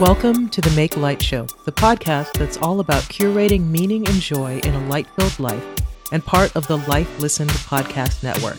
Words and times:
Welcome 0.00 0.48
to 0.48 0.62
the 0.62 0.70
Make 0.70 0.96
Light 0.96 1.22
Show, 1.22 1.44
the 1.66 1.72
podcast 1.72 2.32
that's 2.32 2.56
all 2.56 2.80
about 2.80 3.02
curating 3.02 3.66
meaning 3.66 4.08
and 4.08 4.18
joy 4.18 4.58
in 4.64 4.74
a 4.74 4.88
light 4.88 5.06
filled 5.08 5.38
life 5.38 5.62
and 6.10 6.24
part 6.24 6.56
of 6.56 6.66
the 6.68 6.78
Life 6.78 7.20
Listened 7.20 7.50
podcast 7.50 8.22
network. 8.22 8.56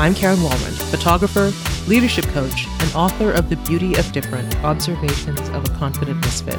I'm 0.00 0.16
Karen 0.16 0.38
Walrond, 0.38 0.90
photographer, 0.90 1.52
leadership 1.88 2.24
coach, 2.30 2.66
and 2.80 2.92
author 2.92 3.30
of 3.30 3.50
The 3.50 3.56
Beauty 3.58 3.94
of 3.94 4.10
Different 4.10 4.52
Observations 4.64 5.48
of 5.50 5.64
a 5.64 5.78
Confident 5.78 6.20
Misfit. 6.22 6.58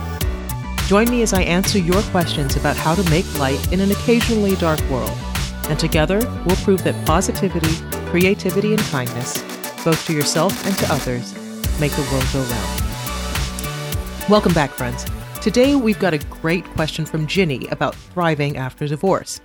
Join 0.88 1.10
me 1.10 1.22
as 1.22 1.34
I 1.34 1.42
answer 1.42 1.78
your 1.78 2.02
questions 2.04 2.56
about 2.56 2.78
how 2.78 2.96
to 2.96 3.10
make 3.10 3.26
light 3.38 3.74
in 3.74 3.82
an 3.82 3.92
occasionally 3.92 4.56
dark 4.56 4.80
world. 4.90 5.12
And 5.68 5.78
together, 5.78 6.20
we'll 6.46 6.56
prove 6.64 6.86
that 6.86 7.06
positivity, 7.06 7.76
creativity, 8.12 8.72
and 8.72 8.82
kindness, 8.84 9.42
both 9.84 10.06
to 10.06 10.14
yourself 10.14 10.66
and 10.66 10.78
to 10.78 10.94
others, 10.94 11.34
make 11.82 11.92
the 11.92 12.08
world 12.14 12.26
go 12.32 12.40
round. 12.44 12.85
Welcome 14.28 14.54
back, 14.54 14.72
friends. 14.72 15.06
Today 15.40 15.76
we've 15.76 16.00
got 16.00 16.16
a 16.16 16.18
great 16.18 16.66
question 16.72 17.06
from 17.06 17.28
Ginny 17.28 17.68
about 17.68 17.94
thriving 17.94 18.58
after 18.58 18.88
divorce. 18.88 19.40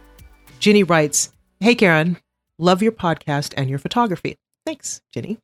Ginny 0.58 0.84
writes 0.84 1.34
Hey, 1.60 1.74
Karen, 1.74 2.16
love 2.56 2.82
your 2.82 2.92
podcast 2.92 3.52
and 3.58 3.68
your 3.68 3.78
photography. 3.78 4.38
Thanks, 4.64 5.02
Ginny. 5.12 5.36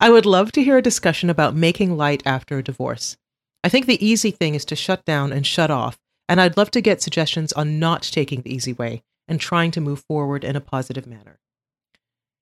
I 0.00 0.10
would 0.10 0.26
love 0.26 0.50
to 0.50 0.64
hear 0.64 0.76
a 0.78 0.82
discussion 0.82 1.30
about 1.30 1.54
making 1.54 1.96
light 1.96 2.24
after 2.26 2.58
a 2.58 2.64
divorce. 2.64 3.16
I 3.62 3.68
think 3.68 3.86
the 3.86 4.04
easy 4.04 4.32
thing 4.32 4.56
is 4.56 4.64
to 4.64 4.74
shut 4.74 5.04
down 5.04 5.32
and 5.32 5.46
shut 5.46 5.70
off, 5.70 5.96
and 6.28 6.40
I'd 6.40 6.56
love 6.56 6.72
to 6.72 6.80
get 6.80 7.00
suggestions 7.00 7.52
on 7.52 7.78
not 7.78 8.02
taking 8.02 8.42
the 8.42 8.52
easy 8.52 8.72
way 8.72 9.04
and 9.28 9.38
trying 9.38 9.70
to 9.70 9.80
move 9.80 10.02
forward 10.08 10.42
in 10.42 10.56
a 10.56 10.60
positive 10.60 11.06
manner. 11.06 11.38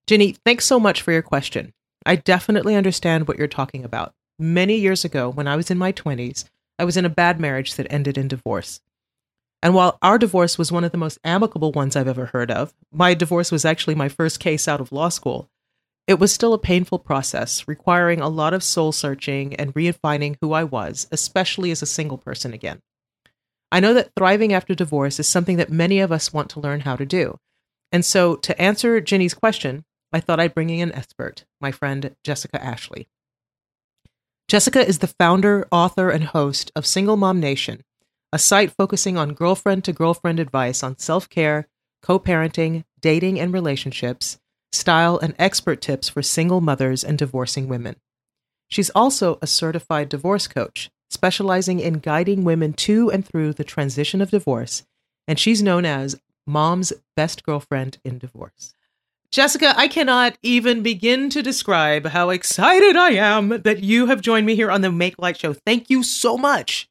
Ginny, 0.06 0.36
thanks 0.42 0.64
so 0.64 0.80
much 0.80 1.02
for 1.02 1.12
your 1.12 1.20
question. 1.20 1.75
I 2.06 2.16
definitely 2.16 2.77
understand 2.77 3.28
what 3.28 3.36
you're 3.36 3.47
talking 3.47 3.84
about. 3.84 4.14
Many 4.38 4.77
years 4.77 5.04
ago, 5.04 5.30
when 5.30 5.46
I 5.46 5.54
was 5.54 5.70
in 5.70 5.78
my 5.78 5.92
20s, 5.92 6.44
I 6.77 6.84
was 6.84 6.96
in 6.96 7.04
a 7.04 7.10
bad 7.10 7.38
marriage 7.38 7.74
that 7.74 7.86
ended 7.88 8.18
in 8.18 8.27
divorce. 8.27 8.80
And 9.62 9.74
while 9.74 9.96
our 10.02 10.18
divorce 10.18 10.58
was 10.58 10.72
one 10.72 10.82
of 10.82 10.91
the 10.91 10.98
most 10.98 11.18
amicable 11.22 11.70
ones 11.70 11.94
I've 11.94 12.08
ever 12.08 12.26
heard 12.26 12.50
of, 12.50 12.74
my 12.92 13.14
divorce 13.14 13.52
was 13.52 13.64
actually 13.64 13.94
my 13.94 14.08
first 14.08 14.41
case 14.41 14.66
out 14.66 14.80
of 14.80 14.91
law 14.91 15.08
school. 15.08 15.48
It 16.08 16.18
was 16.18 16.34
still 16.34 16.52
a 16.52 16.58
painful 16.58 16.98
process, 16.98 17.66
requiring 17.68 18.20
a 18.20 18.28
lot 18.28 18.52
of 18.52 18.64
soul 18.64 18.91
searching 18.91 19.54
and 19.54 19.72
redefining 19.72 20.36
who 20.41 20.52
I 20.52 20.64
was, 20.64 21.06
especially 21.12 21.70
as 21.70 21.80
a 21.80 21.86
single 21.86 22.19
person 22.19 22.52
again. 22.52 22.82
I 23.70 23.80
know 23.80 23.94
that 23.94 24.10
thriving 24.16 24.52
after 24.52 24.74
divorce 24.74 25.20
is 25.20 25.28
something 25.28 25.58
that 25.58 25.70
many 25.70 26.00
of 26.00 26.12
us 26.12 26.32
want 26.32 26.50
to 26.50 26.60
learn 26.60 26.80
how 26.80 26.96
to 26.96 27.06
do. 27.06 27.38
And 27.92 28.04
so, 28.04 28.34
to 28.36 28.60
answer 28.60 29.00
Ginny's 29.00 29.32
question, 29.32 29.84
I 30.12 30.19
thought 30.20 30.41
I'd 30.41 30.54
bring 30.54 30.70
in 30.70 30.91
an 30.91 30.94
expert, 30.94 31.44
my 31.60 31.70
friend 31.70 32.14
Jessica 32.24 32.62
Ashley. 32.62 33.08
Jessica 34.47 34.87
is 34.87 34.98
the 34.98 35.06
founder, 35.06 35.67
author, 35.73 36.11
and 36.11 36.25
host 36.25 36.70
of 36.77 36.84
Single 36.84 37.17
Mom 37.17 37.41
Nation, 37.41 37.83
a 38.31 38.39
site 38.39 38.70
focusing 38.70 39.17
on 39.17 39.33
girlfriend 39.33 39.84
to 39.84 39.92
girlfriend 39.92 40.39
advice 40.39 40.83
on 40.83 40.98
self 40.98 41.31
care, 41.31 41.67
co 42.03 42.19
parenting, 42.19 42.84
dating 43.00 43.41
and 43.41 43.55
relationships, 43.55 44.39
style, 44.70 45.19
and 45.19 45.34
expert 45.39 45.81
tips 45.81 46.11
for 46.11 46.22
single 46.22 46.61
mothers 46.61 47.03
and 47.03 47.17
divorcing 47.17 47.69
women. 47.69 47.97
She's 48.69 48.91
also 48.91 49.39
a 49.41 49.47
certified 49.47 50.11
divorce 50.11 50.47
coach, 50.47 50.91
specializing 51.09 51.81
in 51.81 51.95
guiding 51.95 52.45
women 52.45 52.75
to 52.75 53.11
and 53.11 53.27
through 53.27 53.55
the 53.55 53.65
transition 53.65 54.20
of 54.20 54.31
divorce, 54.31 54.84
and 55.27 55.39
she's 55.39 55.62
known 55.62 55.87
as 55.87 56.20
Mom's 56.47 56.92
Best 57.17 57.45
Girlfriend 57.45 57.97
in 58.05 58.19
Divorce. 58.19 58.75
Jessica, 59.34 59.74
I 59.77 59.88
cannot 59.88 60.38
even 60.44 60.84
begin 60.84 61.28
to 61.30 61.42
describe 61.42 62.06
how 62.06 62.30
excited 62.30 62.94
I 62.94 63.14
am 63.14 63.48
that 63.48 63.82
you 63.82 64.06
have 64.06 64.20
joined 64.20 64.46
me 64.46 64.54
here 64.54 64.70
on 64.70 64.80
the 64.80 64.92
Make 64.92 65.19
Light 65.19 65.36
Show. 65.36 65.54
Thank 65.54 65.91
you 65.91 66.04
so 66.04 66.38
much. 66.38 66.88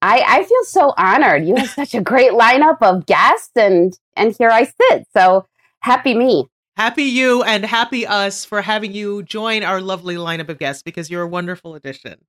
I, 0.00 0.24
I 0.26 0.42
feel 0.42 0.64
so 0.64 0.94
honored. 0.96 1.44
You 1.44 1.54
have 1.56 1.68
such 1.74 1.94
a 1.94 2.00
great 2.00 2.32
lineup 2.32 2.78
of 2.80 3.04
guests, 3.04 3.50
and 3.56 3.92
and 4.16 4.34
here 4.38 4.48
I 4.48 4.64
sit. 4.64 5.06
So 5.14 5.44
happy 5.80 6.14
me. 6.14 6.46
Happy 6.78 7.02
you 7.02 7.42
and 7.42 7.62
happy 7.62 8.06
us 8.06 8.46
for 8.46 8.62
having 8.62 8.94
you 8.94 9.22
join 9.22 9.62
our 9.62 9.82
lovely 9.82 10.14
lineup 10.14 10.48
of 10.48 10.58
guests 10.58 10.82
because 10.82 11.10
you're 11.10 11.20
a 11.20 11.28
wonderful 11.28 11.74
addition. 11.74 12.24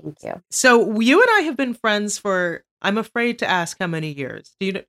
Thank 0.00 0.22
you. 0.22 0.40
So 0.52 1.00
you 1.00 1.20
and 1.20 1.30
I 1.32 1.40
have 1.40 1.56
been 1.56 1.74
friends 1.74 2.16
for 2.16 2.62
I'm 2.80 2.98
afraid 2.98 3.40
to 3.40 3.50
ask 3.50 3.76
how 3.80 3.88
many 3.88 4.12
years. 4.12 4.54
Do 4.60 4.66
you 4.66 4.72
do 4.72 4.78
you, 4.78 4.84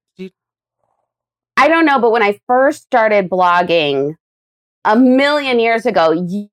I 1.57 1.67
don't 1.67 1.85
know, 1.85 1.99
but 1.99 2.11
when 2.11 2.23
I 2.23 2.39
first 2.47 2.83
started 2.83 3.29
blogging 3.29 4.15
a 4.83 4.95
million 4.95 5.59
years 5.59 5.85
ago, 5.85 6.11
you, 6.11 6.49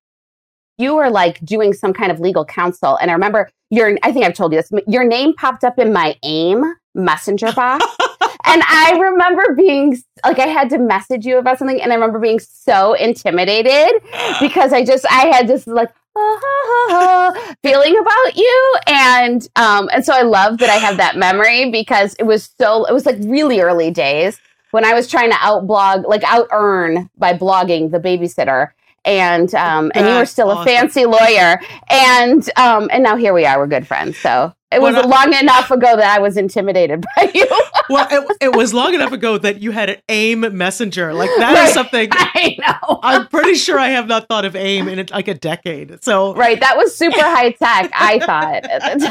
you 0.79 0.95
were 0.95 1.11
like 1.11 1.45
doing 1.45 1.73
some 1.73 1.93
kind 1.93 2.13
of 2.13 2.21
legal 2.21 2.45
counsel. 2.45 2.97
And 2.97 3.11
I 3.11 3.15
remember 3.15 3.51
your, 3.71 3.99
I 4.03 4.13
think 4.13 4.25
I've 4.25 4.35
told 4.35 4.53
you 4.53 4.59
this, 4.59 4.71
your 4.87 5.05
name 5.05 5.35
popped 5.35 5.65
up 5.65 5.79
in 5.79 5.93
my 5.93 6.17
AIM 6.23 6.63
messenger 6.95 7.53
box. 7.53 7.85
and 8.45 8.63
I 8.69 8.99
remember 9.01 9.55
being 9.55 10.01
like, 10.25 10.39
I 10.39 10.47
had 10.47 10.71
to 10.71 10.79
message 10.79 11.27
you 11.27 11.39
about 11.39 11.59
something. 11.59 11.81
And 11.81 11.93
I 11.93 11.97
remember 11.97 12.19
being 12.19 12.39
so 12.39 12.95
intimidated 12.95 14.03
because 14.41 14.73
I 14.73 14.85
just, 14.85 15.05
I 15.11 15.27
had 15.27 15.49
this 15.49 15.67
like, 15.67 15.91
feeling 17.63 17.99
about 17.99 18.37
you 18.37 18.75
and 18.87 19.49
um 19.57 19.89
and 19.95 20.05
so 20.05 20.13
i 20.13 20.21
love 20.21 20.59
that 20.59 20.69
i 20.69 20.75
have 20.75 20.99
that 20.99 21.17
memory 21.17 21.71
because 21.71 22.15
it 22.19 22.25
was 22.25 22.51
so 22.61 22.85
it 22.85 22.93
was 22.93 23.07
like 23.07 23.17
really 23.21 23.61
early 23.61 23.91
days 23.91 24.39
when 24.73 24.85
I 24.85 24.95
was 24.95 25.07
trying 25.07 25.31
to 25.31 25.37
out 25.39 25.67
blog, 25.67 26.07
like 26.07 26.25
out 26.25 26.49
earn 26.51 27.09
by 27.17 27.35
blogging 27.35 27.93
the 27.93 28.01
babysitter. 28.01 28.71
And 29.05 29.53
um, 29.55 29.91
and 29.95 30.07
you 30.07 30.15
were 30.15 30.27
still 30.27 30.51
awesome. 30.51 30.63
a 30.63 30.65
fancy 30.65 31.07
lawyer, 31.07 31.61
and 31.91 32.49
um, 32.57 32.89
and 32.93 33.03
now 33.03 33.17
here 33.17 33.35
we 33.35 33.45
are. 33.45 33.59
We're 33.59 33.67
good 33.67 33.87
friends. 33.87 34.17
So 34.17 34.55
it 34.73 34.81
was 34.81 34.95
long 35.05 35.35
enough 35.35 35.71
ago 35.71 35.97
that 35.97 36.17
I 36.17 36.19
was 36.21 36.37
intimidated 36.37 37.05
by 37.17 37.31
you. 37.35 37.47
well, 37.91 38.07
it, 38.11 38.37
it, 38.41 38.57
was 38.57 38.73
long 38.73 38.95
enough 38.95 39.13
ago 39.13 39.39
that 39.39 39.61
you 39.61 39.71
had 39.71 39.91
an 39.91 39.97
AIM 40.09 40.57
messenger. 40.57 41.13
Like 41.13 41.31
that 41.39 41.55
right. 41.55 41.69
is 41.69 41.75
something 41.75 42.09
I 42.13 42.57
know. 42.59 43.01
I'm 43.03 43.29
pretty 43.29 43.55
sure 43.55 43.79
I 43.79 43.89
have 43.89 44.07
not 44.07 44.29
thought 44.29 44.45
of 44.45 44.57
AIM 44.57 44.89
in 44.89 45.07
like 45.11 45.29
a 45.29 45.35
decade. 45.35 46.03
So 46.03 46.35
right, 46.35 46.59
that 46.59 46.77
was 46.77 46.97
super 46.97 47.21
high 47.21 47.51
tech. 47.51 47.91
I 47.95 48.19
thought 48.19 48.65
at 48.65 48.99
the 48.99 49.07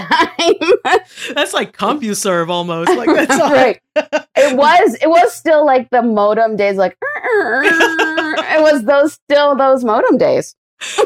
time. 0.84 1.02
that's 1.36 1.54
like 1.54 1.76
CompuServe 1.78 2.50
almost. 2.50 2.90
Like 2.90 3.08
that's 3.08 3.40
right. 3.40 3.80
It 3.96 4.58
was. 4.58 4.98
It 5.02 5.10
was 5.10 5.34
still 5.34 5.66
like 5.66 5.90
the 5.90 6.02
modem 6.02 6.56
days. 6.56 6.78
Like 6.78 6.98
it 8.52 8.62
was 8.62 8.84
those 8.84 9.14
still 9.14 9.56
those 9.56 9.84
modem 9.84 10.18
days. 10.18 10.56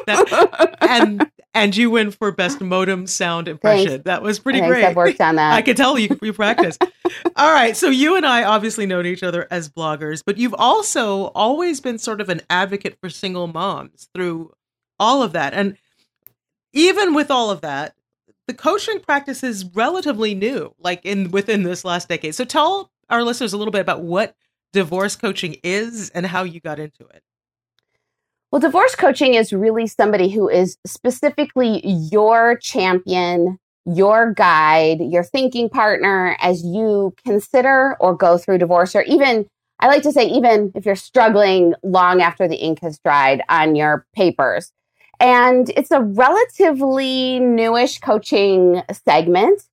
That, 0.07 0.77
and 0.81 1.29
and 1.53 1.75
you 1.75 1.89
win 1.89 2.11
for 2.11 2.31
best 2.31 2.61
modem 2.61 3.07
sound 3.07 3.47
impression. 3.47 3.87
Thanks. 3.87 4.03
That 4.05 4.21
was 4.21 4.39
pretty 4.39 4.59
Thanks, 4.59 4.71
great. 4.71 4.85
I've 4.85 4.95
worked 4.95 5.21
on 5.21 5.35
that. 5.35 5.53
I 5.53 5.61
could 5.61 5.77
tell 5.77 5.97
you 5.97 6.17
you 6.21 6.33
practice. 6.33 6.77
All 7.35 7.51
right, 7.51 7.75
so 7.75 7.89
you 7.89 8.15
and 8.15 8.25
I 8.25 8.43
obviously 8.43 8.85
know 8.85 9.01
each 9.01 9.23
other 9.23 9.47
as 9.51 9.69
bloggers, 9.69 10.23
but 10.25 10.37
you've 10.37 10.55
also 10.57 11.25
always 11.27 11.81
been 11.81 11.97
sort 11.97 12.21
of 12.21 12.29
an 12.29 12.41
advocate 12.49 12.97
for 12.99 13.09
single 13.09 13.47
moms 13.47 14.09
through 14.13 14.53
all 14.99 15.21
of 15.21 15.33
that. 15.33 15.53
And 15.53 15.77
even 16.73 17.13
with 17.13 17.31
all 17.31 17.51
of 17.51 17.61
that, 17.61 17.95
the 18.47 18.53
coaching 18.53 18.99
practice 18.99 19.43
is 19.43 19.65
relatively 19.73 20.35
new, 20.35 20.73
like 20.79 21.05
in 21.05 21.31
within 21.31 21.63
this 21.63 21.83
last 21.83 22.09
decade. 22.09 22.35
So 22.35 22.45
tell 22.45 22.91
our 23.09 23.23
listeners 23.23 23.53
a 23.53 23.57
little 23.57 23.71
bit 23.71 23.81
about 23.81 24.03
what 24.03 24.35
divorce 24.73 25.15
coaching 25.15 25.55
is 25.63 26.09
and 26.11 26.25
how 26.25 26.43
you 26.43 26.59
got 26.59 26.79
into 26.79 27.05
it. 27.07 27.23
Well, 28.55 28.61
divorce 28.61 28.95
coaching 28.95 29.33
is 29.33 29.51
really 29.51 29.85
somebody 29.85 30.29
who 30.29 30.47
is 30.47 30.77
specifically 30.87 31.85
your 31.85 32.55
champion, 32.55 33.59
your 33.85 34.31
guide, 34.31 35.01
your 35.01 35.25
thinking 35.25 35.67
partner 35.67 36.37
as 36.39 36.63
you 36.63 37.13
consider 37.25 37.97
or 37.99 38.15
go 38.15 38.37
through 38.37 38.59
divorce, 38.59 38.95
or 38.95 39.01
even, 39.01 39.45
I 39.81 39.87
like 39.87 40.03
to 40.03 40.11
say, 40.13 40.23
even 40.27 40.71
if 40.73 40.85
you're 40.85 40.95
struggling 40.95 41.73
long 41.83 42.21
after 42.21 42.47
the 42.47 42.55
ink 42.55 42.79
has 42.79 42.97
dried 42.99 43.41
on 43.49 43.75
your 43.75 44.05
papers. 44.15 44.71
And 45.19 45.69
it's 45.71 45.91
a 45.91 45.99
relatively 45.99 47.41
newish 47.41 47.99
coaching 47.99 48.83
segment. 49.05 49.63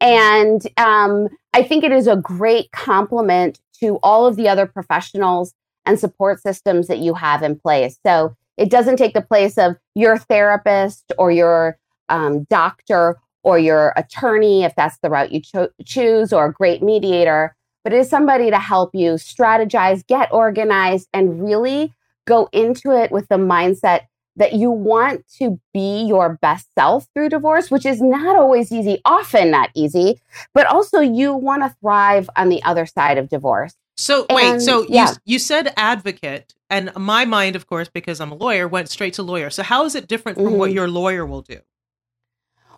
And 0.00 0.66
um, 0.78 1.28
I 1.54 1.62
think 1.62 1.84
it 1.84 1.92
is 1.92 2.08
a 2.08 2.16
great 2.16 2.72
complement 2.72 3.60
to 3.78 4.00
all 4.02 4.26
of 4.26 4.34
the 4.34 4.48
other 4.48 4.66
professionals 4.66 5.54
and 5.86 5.98
support 5.98 6.40
systems 6.40 6.88
that 6.88 6.98
you 6.98 7.14
have 7.14 7.42
in 7.42 7.58
place. 7.58 7.98
So 8.04 8.36
it 8.56 8.70
doesn't 8.70 8.96
take 8.96 9.14
the 9.14 9.22
place 9.22 9.58
of 9.58 9.76
your 9.94 10.18
therapist 10.18 11.12
or 11.18 11.30
your 11.30 11.78
um, 12.08 12.44
doctor 12.44 13.18
or 13.42 13.58
your 13.58 13.92
attorney, 13.96 14.62
if 14.64 14.74
that's 14.76 14.98
the 14.98 15.10
route 15.10 15.32
you 15.32 15.40
cho- 15.40 15.70
choose, 15.84 16.32
or 16.32 16.46
a 16.46 16.52
great 16.52 16.82
mediator, 16.82 17.56
but 17.82 17.92
it 17.92 17.98
is 17.98 18.08
somebody 18.08 18.50
to 18.50 18.58
help 18.58 18.94
you 18.94 19.14
strategize, 19.14 20.06
get 20.06 20.32
organized, 20.32 21.08
and 21.12 21.44
really 21.44 21.92
go 22.26 22.48
into 22.52 22.92
it 22.92 23.10
with 23.10 23.28
the 23.28 23.36
mindset 23.36 24.02
that 24.36 24.54
you 24.54 24.70
want 24.70 25.26
to 25.38 25.60
be 25.74 26.04
your 26.04 26.38
best 26.40 26.68
self 26.78 27.06
through 27.12 27.28
divorce, 27.28 27.70
which 27.70 27.84
is 27.84 28.00
not 28.00 28.36
always 28.36 28.72
easy, 28.72 29.00
often 29.04 29.50
not 29.50 29.70
easy, 29.74 30.20
but 30.54 30.66
also 30.66 31.00
you 31.00 31.34
want 31.34 31.62
to 31.62 31.76
thrive 31.80 32.30
on 32.36 32.48
the 32.48 32.62
other 32.62 32.86
side 32.86 33.18
of 33.18 33.28
divorce. 33.28 33.74
So 33.96 34.26
and, 34.28 34.36
wait, 34.36 34.60
so 34.60 34.86
yeah. 34.88 35.10
you 35.10 35.16
you 35.24 35.38
said 35.38 35.72
advocate, 35.76 36.54
and 36.70 36.90
my 36.96 37.24
mind, 37.24 37.56
of 37.56 37.66
course, 37.66 37.88
because 37.88 38.20
I'm 38.20 38.32
a 38.32 38.34
lawyer, 38.34 38.66
went 38.66 38.88
straight 38.88 39.14
to 39.14 39.22
lawyer. 39.22 39.50
So 39.50 39.62
how 39.62 39.84
is 39.84 39.94
it 39.94 40.08
different 40.08 40.38
from 40.38 40.48
mm-hmm. 40.48 40.56
what 40.56 40.72
your 40.72 40.88
lawyer 40.88 41.26
will 41.26 41.42
do? 41.42 41.58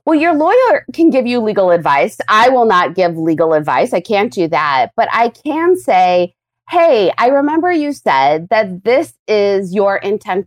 Well, 0.04 0.18
your 0.18 0.34
lawyer 0.34 0.84
can 0.92 1.08
give 1.08 1.26
you 1.26 1.40
legal 1.40 1.70
advice. 1.70 2.18
I 2.28 2.50
will 2.50 2.66
not 2.66 2.94
give 2.94 3.16
legal 3.16 3.54
advice. 3.54 3.94
I 3.94 4.00
can't 4.00 4.32
do 4.32 4.48
that. 4.48 4.90
But 4.96 5.08
I 5.10 5.30
can 5.30 5.76
say, 5.76 6.34
hey, 6.68 7.10
I 7.16 7.28
remember 7.28 7.72
you 7.72 7.92
said 7.92 8.48
that 8.50 8.84
this 8.84 9.14
is 9.26 9.74
your 9.74 9.96
intention, 9.96 10.46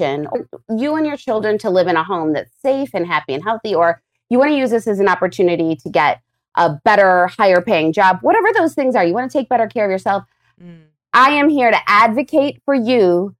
you 0.00 0.94
and 0.94 1.06
your 1.06 1.18
children 1.18 1.58
to 1.58 1.70
live 1.70 1.86
in 1.86 1.96
a 1.96 2.04
home 2.04 2.32
that's 2.32 2.50
safe 2.62 2.90
and 2.94 3.06
happy 3.06 3.34
and 3.34 3.44
healthy, 3.44 3.74
or 3.74 4.00
you 4.30 4.38
want 4.38 4.52
to 4.52 4.56
use 4.56 4.70
this 4.70 4.86
as 4.86 5.00
an 5.00 5.08
opportunity 5.08 5.76
to 5.76 5.90
get 5.90 6.22
a 6.56 6.70
better, 6.84 7.26
higher 7.28 7.60
paying 7.60 7.92
job, 7.92 8.18
whatever 8.22 8.48
those 8.54 8.74
things 8.74 8.94
are. 8.94 9.04
You 9.04 9.14
want 9.14 9.30
to 9.30 9.38
take 9.38 9.48
better 9.48 9.66
care 9.66 9.84
of 9.84 9.90
yourself. 9.90 10.24
Mm. 10.62 10.84
I 11.12 11.30
am 11.30 11.48
here 11.48 11.70
to 11.70 11.78
advocate 11.86 12.60
for 12.64 12.74
you 12.74 13.34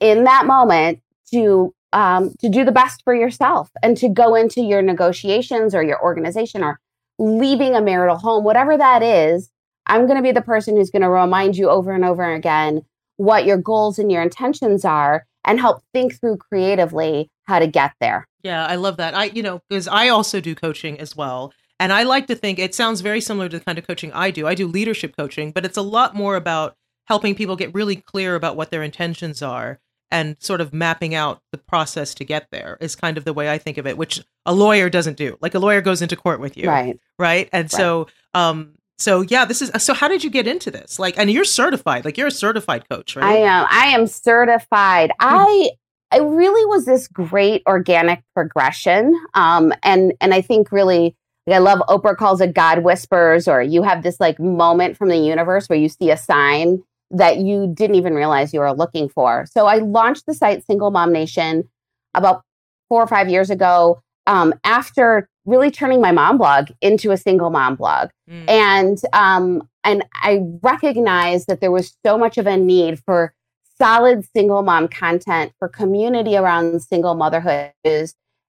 in 0.00 0.24
that 0.24 0.46
moment 0.46 1.00
to 1.32 1.74
um, 1.92 2.34
to 2.40 2.48
do 2.48 2.64
the 2.64 2.72
best 2.72 3.02
for 3.04 3.14
yourself 3.14 3.70
and 3.82 3.96
to 3.98 4.08
go 4.08 4.34
into 4.34 4.62
your 4.62 4.80
negotiations 4.80 5.74
or 5.74 5.82
your 5.82 6.02
organization 6.02 6.64
or 6.64 6.80
leaving 7.18 7.74
a 7.74 7.82
marital 7.82 8.16
home, 8.16 8.44
whatever 8.44 8.76
that 8.76 9.02
is. 9.02 9.50
I'm 9.86 10.06
going 10.06 10.16
to 10.16 10.22
be 10.22 10.32
the 10.32 10.42
person 10.42 10.76
who's 10.76 10.90
going 10.90 11.02
to 11.02 11.10
remind 11.10 11.56
you 11.56 11.68
over 11.68 11.92
and 11.92 12.04
over 12.04 12.32
again 12.32 12.82
what 13.16 13.44
your 13.44 13.58
goals 13.58 13.98
and 13.98 14.10
your 14.10 14.22
intentions 14.22 14.84
are 14.84 15.26
and 15.44 15.60
help 15.60 15.82
think 15.92 16.18
through 16.18 16.38
creatively 16.38 17.30
how 17.44 17.58
to 17.58 17.66
get 17.66 17.92
there. 18.00 18.26
Yeah, 18.42 18.64
I 18.64 18.76
love 18.76 18.96
that. 18.96 19.14
I, 19.14 19.24
you 19.24 19.42
know, 19.42 19.60
because 19.68 19.86
I 19.88 20.08
also 20.08 20.40
do 20.40 20.54
coaching 20.54 20.98
as 20.98 21.14
well. 21.14 21.52
And 21.80 21.92
I 21.92 22.04
like 22.04 22.26
to 22.28 22.34
think 22.34 22.58
it 22.58 22.74
sounds 22.74 23.00
very 23.00 23.20
similar 23.20 23.48
to 23.48 23.58
the 23.58 23.64
kind 23.64 23.78
of 23.78 23.86
coaching 23.86 24.12
I 24.12 24.30
do. 24.30 24.46
I 24.46 24.54
do 24.54 24.66
leadership 24.66 25.16
coaching, 25.16 25.50
but 25.50 25.64
it's 25.64 25.76
a 25.76 25.82
lot 25.82 26.14
more 26.14 26.36
about 26.36 26.76
helping 27.06 27.34
people 27.34 27.56
get 27.56 27.74
really 27.74 27.96
clear 27.96 28.34
about 28.34 28.56
what 28.56 28.70
their 28.70 28.82
intentions 28.82 29.42
are 29.42 29.80
and 30.12 30.36
sort 30.40 30.60
of 30.60 30.72
mapping 30.74 31.14
out 31.14 31.40
the 31.50 31.58
process 31.58 32.14
to 32.14 32.24
get 32.24 32.46
there 32.52 32.76
is 32.80 32.94
kind 32.94 33.16
of 33.16 33.24
the 33.24 33.32
way 33.32 33.50
I 33.50 33.58
think 33.58 33.78
of 33.78 33.86
it, 33.86 33.96
which 33.96 34.22
a 34.44 34.52
lawyer 34.52 34.90
doesn't 34.90 35.16
do. 35.16 35.38
Like 35.40 35.54
a 35.54 35.58
lawyer 35.58 35.80
goes 35.80 36.02
into 36.02 36.16
court 36.16 36.38
with 36.38 36.56
you. 36.56 36.68
Right. 36.68 37.00
Right. 37.18 37.48
And 37.52 37.64
right. 37.64 37.70
so 37.70 38.06
um 38.34 38.74
so 38.98 39.22
yeah, 39.22 39.46
this 39.46 39.62
is 39.62 39.70
so 39.82 39.94
how 39.94 40.08
did 40.08 40.22
you 40.22 40.30
get 40.30 40.46
into 40.46 40.70
this? 40.70 40.98
Like 40.98 41.18
and 41.18 41.30
you're 41.30 41.44
certified, 41.44 42.04
like 42.04 42.18
you're 42.18 42.28
a 42.28 42.30
certified 42.30 42.88
coach, 42.88 43.16
right? 43.16 43.24
I 43.24 43.36
am. 43.38 43.66
I 43.70 43.86
am 43.86 44.06
certified. 44.06 45.10
Hmm. 45.18 45.28
I 45.28 45.70
it 46.14 46.22
really 46.22 46.66
was 46.66 46.84
this 46.84 47.08
great 47.08 47.62
organic 47.66 48.22
progression. 48.34 49.18
Um 49.32 49.72
and 49.82 50.12
and 50.20 50.34
I 50.34 50.42
think 50.42 50.70
really 50.70 51.16
like 51.46 51.56
I 51.56 51.58
love 51.58 51.80
Oprah 51.88 52.16
calls 52.16 52.40
it 52.40 52.54
God 52.54 52.84
whispers, 52.84 53.48
or 53.48 53.62
you 53.62 53.82
have 53.82 54.02
this 54.02 54.20
like 54.20 54.38
moment 54.38 54.96
from 54.96 55.08
the 55.08 55.16
universe 55.16 55.68
where 55.68 55.78
you 55.78 55.88
see 55.88 56.10
a 56.10 56.16
sign 56.16 56.82
that 57.10 57.38
you 57.38 57.72
didn't 57.74 57.96
even 57.96 58.14
realize 58.14 58.54
you 58.54 58.60
were 58.60 58.72
looking 58.72 59.08
for. 59.08 59.46
So 59.50 59.66
I 59.66 59.76
launched 59.76 60.26
the 60.26 60.34
site 60.34 60.64
Single 60.66 60.90
Mom 60.90 61.12
Nation 61.12 61.68
about 62.14 62.42
four 62.88 63.02
or 63.02 63.06
five 63.06 63.28
years 63.28 63.50
ago 63.50 64.02
um, 64.26 64.54
after 64.64 65.28
really 65.44 65.70
turning 65.70 66.00
my 66.00 66.12
mom 66.12 66.38
blog 66.38 66.68
into 66.80 67.10
a 67.10 67.16
single 67.16 67.50
mom 67.50 67.74
blog. 67.74 68.10
Mm. 68.30 68.48
And 68.48 68.98
um, 69.12 69.68
and 69.84 70.04
I 70.14 70.40
recognized 70.62 71.48
that 71.48 71.60
there 71.60 71.72
was 71.72 71.96
so 72.06 72.16
much 72.16 72.38
of 72.38 72.46
a 72.46 72.56
need 72.56 73.00
for 73.04 73.34
solid 73.78 74.24
single 74.34 74.62
mom 74.62 74.86
content 74.88 75.52
for 75.58 75.68
community 75.68 76.36
around 76.36 76.80
single 76.82 77.14
motherhood 77.14 77.72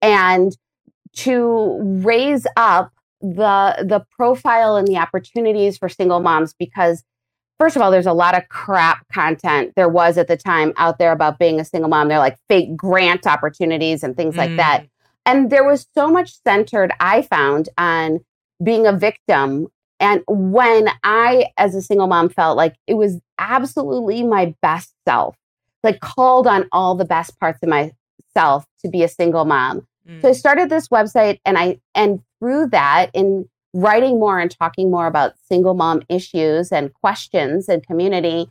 and 0.03 0.57
to 1.17 1.79
raise 1.81 2.47
up 2.57 2.93
the 3.21 3.85
the 3.87 4.05
profile 4.17 4.77
and 4.77 4.87
the 4.87 4.97
opportunities 4.97 5.79
for 5.79 5.89
single 5.89 6.21
moms 6.21 6.53
because 6.53 7.05
first 7.59 7.77
of 7.77 7.83
all, 7.83 7.91
there's 7.91 8.07
a 8.07 8.13
lot 8.13 8.37
of 8.37 8.49
crap 8.49 9.07
content 9.13 9.73
there 9.77 9.89
was 9.89 10.19
at 10.19 10.29
the 10.29 10.37
time 10.37 10.73
out 10.77 10.99
there 10.99 11.13
about 11.13 11.39
being 11.39 11.61
a 11.61 11.65
single 11.65 11.89
mom. 11.89 12.09
They're 12.09 12.19
like 12.19 12.39
fake 12.49 12.77
grant 12.77 13.27
opportunities 13.27 14.03
and 14.03 14.17
things 14.17 14.35
mm. 14.35 14.39
like 14.39 14.57
that. 14.57 14.83
Mm. 14.83 14.89
And 15.27 15.51
there 15.51 15.65
was 15.65 15.87
so 15.95 16.09
much 16.09 16.35
centered, 16.43 16.93
I 17.01 17.23
found, 17.23 17.69
on 17.79 18.21
being 18.63 18.87
a 18.87 18.93
victim. 18.93 19.69
And 20.01 20.23
when 20.29 20.91
I, 21.03 21.47
as 21.57 21.75
a 21.75 21.81
single 21.81 22.07
mom, 22.07 22.29
felt 22.29 22.57
like 22.57 22.75
it 22.87 22.95
was 22.95 23.21
absolutely 23.39 24.23
my 24.23 24.55
best 24.61 24.93
self, 25.09 25.37
like 25.83 26.01
called 26.01 26.47
on 26.47 26.69
all 26.73 26.95
the 26.95 27.07
best 27.07 27.39
parts 27.41 27.61
of 27.63 27.71
myself 27.71 28.67
to 28.81 28.91
be 28.91 29.03
a 29.03 29.09
single 29.09 29.47
mom. 29.47 29.87
Mm. 30.09 30.23
So 30.23 30.29
I 30.29 30.33
mm. 30.33 30.37
started 30.37 30.71
this 30.71 30.89
website 30.89 31.39
and 31.45 31.59
I, 31.59 31.79
and 31.95 32.21
through 32.41 32.69
that, 32.69 33.11
in 33.15 33.49
writing 33.73 34.21
more 34.21 34.39
and 34.39 34.51
talking 34.51 34.91
more 34.91 35.07
about 35.07 35.35
single 35.49 35.75
mom 35.75 36.03
issues 36.09 36.71
and 36.73 36.95
questions 36.95 37.69
and 37.69 37.85
community, 37.85 38.47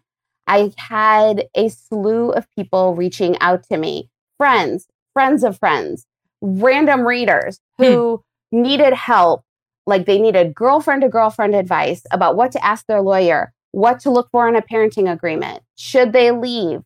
I 0.47 0.71
had 0.77 1.45
a 1.55 1.69
slew 1.69 2.31
of 2.31 2.45
people 2.55 2.95
reaching 2.95 3.37
out 3.39 3.63
to 3.69 3.77
me 3.77 4.09
friends, 4.37 4.87
friends 5.13 5.43
of 5.43 5.57
friends, 5.57 6.05
random 6.41 7.07
readers 7.07 7.59
who 7.77 8.21
hmm. 8.51 8.61
needed 8.61 8.93
help. 8.93 9.43
Like 9.85 10.05
they 10.05 10.19
needed 10.19 10.53
girlfriend 10.53 11.01
to 11.01 11.09
girlfriend 11.09 11.55
advice 11.55 12.03
about 12.11 12.35
what 12.35 12.51
to 12.53 12.65
ask 12.65 12.85
their 12.85 13.01
lawyer, 13.01 13.53
what 13.71 13.99
to 14.01 14.09
look 14.09 14.29
for 14.31 14.47
in 14.47 14.55
a 14.55 14.61
parenting 14.61 15.11
agreement, 15.11 15.61
should 15.77 16.13
they 16.13 16.31
leave? 16.31 16.81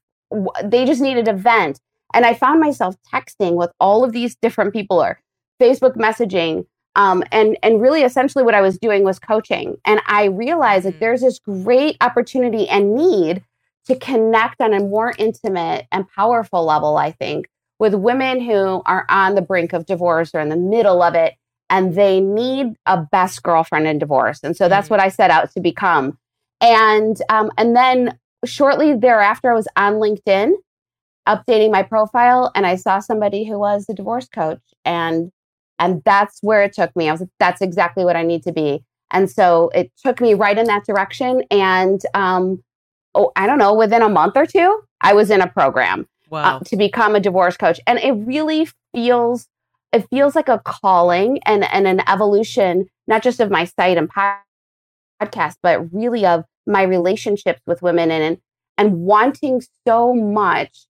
They 0.64 0.86
just 0.86 1.02
needed 1.02 1.28
a 1.28 1.34
vent. 1.34 1.80
And 2.14 2.26
I 2.26 2.34
found 2.34 2.60
myself 2.60 2.96
texting 3.14 3.56
with 3.56 3.72
all 3.80 4.04
of 4.04 4.12
these 4.12 4.36
different 4.36 4.74
people 4.74 5.02
or 5.02 5.20
Facebook 5.62 5.96
messaging 5.96 6.66
um, 6.98 7.24
and 7.32 7.58
and 7.62 7.80
really 7.80 8.02
essentially 8.02 8.44
what 8.44 8.56
I 8.56 8.62
was 8.62 8.78
doing 8.80 9.04
was 9.04 9.20
coaching. 9.20 9.78
And 9.86 10.02
I 10.08 10.26
realized 10.26 10.86
that 10.86 10.96
mm. 10.96 11.00
there's 11.00 11.22
this 11.22 11.40
great 11.40 11.96
opportunity 12.02 12.68
and 12.68 12.96
need 12.96 13.44
to 13.86 13.96
connect 13.96 14.60
on 14.62 14.74
a 14.74 14.80
more 14.80 15.14
intimate 15.18 15.88
and 15.92 16.10
powerful 16.10 16.66
level, 16.66 16.98
I 16.98 17.12
think, 17.12 17.48
with 17.80 17.94
women 17.94 18.42
who 18.42 18.82
are 18.86 19.06
on 19.10 19.36
the 19.36 19.42
brink 19.42 19.74
of 19.74 19.86
divorce 19.86 20.32
or 20.34 20.40
in 20.40 20.50
the 20.50 20.58
middle 20.58 21.02
of 21.02 21.14
it 21.14 21.36
and 21.70 21.96
they 21.96 22.20
need 22.20 22.76
a 22.86 22.98
best 22.98 23.44
girlfriend 23.44 23.88
in 23.88 24.00
divorce. 24.00 24.40
And 24.44 24.56
so 24.58 24.68
that's 24.68 24.88
mm. 24.88 24.92
what 24.92 25.00
I 25.00 25.10
set 25.10 25.30
out 25.30 25.52
to 25.52 25.60
become. 25.60 26.18
And 26.62 27.22
um, 27.30 27.52
and 27.58 27.76
then 27.76 28.18
shortly 28.44 28.96
thereafter, 28.96 29.52
I 29.52 29.56
was 29.56 29.68
on 29.76 29.94
LinkedIn 29.94 30.54
updating 31.28 31.72
my 31.72 31.84
profile 31.84 32.52
and 32.56 32.66
I 32.66 32.76
saw 32.76 33.00
somebody 33.00 33.46
who 33.46 33.60
was 33.60 33.86
a 33.90 33.94
divorce 33.94 34.28
coach 34.28 34.62
and 34.86 35.32
and 35.80 36.02
that's 36.06 36.40
where 36.42 36.64
it 36.64 36.74
took 36.74 36.96
me. 36.96 37.08
I 37.08 37.12
was 37.12 37.22
like, 37.22 37.30
that's 37.40 37.62
exactly 37.62 38.04
what 38.04 38.16
I 38.16 38.24
need 38.24 38.42
to 38.44 38.52
be. 38.52 38.84
And 39.12 39.30
so 39.30 39.70
it 39.76 39.92
took 40.04 40.20
me 40.20 40.34
right 40.34 40.58
in 40.58 40.66
that 40.66 40.86
direction. 40.86 41.44
And 41.52 42.02
um, 42.14 42.64
oh, 43.14 43.32
I 43.36 43.46
don't 43.46 43.60
know, 43.60 43.74
within 43.74 44.02
a 44.02 44.10
month 44.10 44.36
or 44.36 44.46
two, 44.46 44.82
I 45.02 45.14
was 45.14 45.30
in 45.30 45.40
a 45.40 45.48
program 45.48 46.02
uh, 46.02 46.30
wow. 46.30 46.58
uh, 46.58 46.60
to 46.66 46.78
become 46.78 47.16
a 47.16 47.20
divorce 47.20 47.58
coach. 47.58 47.80
And 47.86 48.00
it 48.00 48.14
really 48.14 48.68
feels 48.94 49.48
it 49.94 50.06
feels 50.10 50.36
like 50.36 50.50
a 50.50 50.60
calling 50.60 51.40
and, 51.46 51.64
and 51.72 51.88
an 51.88 52.02
evolution, 52.10 52.88
not 53.08 53.24
just 53.24 53.40
of 53.40 53.50
my 53.50 53.64
site 53.64 53.98
and 53.98 54.10
podcast, 54.12 55.56
but 55.64 55.94
really 55.94 56.26
of 56.26 56.44
my 56.66 56.84
relationships 56.84 57.62
with 57.66 57.82
women 57.82 58.12
and 58.12 58.38
and 58.78 59.00
wanting 59.00 59.62
so 59.88 60.14
much 60.14 60.86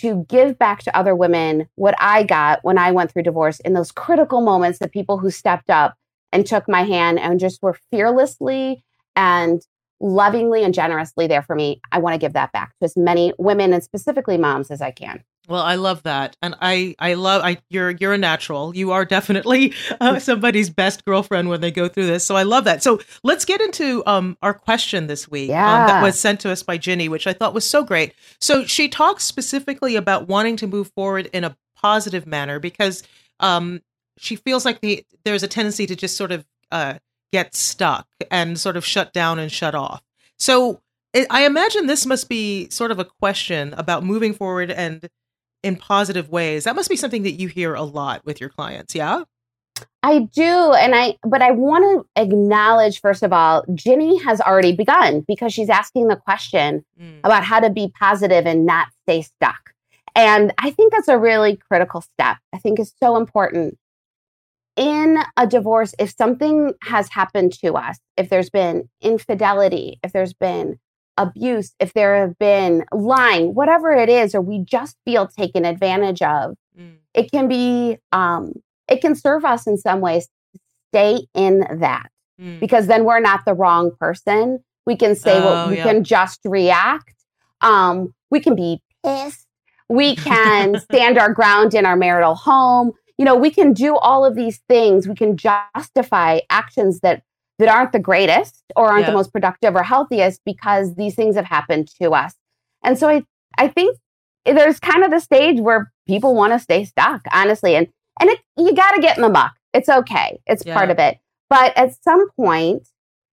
to 0.00 0.26
give 0.28 0.58
back 0.58 0.82
to 0.82 0.96
other 0.96 1.14
women 1.14 1.68
what 1.74 1.94
I 1.98 2.22
got 2.22 2.60
when 2.62 2.78
I 2.78 2.90
went 2.90 3.12
through 3.12 3.22
divorce 3.22 3.60
in 3.60 3.72
those 3.72 3.92
critical 3.92 4.40
moments, 4.40 4.78
the 4.78 4.88
people 4.88 5.18
who 5.18 5.30
stepped 5.30 5.70
up 5.70 5.96
and 6.32 6.46
took 6.46 6.68
my 6.68 6.82
hand 6.82 7.18
and 7.18 7.40
just 7.40 7.62
were 7.62 7.78
fearlessly 7.90 8.84
and 9.14 9.62
lovingly 10.00 10.62
and 10.62 10.74
generously 10.74 11.26
there 11.26 11.42
for 11.42 11.54
me. 11.54 11.80
I 11.92 11.98
want 11.98 12.14
to 12.14 12.18
give 12.18 12.34
that 12.34 12.52
back 12.52 12.70
to 12.78 12.84
as 12.84 12.96
many 12.96 13.32
women 13.38 13.72
and 13.72 13.82
specifically 13.82 14.36
moms 14.36 14.70
as 14.70 14.82
I 14.82 14.90
can. 14.90 15.22
Well, 15.48 15.62
I 15.62 15.76
love 15.76 16.02
that, 16.02 16.36
and 16.42 16.56
I 16.60 16.96
I 16.98 17.14
love 17.14 17.42
I 17.44 17.58
you're 17.68 17.90
you're 17.90 18.12
a 18.12 18.18
natural. 18.18 18.74
You 18.74 18.90
are 18.92 19.04
definitely 19.04 19.74
uh, 20.00 20.18
somebody's 20.20 20.70
best 20.70 21.04
girlfriend 21.04 21.48
when 21.48 21.60
they 21.60 21.70
go 21.70 21.88
through 21.88 22.06
this. 22.06 22.26
So 22.26 22.34
I 22.34 22.42
love 22.42 22.64
that. 22.64 22.82
So 22.82 23.00
let's 23.22 23.44
get 23.44 23.60
into 23.60 24.02
um 24.06 24.36
our 24.42 24.54
question 24.54 25.06
this 25.06 25.28
week 25.28 25.50
yeah. 25.50 25.82
um, 25.82 25.86
that 25.86 26.02
was 26.02 26.18
sent 26.18 26.40
to 26.40 26.50
us 26.50 26.62
by 26.62 26.78
Ginny, 26.78 27.08
which 27.08 27.26
I 27.26 27.32
thought 27.32 27.54
was 27.54 27.68
so 27.68 27.84
great. 27.84 28.14
So 28.40 28.64
she 28.64 28.88
talks 28.88 29.24
specifically 29.24 29.94
about 29.94 30.26
wanting 30.26 30.56
to 30.56 30.66
move 30.66 30.90
forward 30.94 31.30
in 31.32 31.44
a 31.44 31.56
positive 31.76 32.26
manner 32.26 32.58
because 32.58 33.02
um 33.40 33.80
she 34.18 34.36
feels 34.36 34.64
like 34.64 34.80
the 34.80 35.04
there's 35.24 35.42
a 35.42 35.48
tendency 35.48 35.86
to 35.86 35.94
just 35.94 36.16
sort 36.16 36.32
of 36.32 36.44
uh 36.72 36.94
get 37.32 37.54
stuck 37.54 38.06
and 38.30 38.58
sort 38.58 38.76
of 38.76 38.84
shut 38.84 39.12
down 39.12 39.38
and 39.38 39.52
shut 39.52 39.74
off. 39.74 40.02
So 40.38 40.80
I 41.30 41.46
imagine 41.46 41.86
this 41.86 42.04
must 42.04 42.28
be 42.28 42.68
sort 42.70 42.90
of 42.90 42.98
a 42.98 43.04
question 43.04 43.74
about 43.74 44.04
moving 44.04 44.34
forward 44.34 44.70
and 44.70 45.08
in 45.62 45.76
positive 45.76 46.28
ways. 46.28 46.64
That 46.64 46.76
must 46.76 46.90
be 46.90 46.96
something 46.96 47.22
that 47.22 47.32
you 47.32 47.48
hear 47.48 47.74
a 47.74 47.82
lot 47.82 48.24
with 48.24 48.40
your 48.40 48.50
clients, 48.50 48.94
yeah? 48.94 49.24
I 50.02 50.20
do. 50.20 50.72
And 50.72 50.94
I, 50.94 51.16
but 51.22 51.42
I 51.42 51.50
want 51.50 51.84
to 51.84 52.22
acknowledge, 52.22 53.00
first 53.00 53.22
of 53.22 53.32
all, 53.32 53.64
Ginny 53.74 54.22
has 54.22 54.40
already 54.40 54.74
begun 54.74 55.24
because 55.26 55.52
she's 55.52 55.68
asking 55.68 56.08
the 56.08 56.16
question 56.16 56.84
mm. 57.00 57.18
about 57.24 57.44
how 57.44 57.60
to 57.60 57.70
be 57.70 57.92
positive 57.98 58.46
and 58.46 58.64
not 58.64 58.88
stay 59.02 59.22
stuck. 59.22 59.72
And 60.14 60.52
I 60.58 60.70
think 60.70 60.92
that's 60.92 61.08
a 61.08 61.18
really 61.18 61.56
critical 61.56 62.00
step. 62.00 62.38
I 62.52 62.58
think 62.58 62.80
is 62.80 62.94
so 63.02 63.16
important. 63.16 63.78
In 64.76 65.18
a 65.36 65.46
divorce, 65.46 65.94
if 65.98 66.14
something 66.16 66.72
has 66.82 67.08
happened 67.08 67.52
to 67.60 67.74
us, 67.74 67.98
if 68.16 68.28
there's 68.28 68.50
been 68.50 68.88
infidelity, 69.00 69.98
if 70.02 70.12
there's 70.12 70.34
been 70.34 70.78
abuse, 71.16 71.74
if 71.80 71.92
there 71.94 72.16
have 72.20 72.38
been 72.38 72.84
lying, 72.92 73.54
whatever 73.54 73.90
it 73.92 74.08
is, 74.08 74.34
or 74.34 74.40
we 74.40 74.58
just 74.60 74.96
feel 75.04 75.26
taken 75.26 75.64
advantage 75.64 76.22
of, 76.22 76.56
mm. 76.78 76.96
it 77.14 77.30
can 77.30 77.48
be 77.48 77.98
um, 78.12 78.52
it 78.88 79.00
can 79.00 79.14
serve 79.14 79.44
us 79.44 79.66
in 79.66 79.76
some 79.78 80.00
ways 80.00 80.28
to 80.54 80.60
stay 80.92 81.26
in 81.34 81.60
that 81.80 82.10
Mm. 82.40 82.60
because 82.60 82.86
then 82.86 83.04
we're 83.06 83.18
not 83.20 83.46
the 83.46 83.54
wrong 83.54 83.92
person. 83.98 84.62
We 84.84 84.94
can 84.94 85.14
say 85.14 85.38
Oh, 85.38 85.44
what 85.44 85.70
we 85.70 85.76
yeah. 85.78 85.84
can 85.84 86.04
just 86.04 86.40
react. 86.44 87.14
Um, 87.62 88.12
we 88.30 88.40
can 88.40 88.54
be 88.54 88.82
pissed. 89.02 89.46
We 89.88 90.16
can 90.16 90.78
stand 90.80 91.16
our 91.16 91.32
ground 91.32 91.72
in 91.72 91.86
our 91.86 91.96
marital 91.96 92.34
home. 92.34 92.92
You 93.16 93.24
know, 93.24 93.36
we 93.36 93.50
can 93.50 93.72
do 93.72 93.96
all 93.96 94.26
of 94.26 94.34
these 94.34 94.60
things. 94.68 95.08
We 95.08 95.14
can 95.14 95.38
justify 95.38 96.40
actions 96.50 97.00
that 97.00 97.22
that 97.58 97.68
aren't 97.68 97.92
the 97.92 97.98
greatest 97.98 98.62
or 98.74 98.86
aren't 98.88 99.02
Yeah. 99.02 99.10
the 99.10 99.16
most 99.16 99.32
productive 99.32 99.74
or 99.74 99.82
healthiest 99.82 100.42
because 100.44 100.94
these 100.94 101.14
things 101.14 101.36
have 101.36 101.46
happened 101.46 101.88
to 102.00 102.10
us. 102.12 102.34
And 102.84 102.98
so 102.98 103.08
I 103.08 103.22
I 103.58 103.68
think 103.68 103.96
there's 104.44 104.78
kind 104.78 105.02
of 105.04 105.10
the 105.10 105.20
stage 105.20 105.60
where 105.60 105.92
people 106.06 106.34
want 106.34 106.52
to 106.52 106.58
stay 106.58 106.84
stuck, 106.84 107.22
honestly. 107.32 107.74
And 107.76 107.88
and 108.20 108.30
it, 108.30 108.40
you 108.56 108.74
got 108.74 108.92
to 108.92 109.00
get 109.00 109.16
in 109.16 109.22
the 109.22 109.28
muck. 109.28 109.52
It's 109.74 109.88
okay. 109.88 110.38
It's 110.46 110.64
part 110.64 110.90
of 110.90 110.98
it. 110.98 111.18
But 111.50 111.76
at 111.76 111.94
some 112.02 112.28
point, 112.30 112.88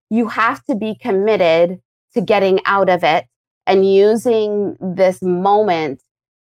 you 0.09 0.27
have 0.27 0.63
to 0.65 0.75
be 0.75 0.95
committed 0.95 1.79
to 2.13 2.21
getting 2.21 2.59
out 2.65 2.89
of 2.89 3.03
it 3.03 3.25
and 3.65 3.89
using 3.91 4.75
this 4.81 5.21
moment 5.21 6.01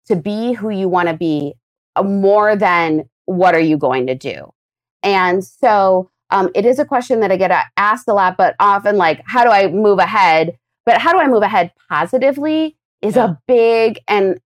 to 0.07 0.17
be 0.17 0.53
who 0.53 0.69
you 0.71 0.89
want 0.89 1.09
to 1.09 1.15
be 1.15 1.55
uh, 1.97 2.03
more 2.03 2.57
than 2.57 3.09
what 3.27 3.55
are 3.55 3.61
you 3.61 3.79
going 3.79 4.07
to 4.09 4.15
do. 4.15 4.53
And 5.03 5.45
so 5.45 6.11
um, 6.35 6.51
it 6.55 6.67
is 6.67 6.79
a 6.79 6.85
question 6.85 7.21
that 7.21 7.31
I 7.31 7.37
get 7.37 7.53
asked 7.77 8.09
a 8.09 8.13
lot, 8.13 8.37
but 8.37 8.57
often 8.59 8.97
like, 8.97 9.23
how 9.25 9.45
do 9.45 9.51
I 9.51 9.69
move 9.69 9.99
ahead? 10.01 10.59
But 10.85 11.01
how 11.01 11.13
do 11.13 11.19
I 11.19 11.29
move 11.29 11.43
ahead 11.43 11.73
positively 11.89 12.77
is 13.01 13.17
Yeah. 13.17 13.25
a 13.31 13.39
big 13.47 14.01
and 14.09 14.39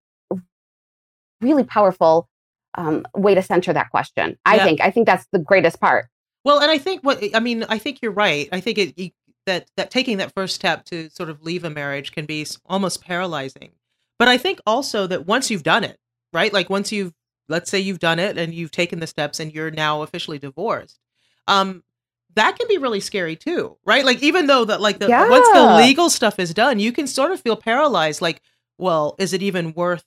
really 1.41 1.65
powerful 1.65 2.29
um, 2.77 3.07
way 3.17 3.35
to 3.35 3.43
center 3.43 3.73
that 3.73 3.91
question. 3.91 4.37
I 4.45 4.57
Yeah. 4.57 4.65
think. 4.65 4.81
I 4.81 4.91
think 4.91 5.07
that's 5.07 5.27
the 5.33 5.39
greatest 5.39 5.81
part. 5.81 6.07
Well, 6.45 6.61
and 6.61 6.71
I 6.71 6.79
think 6.79 7.03
what 7.03 7.19
I 7.35 7.41
mean, 7.41 7.65
I 7.69 7.79
think 7.79 8.01
you're 8.03 8.13
right. 8.13 8.49
I 8.53 8.61
think 8.61 8.79
it, 8.79 9.13
that 9.47 9.67
that 9.77 9.91
taking 9.91 10.19
that 10.19 10.33
first 10.35 10.55
step 10.55 10.85
to 10.87 11.09
sort 11.11 11.31
of 11.31 11.43
leave 11.43 11.65
a 11.65 11.71
marriage 11.71 12.13
can 12.13 12.27
be 12.27 12.47
almost 12.67 13.03
paralyzing. 13.03 13.73
But 14.19 14.29
I 14.29 14.37
think 14.39 14.61
also 14.67 15.07
that 15.07 15.27
once 15.27 15.51
you've 15.51 15.63
done 15.63 15.85
it, 15.85 15.99
right? 16.33 16.53
Like 16.53 16.69
once 16.71 16.93
you've 16.93 17.15
let's 17.49 17.71
say 17.71 17.79
you've 17.81 17.99
done 17.99 18.19
it 18.19 18.37
and 18.37 18.53
you've 18.53 18.71
taken 18.71 19.01
the 19.01 19.07
steps 19.07 19.41
and 19.41 19.53
you're 19.53 19.71
now 19.71 20.03
officially 20.03 20.39
divorced. 20.39 20.99
Um 21.49 21.83
that 22.35 22.57
can 22.57 22.69
be 22.69 22.79
really 22.79 23.01
scary 23.01 23.35
too, 23.35 23.77
right? 23.85 24.05
Like 24.05 24.23
even 24.23 24.47
though 24.47 24.65
that 24.67 24.81
like 24.81 25.01
the 25.01 25.09
once 25.29 25.49
the 25.49 25.65
legal 25.65 26.09
stuff 26.11 26.39
is 26.39 26.55
done, 26.55 26.79
you 26.79 26.93
can 26.93 27.07
sort 27.09 27.33
of 27.33 27.41
feel 27.41 27.57
paralyzed 27.57 28.23
like, 28.23 28.41
well, 28.79 29.17
is 29.19 29.33
it 29.33 29.43
even 29.43 29.73
worth 29.73 30.05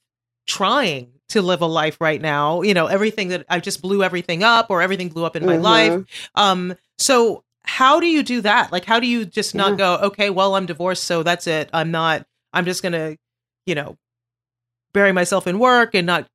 trying 0.48 1.12
to 1.30 1.42
live 1.42 1.62
a 1.62 1.66
life 1.66 1.98
right 2.00 2.22
now? 2.22 2.62
You 2.62 2.74
know, 2.74 2.88
everything 2.88 3.30
that 3.30 3.46
I 3.50 3.60
just 3.60 3.82
blew 3.82 4.02
everything 4.04 4.44
up 4.44 4.68
or 4.70 4.82
everything 4.82 5.10
blew 5.10 5.26
up 5.26 5.36
in 5.36 5.46
my 5.46 5.58
Mhm. 5.58 5.62
life. 5.62 6.06
Um, 6.36 6.76
so 6.98 7.44
how 7.64 8.00
do 8.00 8.08
you 8.08 8.24
do 8.24 8.42
that? 8.42 8.72
Like, 8.72 8.86
how 8.86 9.00
do 9.00 9.08
you 9.08 9.26
just 9.26 9.54
not 9.54 9.72
Yeah. 9.72 9.78
go, 9.78 9.96
okay, 10.08 10.30
well, 10.30 10.56
I'm 10.56 10.66
divorced, 10.66 11.04
so 11.04 11.24
that's 11.24 11.48
it. 11.48 11.70
I'm 11.74 11.92
not, 11.92 12.26
I'm 12.54 12.66
just 12.66 12.82
gonna, 12.82 13.18
you 13.66 13.76
know, 13.76 13.98
bury 14.94 15.12
myself 15.12 15.48
in 15.48 15.60
work 15.60 15.96
and 15.96 16.06
not 16.08 16.28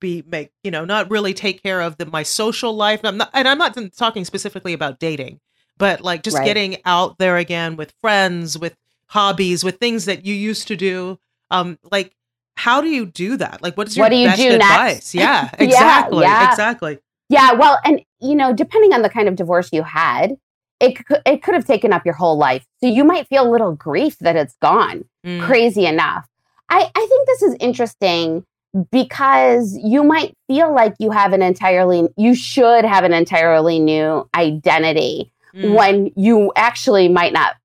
be 0.00 0.22
make, 0.26 0.50
you 0.62 0.70
know, 0.70 0.84
not 0.84 1.10
really 1.10 1.34
take 1.34 1.62
care 1.62 1.80
of 1.80 1.96
the 1.98 2.06
my 2.06 2.22
social 2.22 2.74
life. 2.74 3.00
I'm 3.04 3.16
not, 3.16 3.30
and 3.32 3.48
I'm 3.48 3.58
not 3.58 3.76
talking 3.96 4.24
specifically 4.24 4.72
about 4.72 4.98
dating, 5.00 5.40
but 5.78 6.00
like 6.00 6.22
just 6.22 6.36
Right. 6.38 6.44
getting 6.44 6.76
out 6.84 7.18
there 7.18 7.36
again 7.36 7.76
with 7.76 7.92
friends, 8.00 8.58
with 8.58 8.76
hobbies, 9.08 9.64
with 9.64 9.78
things 9.78 10.04
that 10.06 10.24
you 10.24 10.34
used 10.34 10.68
to 10.68 10.76
do. 10.76 11.18
Um, 11.50 11.78
like, 11.90 12.14
how 12.56 12.80
do 12.80 12.88
you 12.88 13.06
do 13.06 13.36
that? 13.38 13.62
Like, 13.62 13.76
what's 13.76 13.96
your 13.96 14.04
What 14.04 14.10
do 14.10 14.16
you 14.16 14.26
best 14.28 14.40
do 14.40 14.54
advice? 14.54 15.14
Yeah, 15.14 15.50
Yeah, 15.58 15.64
exactly, 15.64 16.22
yeah. 16.22 16.50
exactly. 16.50 16.98
Yeah, 17.28 17.52
well, 17.52 17.78
and 17.84 18.02
you 18.20 18.34
know, 18.34 18.52
depending 18.52 18.92
on 18.92 19.02
the 19.02 19.08
kind 19.10 19.28
of 19.28 19.36
divorce 19.36 19.70
you 19.72 19.82
had, 19.82 20.36
it 20.80 21.04
could, 21.06 21.22
it 21.24 21.42
could 21.42 21.54
have 21.54 21.64
taken 21.64 21.92
up 21.92 22.04
your 22.04 22.14
whole 22.14 22.36
life. 22.36 22.66
So 22.82 22.88
you 22.88 23.04
might 23.04 23.26
feel 23.28 23.48
a 23.48 23.50
little 23.50 23.72
grief 23.72 24.18
that 24.20 24.36
it's 24.36 24.56
gone. 24.60 25.04
Mm. 25.24 25.40
Crazy 25.42 25.86
enough. 25.86 26.26
I, 26.68 26.90
I 26.94 27.06
think 27.06 27.26
this 27.26 27.42
is 27.42 27.56
interesting 27.60 28.44
because 28.90 29.76
you 29.82 30.02
might 30.02 30.34
feel 30.46 30.74
like 30.74 30.94
you 30.98 31.10
have 31.10 31.32
an 31.32 31.42
entirely, 31.42 32.08
you 32.16 32.34
should 32.34 32.84
have 32.84 33.04
an 33.04 33.12
entirely 33.12 33.78
new 33.78 34.28
identity 34.34 35.28
Mm. 35.54 35.74
when 35.74 36.10
you 36.16 36.50
actually 36.56 37.10
might 37.10 37.34
not 37.34 37.56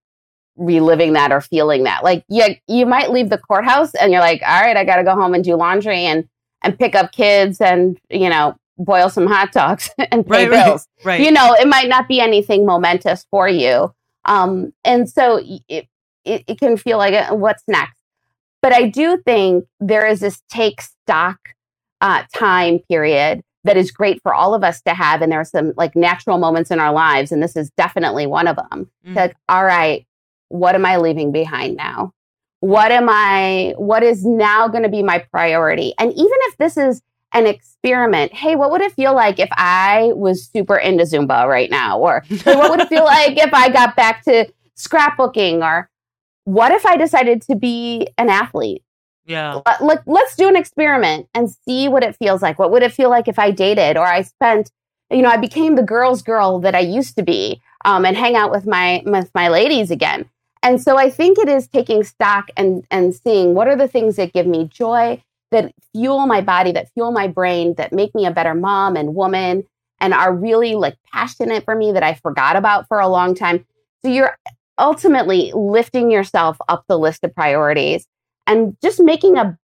reliving 0.58 1.14
that 1.14 1.32
or 1.32 1.40
feeling 1.40 1.84
that. 1.86 2.04
Like 2.04 2.26
you, 2.28 2.44
you 2.68 2.86
might 2.86 3.12
leave 3.12 3.30
the 3.30 3.38
courthouse 3.38 3.94
and 3.96 4.12
you're 4.12 4.20
like, 4.20 4.42
all 4.42 4.62
right, 4.62 4.76
I 4.76 4.84
got 4.84 4.98
to 4.98 5.06
go 5.06 5.16
home 5.16 5.34
and 5.34 5.42
do 5.42 5.56
laundry 5.56 6.00
and 6.00 6.28
and 6.64 6.78
pick 6.78 6.96
up 6.96 7.14
kids 7.14 7.62
and 7.62 7.98
you 8.10 8.28
know 8.28 8.58
boil 8.78 9.10
some 9.10 9.26
hot 9.28 9.54
dogs 9.54 9.90
and 10.12 10.26
pay 10.28 10.48
Right, 10.48 10.52
right, 10.52 10.66
bills. 10.66 10.88
right. 11.06 11.22
You 11.22 11.32
know, 11.32 11.54
it 11.58 11.68
might 11.70 11.88
not 11.88 12.10
be 12.10 12.20
anything 12.20 12.66
momentous 12.66 13.26
for 13.32 13.48
you, 13.48 13.94
um, 14.26 14.74
and 14.84 15.10
so 15.10 15.38
it, 15.70 15.88
it 16.26 16.44
it 16.48 16.60
can 16.60 16.76
feel 16.76 16.98
like 16.98 17.14
uh, 17.14 17.34
what's 17.36 17.64
next. 17.70 17.97
But 18.68 18.76
I 18.76 18.90
do 18.90 19.16
think 19.26 19.64
there 19.80 20.06
is 20.06 20.20
this 20.20 20.42
take 20.50 20.82
stock 20.82 21.38
uh, 22.02 22.24
time 22.36 22.80
period 22.90 23.42
that 23.64 23.78
is 23.78 23.92
great 23.92 24.22
for 24.22 24.34
all 24.34 24.54
of 24.54 24.62
us 24.62 24.82
to 24.82 24.94
have, 24.94 25.22
and 25.22 25.32
there 25.32 25.40
are 25.40 25.46
some 25.46 25.72
like 25.78 25.96
natural 25.96 26.38
moments 26.38 26.70
in 26.70 26.78
our 26.78 26.92
lives, 26.92 27.32
and 27.32 27.42
this 27.42 27.56
is 27.56 27.72
definitely 27.78 28.28
one 28.28 28.46
of 28.46 28.58
them. 28.58 28.92
Mm. 29.08 29.16
like 29.16 29.38
all 29.48 29.64
right 29.64 30.06
what 30.50 30.76
am 30.76 30.86
i 30.86 30.98
leaving 30.98 31.32
behind 31.32 31.78
now? 31.78 32.12
What 32.60 32.92
am 32.92 33.08
i 33.10 33.74
what 33.78 34.04
is 34.04 34.26
now 34.26 34.68
going 34.68 34.84
to 34.84 34.90
be 34.90 35.02
my 35.02 35.20
priority? 35.32 35.94
And 35.98 36.12
even 36.12 36.38
if 36.50 36.58
this 36.58 36.76
is 36.76 37.02
an 37.32 37.48
experiment 37.48 38.34
hey 38.34 38.58
what 38.58 38.70
would 38.70 38.82
it 38.82 38.92
feel 38.94 39.14
like 39.14 39.40
if 39.40 39.50
i 39.54 40.12
was 40.14 40.46
super 40.46 40.76
into 40.76 41.06
zumba 41.06 41.48
right 41.48 41.72
now? 41.72 41.98
or 41.98 42.22
hey, 42.28 42.54
what 42.54 42.70
would 42.70 42.82
it 42.82 42.90
feel 42.90 43.06
like 43.16 43.38
if 43.38 43.54
i 43.54 43.70
got 43.70 43.96
back 43.96 44.26
to 44.26 44.46
scrapbooking? 44.78 45.64
or 45.64 45.90
what 46.48 46.72
if 46.72 46.86
i 46.86 46.96
decided 46.96 47.42
to 47.42 47.56
be 47.56 48.08
an 48.18 48.30
athlete 48.30 48.84
yeah. 49.28 49.60
let, 49.66 49.84
let, 49.84 50.08
let's 50.08 50.36
do 50.36 50.48
an 50.48 50.56
experiment 50.56 51.28
and 51.34 51.52
see 51.52 51.90
what 51.90 52.04
it 52.04 52.16
feels 52.16 52.42
like. 52.42 52.58
What 52.58 52.72
would 52.72 52.82
it 52.82 52.94
feel 52.94 53.10
like 53.10 53.28
if 53.28 53.38
I 53.38 53.52
dated 53.52 53.98
or 53.98 54.06
I 54.06 54.22
spent, 54.22 54.72
you 55.12 55.22
know, 55.22 55.30
I 55.30 55.38
became 55.38 55.76
the 55.76 55.84
girl's 55.84 56.22
girl 56.22 56.60
that 56.60 56.74
I 56.74 56.80
used 56.80 57.18
to 57.18 57.24
be 57.24 57.62
um, 57.86 58.06
and 58.06 58.16
hang 58.16 58.36
out 58.36 58.52
with 58.52 58.66
my 58.66 59.04
with 59.06 59.30
my 59.36 59.50
ladies 59.50 59.92
again. 59.92 60.30
And 60.64 60.82
so 60.82 60.98
I 60.98 61.10
think 61.10 61.38
it 61.38 61.50
is 61.50 61.68
taking 61.68 62.04
stock 62.04 62.50
and 62.58 62.86
and 62.90 63.14
seeing 63.14 63.54
what 63.54 63.68
are 63.68 63.76
the 63.76 63.88
things 63.88 64.16
that 64.16 64.34
give 64.34 64.48
me 64.48 64.70
joy, 64.74 65.22
that 65.52 65.74
fuel 65.92 66.26
my 66.26 66.42
body, 66.42 66.72
that 66.72 66.92
fuel 66.94 67.12
my 67.12 67.28
brain, 67.28 67.76
that 67.76 67.94
make 67.94 68.16
me 68.16 68.26
a 68.26 68.32
better 68.32 68.56
mom 68.56 68.96
and 68.96 69.14
woman, 69.14 69.66
and 70.00 70.14
are 70.14 70.34
really 70.34 70.76
like 70.76 70.96
passionate 71.14 71.66
for 71.66 71.76
me 71.76 71.92
that 71.92 72.04
I 72.04 72.14
forgot 72.14 72.56
about 72.56 72.88
for 72.88 73.00
a 73.00 73.08
long 73.08 73.36
time. 73.36 73.66
So 74.04 74.12
you're 74.12 74.38
ultimately 74.78 75.52
lifting 75.56 76.12
yourself 76.12 76.58
up 76.68 76.84
the 76.88 76.98
list 76.98 77.24
of 77.24 77.34
priorities 77.34 78.08
and 78.46 78.78
just 78.82 79.02
making 79.02 79.38
a, 79.38 79.58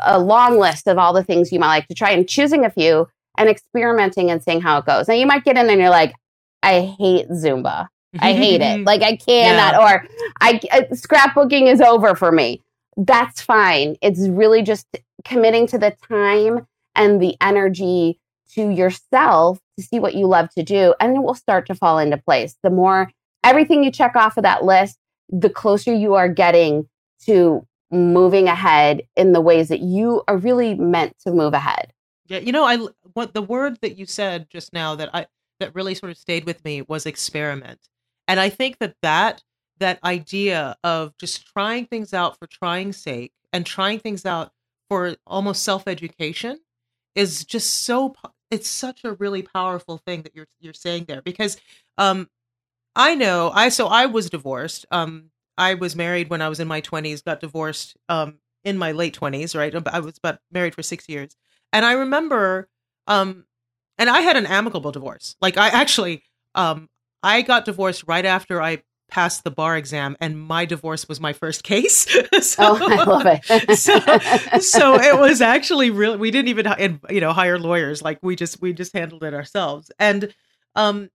a 0.00 0.18
long 0.18 0.58
list 0.58 0.86
of 0.88 0.98
all 0.98 1.12
the 1.12 1.24
things 1.24 1.52
you 1.52 1.58
might 1.58 1.68
like 1.68 1.88
to 1.88 1.94
try 1.94 2.10
and 2.10 2.28
choosing 2.28 2.64
a 2.64 2.70
few 2.70 3.08
and 3.36 3.48
experimenting 3.48 4.30
and 4.30 4.42
seeing 4.42 4.60
how 4.60 4.78
it 4.78 4.86
goes. 4.86 5.08
Now 5.08 5.14
you 5.14 5.26
might 5.26 5.44
get 5.44 5.56
in 5.56 5.68
and 5.68 5.80
you're 5.80 5.90
like, 5.90 6.14
I 6.62 6.94
hate 6.98 7.28
Zumba. 7.28 7.88
I 8.18 8.32
hate 8.32 8.60
it. 8.60 8.80
Like 8.84 9.02
I 9.02 9.16
cannot, 9.16 9.80
or 9.80 10.06
I 10.40 10.60
uh, 10.72 10.82
scrapbooking 10.92 11.72
is 11.72 11.80
over 11.80 12.14
for 12.14 12.30
me. 12.30 12.62
That's 12.96 13.40
fine. 13.40 13.96
It's 14.02 14.28
really 14.28 14.62
just 14.62 14.86
committing 15.24 15.66
to 15.68 15.78
the 15.78 15.96
time 16.08 16.66
and 16.94 17.20
the 17.20 17.34
energy 17.40 18.20
to 18.52 18.70
yourself 18.70 19.58
to 19.76 19.84
see 19.84 19.98
what 19.98 20.14
you 20.14 20.26
love 20.26 20.48
to 20.50 20.62
do, 20.62 20.94
and 21.00 21.16
it 21.16 21.22
will 21.22 21.34
start 21.34 21.66
to 21.66 21.74
fall 21.74 21.98
into 21.98 22.16
place. 22.16 22.56
The 22.62 22.70
more 22.70 23.10
everything 23.44 23.84
you 23.84 23.90
check 23.90 24.16
off 24.16 24.36
of 24.36 24.42
that 24.42 24.64
list, 24.64 24.98
the 25.28 25.50
closer 25.50 25.92
you 25.92 26.14
are 26.14 26.28
getting 26.28 26.88
to 27.26 27.66
moving 27.90 28.48
ahead 28.48 29.02
in 29.16 29.32
the 29.32 29.40
ways 29.40 29.68
that 29.68 29.80
you 29.80 30.22
are 30.26 30.36
really 30.36 30.74
meant 30.74 31.16
to 31.20 31.30
move 31.30 31.54
ahead. 31.54 31.92
Yeah, 32.26 32.38
you 32.38 32.52
know, 32.52 32.64
I 32.64 32.78
what 33.12 33.34
the 33.34 33.42
word 33.42 33.78
that 33.82 33.96
you 33.96 34.06
said 34.06 34.48
just 34.50 34.72
now 34.72 34.94
that 34.96 35.10
I 35.14 35.26
that 35.60 35.74
really 35.74 35.94
sort 35.94 36.10
of 36.10 36.18
stayed 36.18 36.46
with 36.46 36.64
me 36.64 36.82
was 36.82 37.06
experiment. 37.06 37.80
And 38.26 38.40
I 38.40 38.48
think 38.48 38.78
that 38.78 38.96
that 39.02 39.42
that 39.78 39.98
idea 40.02 40.76
of 40.82 41.16
just 41.18 41.46
trying 41.46 41.86
things 41.86 42.14
out 42.14 42.38
for 42.38 42.46
trying's 42.46 42.96
sake 42.96 43.32
and 43.52 43.66
trying 43.66 43.98
things 43.98 44.24
out 44.24 44.52
for 44.88 45.16
almost 45.26 45.62
self-education 45.62 46.58
is 47.14 47.44
just 47.44 47.84
so 47.84 48.14
it's 48.50 48.68
such 48.68 49.04
a 49.04 49.12
really 49.12 49.42
powerful 49.42 49.98
thing 49.98 50.22
that 50.22 50.34
you're 50.34 50.46
you're 50.60 50.72
saying 50.72 51.04
there 51.06 51.22
because 51.22 51.56
um 51.98 52.28
I 52.96 53.14
know 53.14 53.50
I 53.52 53.68
so 53.68 53.86
I 53.86 54.06
was 54.06 54.30
divorced. 54.30 54.86
Um 54.90 55.30
I 55.56 55.74
was 55.74 55.94
married 55.94 56.30
when 56.30 56.42
I 56.42 56.48
was 56.48 56.60
in 56.60 56.68
my 56.68 56.80
20s, 56.80 57.24
got 57.24 57.40
divorced 57.40 57.96
um 58.08 58.38
in 58.64 58.78
my 58.78 58.92
late 58.92 59.18
20s, 59.18 59.56
right? 59.56 59.74
I 59.92 60.00
was 60.00 60.18
about 60.18 60.38
married 60.50 60.74
for 60.74 60.82
6 60.82 61.08
years. 61.08 61.36
And 61.72 61.84
I 61.84 61.92
remember 61.92 62.68
um 63.06 63.44
and 63.98 64.10
I 64.10 64.20
had 64.20 64.36
an 64.36 64.46
amicable 64.46 64.90
divorce. 64.92 65.36
Like 65.40 65.56
I 65.56 65.68
actually 65.68 66.22
um 66.54 66.88
I 67.22 67.42
got 67.42 67.64
divorced 67.64 68.04
right 68.06 68.24
after 68.24 68.60
I 68.60 68.82
passed 69.10 69.44
the 69.44 69.50
bar 69.50 69.76
exam 69.76 70.16
and 70.20 70.38
my 70.40 70.64
divorce 70.64 71.08
was 71.08 71.20
my 71.20 71.32
first 71.32 71.62
case. 71.62 72.06
so, 72.40 72.78
oh, 72.80 72.90
I 72.90 73.04
love 73.04 73.26
it. 73.26 73.44
so, 73.78 73.98
so 74.60 74.94
it 75.00 75.18
was 75.18 75.40
actually 75.40 75.90
really 75.90 76.16
we 76.16 76.30
didn't 76.30 76.48
even 76.48 76.98
you 77.10 77.20
know 77.20 77.32
hire 77.32 77.58
lawyers 77.58 78.02
like 78.02 78.18
we 78.22 78.36
just 78.36 78.60
we 78.60 78.72
just 78.72 78.92
handled 78.92 79.24
it 79.24 79.34
ourselves. 79.34 79.90
And 79.98 80.34
um 80.74 80.96
and 80.96 81.10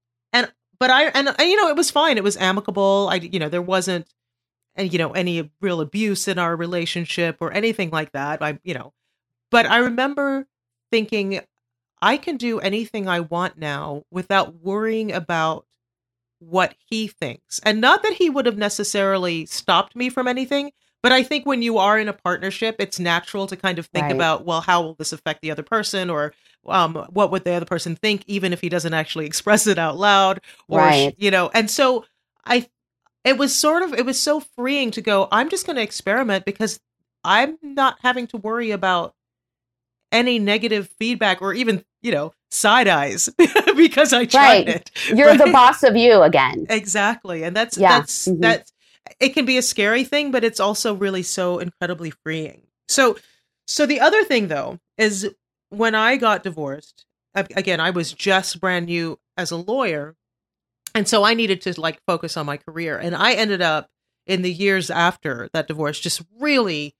but 0.80 0.90
I 0.90 1.04
and, 1.04 1.28
and 1.28 1.48
you 1.48 1.56
know 1.56 1.68
it 1.68 1.76
was 1.76 1.90
fine. 1.90 2.16
It 2.16 2.24
was 2.24 2.36
amicable. 2.36 3.08
I 3.10 3.16
you 3.16 3.38
know 3.38 3.48
there 3.48 3.62
wasn't 3.62 4.12
and 4.74 4.92
you 4.92 4.98
know 4.98 5.12
any 5.12 5.50
real 5.60 5.80
abuse 5.80 6.26
in 6.26 6.38
our 6.38 6.56
relationship 6.56 7.36
or 7.40 7.52
anything 7.52 7.90
like 7.90 8.12
that. 8.12 8.42
I 8.42 8.58
you 8.64 8.74
know 8.74 8.92
but 9.50 9.66
I 9.66 9.78
remember 9.78 10.46
thinking 10.90 11.40
I 12.00 12.16
can 12.16 12.36
do 12.36 12.60
anything 12.60 13.08
I 13.08 13.20
want 13.20 13.58
now 13.58 14.04
without 14.10 14.54
worrying 14.54 15.12
about 15.12 15.66
what 16.38 16.74
he 16.88 17.06
thinks. 17.06 17.60
And 17.64 17.80
not 17.80 18.02
that 18.02 18.14
he 18.14 18.30
would 18.30 18.46
have 18.46 18.56
necessarily 18.56 19.44
stopped 19.46 19.94
me 19.94 20.08
from 20.08 20.26
anything, 20.26 20.72
but 21.02 21.12
I 21.12 21.22
think 21.22 21.44
when 21.44 21.62
you 21.62 21.76
are 21.78 21.98
in 21.98 22.08
a 22.08 22.14
partnership, 22.14 22.76
it's 22.78 22.98
natural 22.98 23.46
to 23.48 23.56
kind 23.56 23.78
of 23.78 23.86
think 23.86 24.04
right. 24.04 24.14
about, 24.14 24.46
well, 24.46 24.62
how 24.62 24.82
will 24.82 24.94
this 24.94 25.12
affect 25.12 25.42
the 25.42 25.50
other 25.50 25.62
person 25.62 26.08
or 26.08 26.32
um, 26.66 26.94
what 27.10 27.30
would 27.30 27.44
the 27.44 27.52
other 27.52 27.66
person 27.66 27.96
think, 27.96 28.22
even 28.26 28.52
if 28.52 28.60
he 28.60 28.68
doesn't 28.68 28.94
actually 28.94 29.26
express 29.26 29.66
it 29.66 29.78
out 29.78 29.96
loud 29.96 30.40
or, 30.68 30.78
right. 30.78 31.14
you 31.18 31.30
know, 31.30 31.50
and 31.52 31.70
so 31.70 32.04
I, 32.44 32.68
it 33.24 33.38
was 33.38 33.54
sort 33.54 33.82
of, 33.82 33.94
it 33.94 34.04
was 34.04 34.20
so 34.20 34.40
freeing 34.40 34.90
to 34.92 35.00
go, 35.00 35.28
I'm 35.32 35.48
just 35.48 35.66
going 35.66 35.76
to 35.76 35.82
experiment 35.82 36.44
because 36.44 36.80
I'm 37.24 37.58
not 37.62 37.98
having 38.02 38.26
to 38.28 38.36
worry 38.36 38.70
about 38.70 39.14
any 40.12 40.38
negative 40.38 40.88
feedback 40.98 41.40
or 41.40 41.54
even 41.54 41.84
you 42.02 42.12
know 42.12 42.32
side 42.50 42.88
eyes 42.88 43.28
because 43.76 44.12
I 44.12 44.24
tried 44.24 44.66
right. 44.66 44.68
it. 44.68 44.90
You're 45.08 45.28
right? 45.28 45.38
the 45.38 45.50
boss 45.52 45.82
of 45.82 45.96
you 45.96 46.22
again. 46.22 46.66
Exactly, 46.68 47.44
and 47.44 47.54
that's 47.54 47.78
yeah. 47.78 47.98
that's 47.98 48.28
mm-hmm. 48.28 48.40
that's 48.40 48.72
it 49.18 49.30
can 49.30 49.44
be 49.44 49.56
a 49.56 49.62
scary 49.62 50.04
thing, 50.04 50.30
but 50.30 50.44
it's 50.44 50.60
also 50.60 50.94
really 50.94 51.22
so 51.22 51.58
incredibly 51.58 52.10
freeing. 52.10 52.62
So, 52.88 53.16
so 53.66 53.86
the 53.86 54.00
other 54.00 54.24
thing 54.24 54.48
though 54.48 54.78
is 54.98 55.30
when 55.70 55.94
I 55.94 56.16
got 56.16 56.42
divorced. 56.42 57.04
Again, 57.34 57.78
I 57.78 57.90
was 57.90 58.12
just 58.12 58.60
brand 58.60 58.86
new 58.86 59.18
as 59.36 59.52
a 59.52 59.56
lawyer, 59.56 60.16
and 60.96 61.06
so 61.06 61.22
I 61.22 61.34
needed 61.34 61.60
to 61.62 61.80
like 61.80 62.00
focus 62.04 62.36
on 62.36 62.44
my 62.46 62.56
career, 62.56 62.98
and 62.98 63.14
I 63.14 63.34
ended 63.34 63.62
up 63.62 63.88
in 64.26 64.42
the 64.42 64.52
years 64.52 64.90
after 64.90 65.48
that 65.52 65.68
divorce 65.68 66.00
just 66.00 66.22
really 66.40 66.96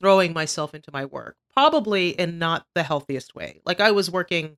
throwing 0.00 0.32
myself 0.32 0.74
into 0.74 0.90
my 0.92 1.04
work 1.04 1.36
probably 1.52 2.10
in 2.10 2.38
not 2.38 2.66
the 2.74 2.82
healthiest 2.82 3.34
way. 3.34 3.60
Like 3.64 3.80
I 3.80 3.90
was 3.90 4.10
working, 4.10 4.56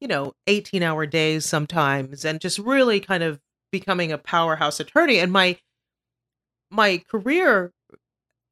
you 0.00 0.08
know, 0.08 0.34
18 0.46 0.82
hour 0.82 1.06
days 1.06 1.46
sometimes 1.46 2.24
and 2.24 2.40
just 2.40 2.58
really 2.58 3.00
kind 3.00 3.22
of 3.22 3.40
becoming 3.72 4.12
a 4.12 4.18
powerhouse 4.18 4.78
attorney 4.78 5.18
and 5.18 5.32
my 5.32 5.58
my 6.70 7.02
career 7.10 7.72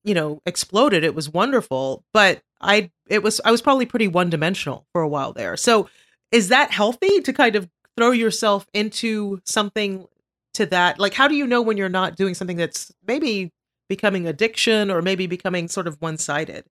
you 0.02 0.14
know 0.14 0.40
exploded 0.44 1.04
it 1.04 1.14
was 1.14 1.28
wonderful 1.30 2.02
but 2.12 2.40
i 2.62 2.90
it 3.08 3.22
was 3.22 3.40
i 3.44 3.50
was 3.50 3.62
probably 3.62 3.86
pretty 3.86 4.08
one 4.08 4.30
dimensional 4.30 4.86
for 4.92 5.02
a 5.02 5.08
while 5.08 5.32
there 5.32 5.56
so 5.56 5.88
is 6.30 6.48
that 6.48 6.70
healthy 6.70 7.20
to 7.20 7.32
kind 7.32 7.56
of 7.56 7.68
throw 7.96 8.10
yourself 8.10 8.66
into 8.72 9.40
something 9.44 10.06
to 10.54 10.66
that 10.66 10.98
like 10.98 11.14
how 11.14 11.28
do 11.28 11.34
you 11.34 11.46
know 11.46 11.62
when 11.62 11.76
you're 11.76 11.88
not 11.88 12.16
doing 12.16 12.34
something 12.34 12.56
that's 12.56 12.92
maybe 13.06 13.50
becoming 13.88 14.26
addiction 14.26 14.90
or 14.90 15.02
maybe 15.02 15.26
becoming 15.26 15.68
sort 15.68 15.86
of 15.86 16.00
one-sided 16.00 16.64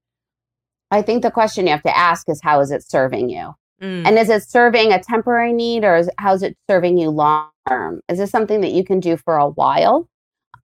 I 0.91 1.01
think 1.01 1.23
the 1.23 1.31
question 1.31 1.65
you 1.65 1.71
have 1.71 1.83
to 1.83 1.97
ask 1.97 2.27
is 2.29 2.41
how 2.43 2.59
is 2.59 2.69
it 2.69 2.83
serving 2.83 3.29
you? 3.29 3.55
Mm. 3.81 4.05
And 4.05 4.19
is 4.19 4.29
it 4.29 4.43
serving 4.43 4.91
a 4.91 5.01
temporary 5.01 5.53
need 5.53 5.83
or 5.83 5.95
is, 5.95 6.09
how 6.19 6.33
is 6.33 6.43
it 6.43 6.55
serving 6.69 6.97
you 6.97 7.09
long 7.09 7.49
term? 7.67 8.01
Is 8.09 8.19
this 8.19 8.29
something 8.29 8.61
that 8.61 8.73
you 8.73 8.83
can 8.83 8.99
do 8.99 9.17
for 9.17 9.37
a 9.37 9.47
while? 9.47 10.07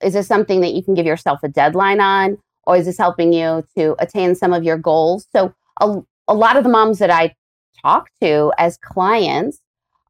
Is 0.04 0.14
this 0.14 0.28
something 0.28 0.62
that 0.62 0.74
you 0.74 0.84
can 0.84 0.94
give 0.94 1.06
yourself 1.06 1.40
a 1.44 1.48
deadline 1.48 2.02
on? 2.02 2.38
Or 2.68 2.76
is 2.76 2.86
this 2.86 2.98
helping 2.98 3.34
you 3.34 3.64
to 3.78 3.96
attain 4.00 4.36
some 4.36 4.54
of 4.54 4.64
your 4.64 4.78
goals? 4.78 5.26
So, 5.32 5.54
a, 5.82 6.02
a 6.28 6.34
lot 6.36 6.58
of 6.58 6.64
the 6.64 6.70
moms 6.70 7.00
that 7.00 7.10
I 7.10 7.34
talk 7.82 8.10
to 8.22 8.52
as 8.58 8.78
clients 8.78 9.62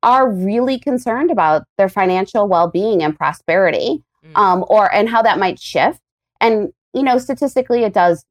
are 0.04 0.30
really 0.30 0.80
concerned 0.80 1.32
about 1.32 1.64
their 1.78 1.90
financial 1.90 2.48
well 2.48 2.70
being 2.70 3.04
and 3.04 3.16
prosperity, 3.16 4.04
mm. 4.26 4.36
um, 4.36 4.66
or 4.68 4.94
and 4.94 5.08
how 5.08 5.22
that 5.22 5.40
might 5.40 5.60
shift. 5.60 6.02
And 6.42 6.74
you 6.94 7.04
know, 7.04 7.18
statistically, 7.20 7.84
it 7.84 7.94
does 7.94 8.26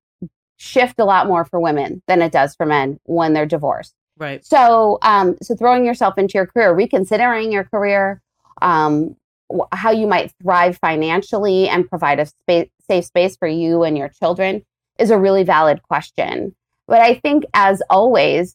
shift 0.57 0.99
a 0.99 1.05
lot 1.05 1.27
more 1.27 1.45
for 1.45 1.61
women 1.61 2.03
than 2.07 2.21
it 2.21 2.33
does 2.33 2.55
for 2.55 2.67
men 2.67 2.99
when 3.05 3.33
they're 3.33 3.47
divorced. 3.47 3.95
Right. 4.19 4.45
So, 4.45 4.99
um, 5.03 5.37
so 5.43 5.55
throwing 5.55 5.85
yourself 5.85 6.17
into 6.19 6.39
your 6.39 6.47
career, 6.47 6.75
reconsidering 6.75 7.53
your 7.53 7.65
career, 7.65 8.23
um, 8.63 9.15
how 9.73 9.91
you 9.91 10.07
might 10.07 10.33
thrive 10.43 10.79
financially 10.79 11.69
and 11.69 11.89
provide 11.89 12.19
a 12.19 12.27
space, 12.27 12.69
safe 12.89 13.05
space 13.05 13.37
for 13.37 13.49
you 13.49 13.83
and 13.83 13.97
your 13.97 14.09
children 14.09 14.63
is 14.99 15.11
a 15.11 15.19
really 15.19 15.43
valid 15.43 15.83
question. 15.83 16.55
But 16.87 17.01
I 17.01 17.15
think, 17.15 17.45
as 17.53 17.83
always, 17.91 18.55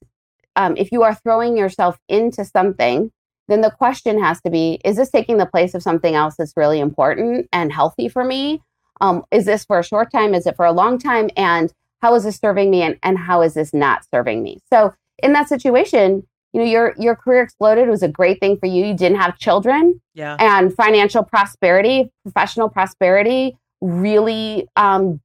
um, 0.55 0.75
if 0.77 0.91
you 0.91 1.03
are 1.03 1.15
throwing 1.15 1.57
yourself 1.57 1.97
into 2.07 2.45
something, 2.45 3.11
then 3.47 3.61
the 3.61 3.71
question 3.71 4.21
has 4.21 4.41
to 4.41 4.49
be: 4.49 4.79
Is 4.85 4.95
this 4.95 5.11
taking 5.11 5.37
the 5.37 5.45
place 5.45 5.73
of 5.73 5.83
something 5.83 6.15
else 6.15 6.35
that's 6.37 6.55
really 6.55 6.79
important 6.79 7.47
and 7.51 7.71
healthy 7.71 8.07
for 8.07 8.23
me? 8.23 8.61
Um, 9.01 9.23
is 9.31 9.45
this 9.45 9.65
for 9.65 9.79
a 9.79 9.83
short 9.83 10.11
time? 10.11 10.33
Is 10.33 10.45
it 10.45 10.55
for 10.55 10.65
a 10.65 10.71
long 10.71 10.97
time? 10.97 11.29
And 11.35 11.73
how 12.01 12.15
is 12.15 12.23
this 12.23 12.37
serving 12.37 12.69
me 12.69 12.81
and, 12.81 12.97
and 13.03 13.17
how 13.17 13.41
is 13.41 13.53
this 13.53 13.73
not 13.73 14.05
serving 14.13 14.43
me 14.43 14.59
so 14.71 14.93
in 15.21 15.33
that 15.33 15.47
situation 15.47 16.25
you 16.53 16.59
know 16.59 16.65
your 16.65 16.93
your 16.97 17.15
career 17.15 17.43
exploded 17.43 17.87
it 17.87 17.91
was 17.91 18.03
a 18.03 18.07
great 18.07 18.39
thing 18.39 18.57
for 18.57 18.65
you 18.65 18.85
you 18.85 18.95
didn't 18.95 19.19
have 19.19 19.37
children 19.37 20.01
yeah 20.13 20.35
and 20.39 20.73
financial 20.73 21.23
prosperity 21.23 22.11
professional 22.23 22.69
prosperity 22.69 23.55
really 23.81 24.67
um, 24.75 25.19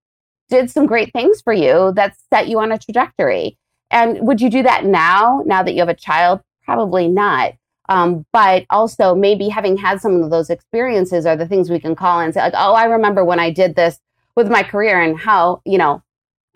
did 0.49 0.71
some 0.71 0.87
great 0.87 1.13
things 1.13 1.41
for 1.43 1.53
you 1.53 1.93
that 1.97 2.17
set 2.33 2.49
you 2.49 2.59
on 2.61 2.73
a 2.73 2.79
trajectory 2.79 3.59
and 3.91 4.19
would 4.21 4.41
you 4.41 4.51
do 4.51 4.63
that 4.63 4.85
now 4.85 5.43
now 5.47 5.63
that 5.63 5.75
you 5.75 5.81
have 5.81 5.89
a 5.89 5.95
child 5.95 6.41
probably 6.65 7.09
not 7.09 7.53
um, 7.89 8.27
but 8.33 8.65
also 8.71 9.15
maybe 9.15 9.49
having 9.49 9.77
had 9.77 10.01
some 10.01 10.23
of 10.23 10.31
those 10.31 10.51
experiences 10.51 11.25
are 11.25 11.37
the 11.37 11.47
things 11.47 11.71
we 11.71 11.79
can 11.79 11.95
call 11.95 12.21
and 12.21 12.35
say 12.35 12.41
like 12.41 12.55
oh 12.57 12.75
i 12.75 12.85
remember 12.85 13.25
when 13.25 13.39
i 13.39 13.51
did 13.51 13.77
this 13.77 13.99
with 14.35 14.51
my 14.51 14.63
career 14.63 15.01
and 15.01 15.19
how 15.19 15.61
you 15.65 15.79
know 15.79 16.03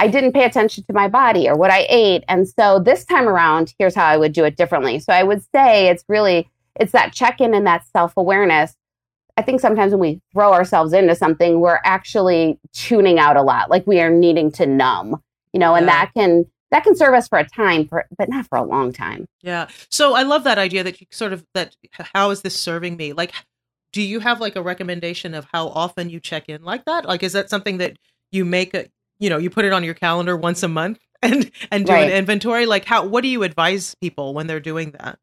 I 0.01 0.09
didn't 0.09 0.33
pay 0.33 0.45
attention 0.45 0.83
to 0.85 0.95
my 0.95 1.09
body 1.09 1.47
or 1.47 1.57
what 1.57 1.71
I 1.71 1.87
ate. 1.91 2.25
And 2.27 2.49
so 2.49 2.79
this 2.79 3.05
time 3.05 3.29
around, 3.29 3.75
here's 3.79 3.95
how 3.95 4.07
I 4.07 4.17
would 4.17 4.33
do 4.33 4.45
it 4.45 4.57
differently. 4.57 4.99
So 4.99 5.13
I 5.13 5.23
would 5.23 5.43
say 5.55 5.89
it's 5.89 6.05
really 6.09 6.51
it's 6.77 6.93
that 6.93 7.13
check-in 7.13 7.53
and 7.53 7.67
that 7.67 7.85
self-awareness. 7.93 8.75
I 9.37 9.43
think 9.43 9.61
sometimes 9.61 9.93
when 9.93 10.01
we 10.01 10.21
throw 10.33 10.53
ourselves 10.53 10.93
into 10.93 11.15
something, 11.15 11.61
we're 11.61 11.81
actually 11.85 12.59
tuning 12.73 13.19
out 13.19 13.37
a 13.37 13.43
lot, 13.43 13.71
like 13.71 13.87
we 13.87 14.01
are 14.01 14.11
needing 14.11 14.51
to 14.53 14.67
numb, 14.67 15.23
you 15.53 15.61
know, 15.61 15.75
and 15.75 15.87
yeah. 15.87 15.93
that 15.93 16.13
can 16.15 16.47
that 16.71 16.85
can 16.85 16.95
serve 16.95 17.15
us 17.15 17.27
for 17.27 17.39
a 17.39 17.49
time 17.49 17.89
for 17.89 18.07
but 18.17 18.29
not 18.29 18.47
for 18.47 18.57
a 18.57 18.63
long 18.63 18.93
time. 18.93 19.27
Yeah. 19.43 19.69
So 19.91 20.15
I 20.15 20.23
love 20.23 20.45
that 20.45 20.59
idea 20.59 20.85
that 20.85 21.01
you 21.01 21.07
sort 21.11 21.33
of 21.33 21.45
that 21.55 21.77
how 22.15 22.31
is 22.31 22.43
this 22.43 22.59
serving 22.59 22.97
me? 22.97 23.13
Like 23.13 23.33
do 23.93 24.03
you 24.03 24.21
have 24.21 24.41
like 24.41 24.57
a 24.57 24.63
recommendation 24.63 25.35
of 25.35 25.47
how 25.53 25.69
often 25.69 26.11
you 26.11 26.21
check 26.21 26.49
in 26.49 26.63
like 26.63 26.85
that? 26.85 27.07
Like 27.07 27.23
is 27.23 27.33
that 27.33 27.51
something 27.51 27.79
that 27.79 27.97
you 28.31 28.45
make 28.45 28.75
a 28.75 28.87
you 29.19 29.31
know 29.31 29.39
you 29.39 29.51
put 29.51 29.65
it 29.65 29.73
on 29.73 29.85
your 29.85 29.95
calendar 29.95 30.37
once 30.37 30.63
a 30.63 30.69
month 30.69 30.99
and 31.23 31.51
and 31.71 31.87
do 31.87 31.93
right. 31.93 32.11
an 32.11 32.17
inventory 32.17 32.67
like 32.67 32.85
how 32.85 33.05
what 33.05 33.23
do 33.23 33.29
you 33.29 33.43
advise 33.43 33.95
people 33.97 34.33
when 34.33 34.47
they're 34.47 34.59
doing 34.59 34.93
that 34.93 35.19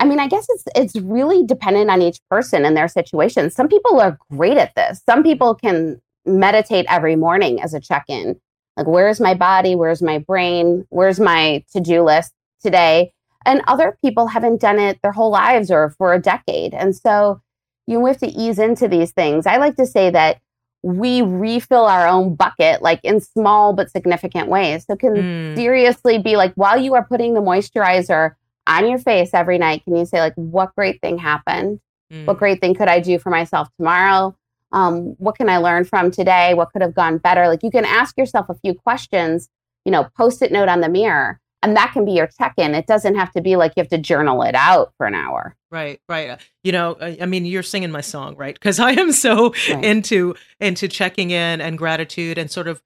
i 0.00 0.04
mean 0.04 0.18
i 0.18 0.26
guess 0.26 0.46
it's 0.48 0.64
it's 0.74 0.96
really 0.96 1.44
dependent 1.46 1.90
on 1.90 2.02
each 2.02 2.20
person 2.28 2.64
and 2.64 2.76
their 2.76 2.88
situation. 2.88 3.50
Some 3.50 3.68
people 3.68 4.00
are 4.00 4.18
great 4.32 4.56
at 4.56 4.74
this. 4.74 5.02
Some 5.08 5.22
people 5.22 5.54
can 5.54 6.00
meditate 6.26 6.86
every 6.88 7.16
morning 7.16 7.60
as 7.60 7.74
a 7.74 7.80
check-in. 7.80 8.40
Like 8.76 8.86
where's 8.86 9.20
my 9.20 9.34
body? 9.34 9.74
Where's 9.74 10.02
my 10.02 10.18
brain? 10.18 10.86
Where's 10.90 11.20
my 11.20 11.64
to-do 11.72 12.02
list 12.02 12.32
today? 12.62 13.12
And 13.46 13.62
other 13.66 13.96
people 14.02 14.26
haven't 14.26 14.60
done 14.60 14.78
it 14.78 15.00
their 15.02 15.12
whole 15.12 15.30
lives 15.30 15.70
or 15.70 15.90
for 15.98 16.12
a 16.12 16.20
decade. 16.20 16.74
And 16.74 16.94
so 16.94 17.40
you 17.86 18.04
have 18.06 18.18
to 18.18 18.28
ease 18.28 18.58
into 18.58 18.86
these 18.86 19.12
things. 19.12 19.46
I 19.46 19.56
like 19.56 19.76
to 19.76 19.86
say 19.86 20.10
that 20.10 20.40
we 20.82 21.20
refill 21.22 21.84
our 21.84 22.06
own 22.06 22.34
bucket 22.34 22.80
like 22.80 23.00
in 23.02 23.20
small 23.20 23.72
but 23.72 23.90
significant 23.90 24.48
ways. 24.48 24.84
So 24.86 24.96
can 24.96 25.14
mm. 25.14 25.56
seriously 25.56 26.18
be 26.18 26.36
like 26.36 26.54
while 26.54 26.78
you 26.78 26.94
are 26.94 27.04
putting 27.04 27.34
the 27.34 27.40
moisturizer 27.40 28.34
on 28.70 28.88
your 28.88 28.98
face 28.98 29.30
every 29.34 29.58
night, 29.58 29.84
can 29.84 29.96
you 29.96 30.06
say 30.06 30.20
like 30.20 30.34
what 30.36 30.74
great 30.74 31.00
thing 31.00 31.18
happened? 31.18 31.80
Mm. 32.12 32.26
What 32.26 32.38
great 32.38 32.60
thing 32.60 32.74
could 32.74 32.88
I 32.88 33.00
do 33.00 33.18
for 33.18 33.30
myself 33.30 33.68
tomorrow? 33.76 34.36
Um, 34.72 35.16
what 35.18 35.36
can 35.36 35.48
I 35.48 35.58
learn 35.58 35.84
from 35.84 36.10
today? 36.10 36.54
What 36.54 36.72
could 36.72 36.82
have 36.82 36.94
gone 36.94 37.18
better? 37.18 37.48
Like 37.48 37.62
you 37.62 37.70
can 37.70 37.84
ask 37.84 38.16
yourself 38.16 38.46
a 38.48 38.54
few 38.54 38.74
questions, 38.74 39.48
you 39.84 39.92
know, 39.92 40.08
post 40.16 40.40
it 40.42 40.52
note 40.52 40.68
on 40.68 40.80
the 40.80 40.88
mirror 40.88 41.40
and 41.62 41.76
that 41.76 41.92
can 41.92 42.04
be 42.04 42.12
your 42.12 42.26
check-in 42.26 42.74
it 42.74 42.86
doesn't 42.86 43.16
have 43.16 43.30
to 43.32 43.40
be 43.40 43.56
like 43.56 43.72
you 43.76 43.82
have 43.82 43.88
to 43.88 43.98
journal 43.98 44.42
it 44.42 44.54
out 44.54 44.92
for 44.96 45.06
an 45.06 45.14
hour 45.14 45.56
right 45.70 46.00
right 46.08 46.30
uh, 46.30 46.36
you 46.62 46.72
know 46.72 46.96
i 47.00 47.26
mean 47.26 47.44
you're 47.44 47.62
singing 47.62 47.90
my 47.90 48.00
song 48.00 48.36
right 48.36 48.54
because 48.54 48.78
i 48.80 48.92
am 48.92 49.12
so 49.12 49.52
right. 49.70 49.84
into 49.84 50.34
into 50.58 50.88
checking 50.88 51.30
in 51.30 51.60
and 51.60 51.78
gratitude 51.78 52.38
and 52.38 52.50
sort 52.50 52.68
of 52.68 52.82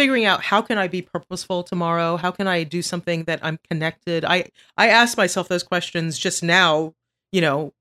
figuring 0.00 0.24
out 0.24 0.42
how 0.42 0.62
can 0.62 0.78
i 0.78 0.88
be 0.88 1.02
purposeful 1.02 1.62
tomorrow 1.62 2.16
how 2.16 2.30
can 2.30 2.46
i 2.46 2.62
do 2.64 2.80
something 2.82 3.24
that 3.24 3.38
i'm 3.42 3.58
connected 3.68 4.24
i 4.24 4.44
i 4.76 4.88
ask 4.88 5.16
myself 5.16 5.48
those 5.48 5.62
questions 5.62 6.18
just 6.18 6.42
now 6.42 6.94
you 7.32 7.40
know 7.40 7.72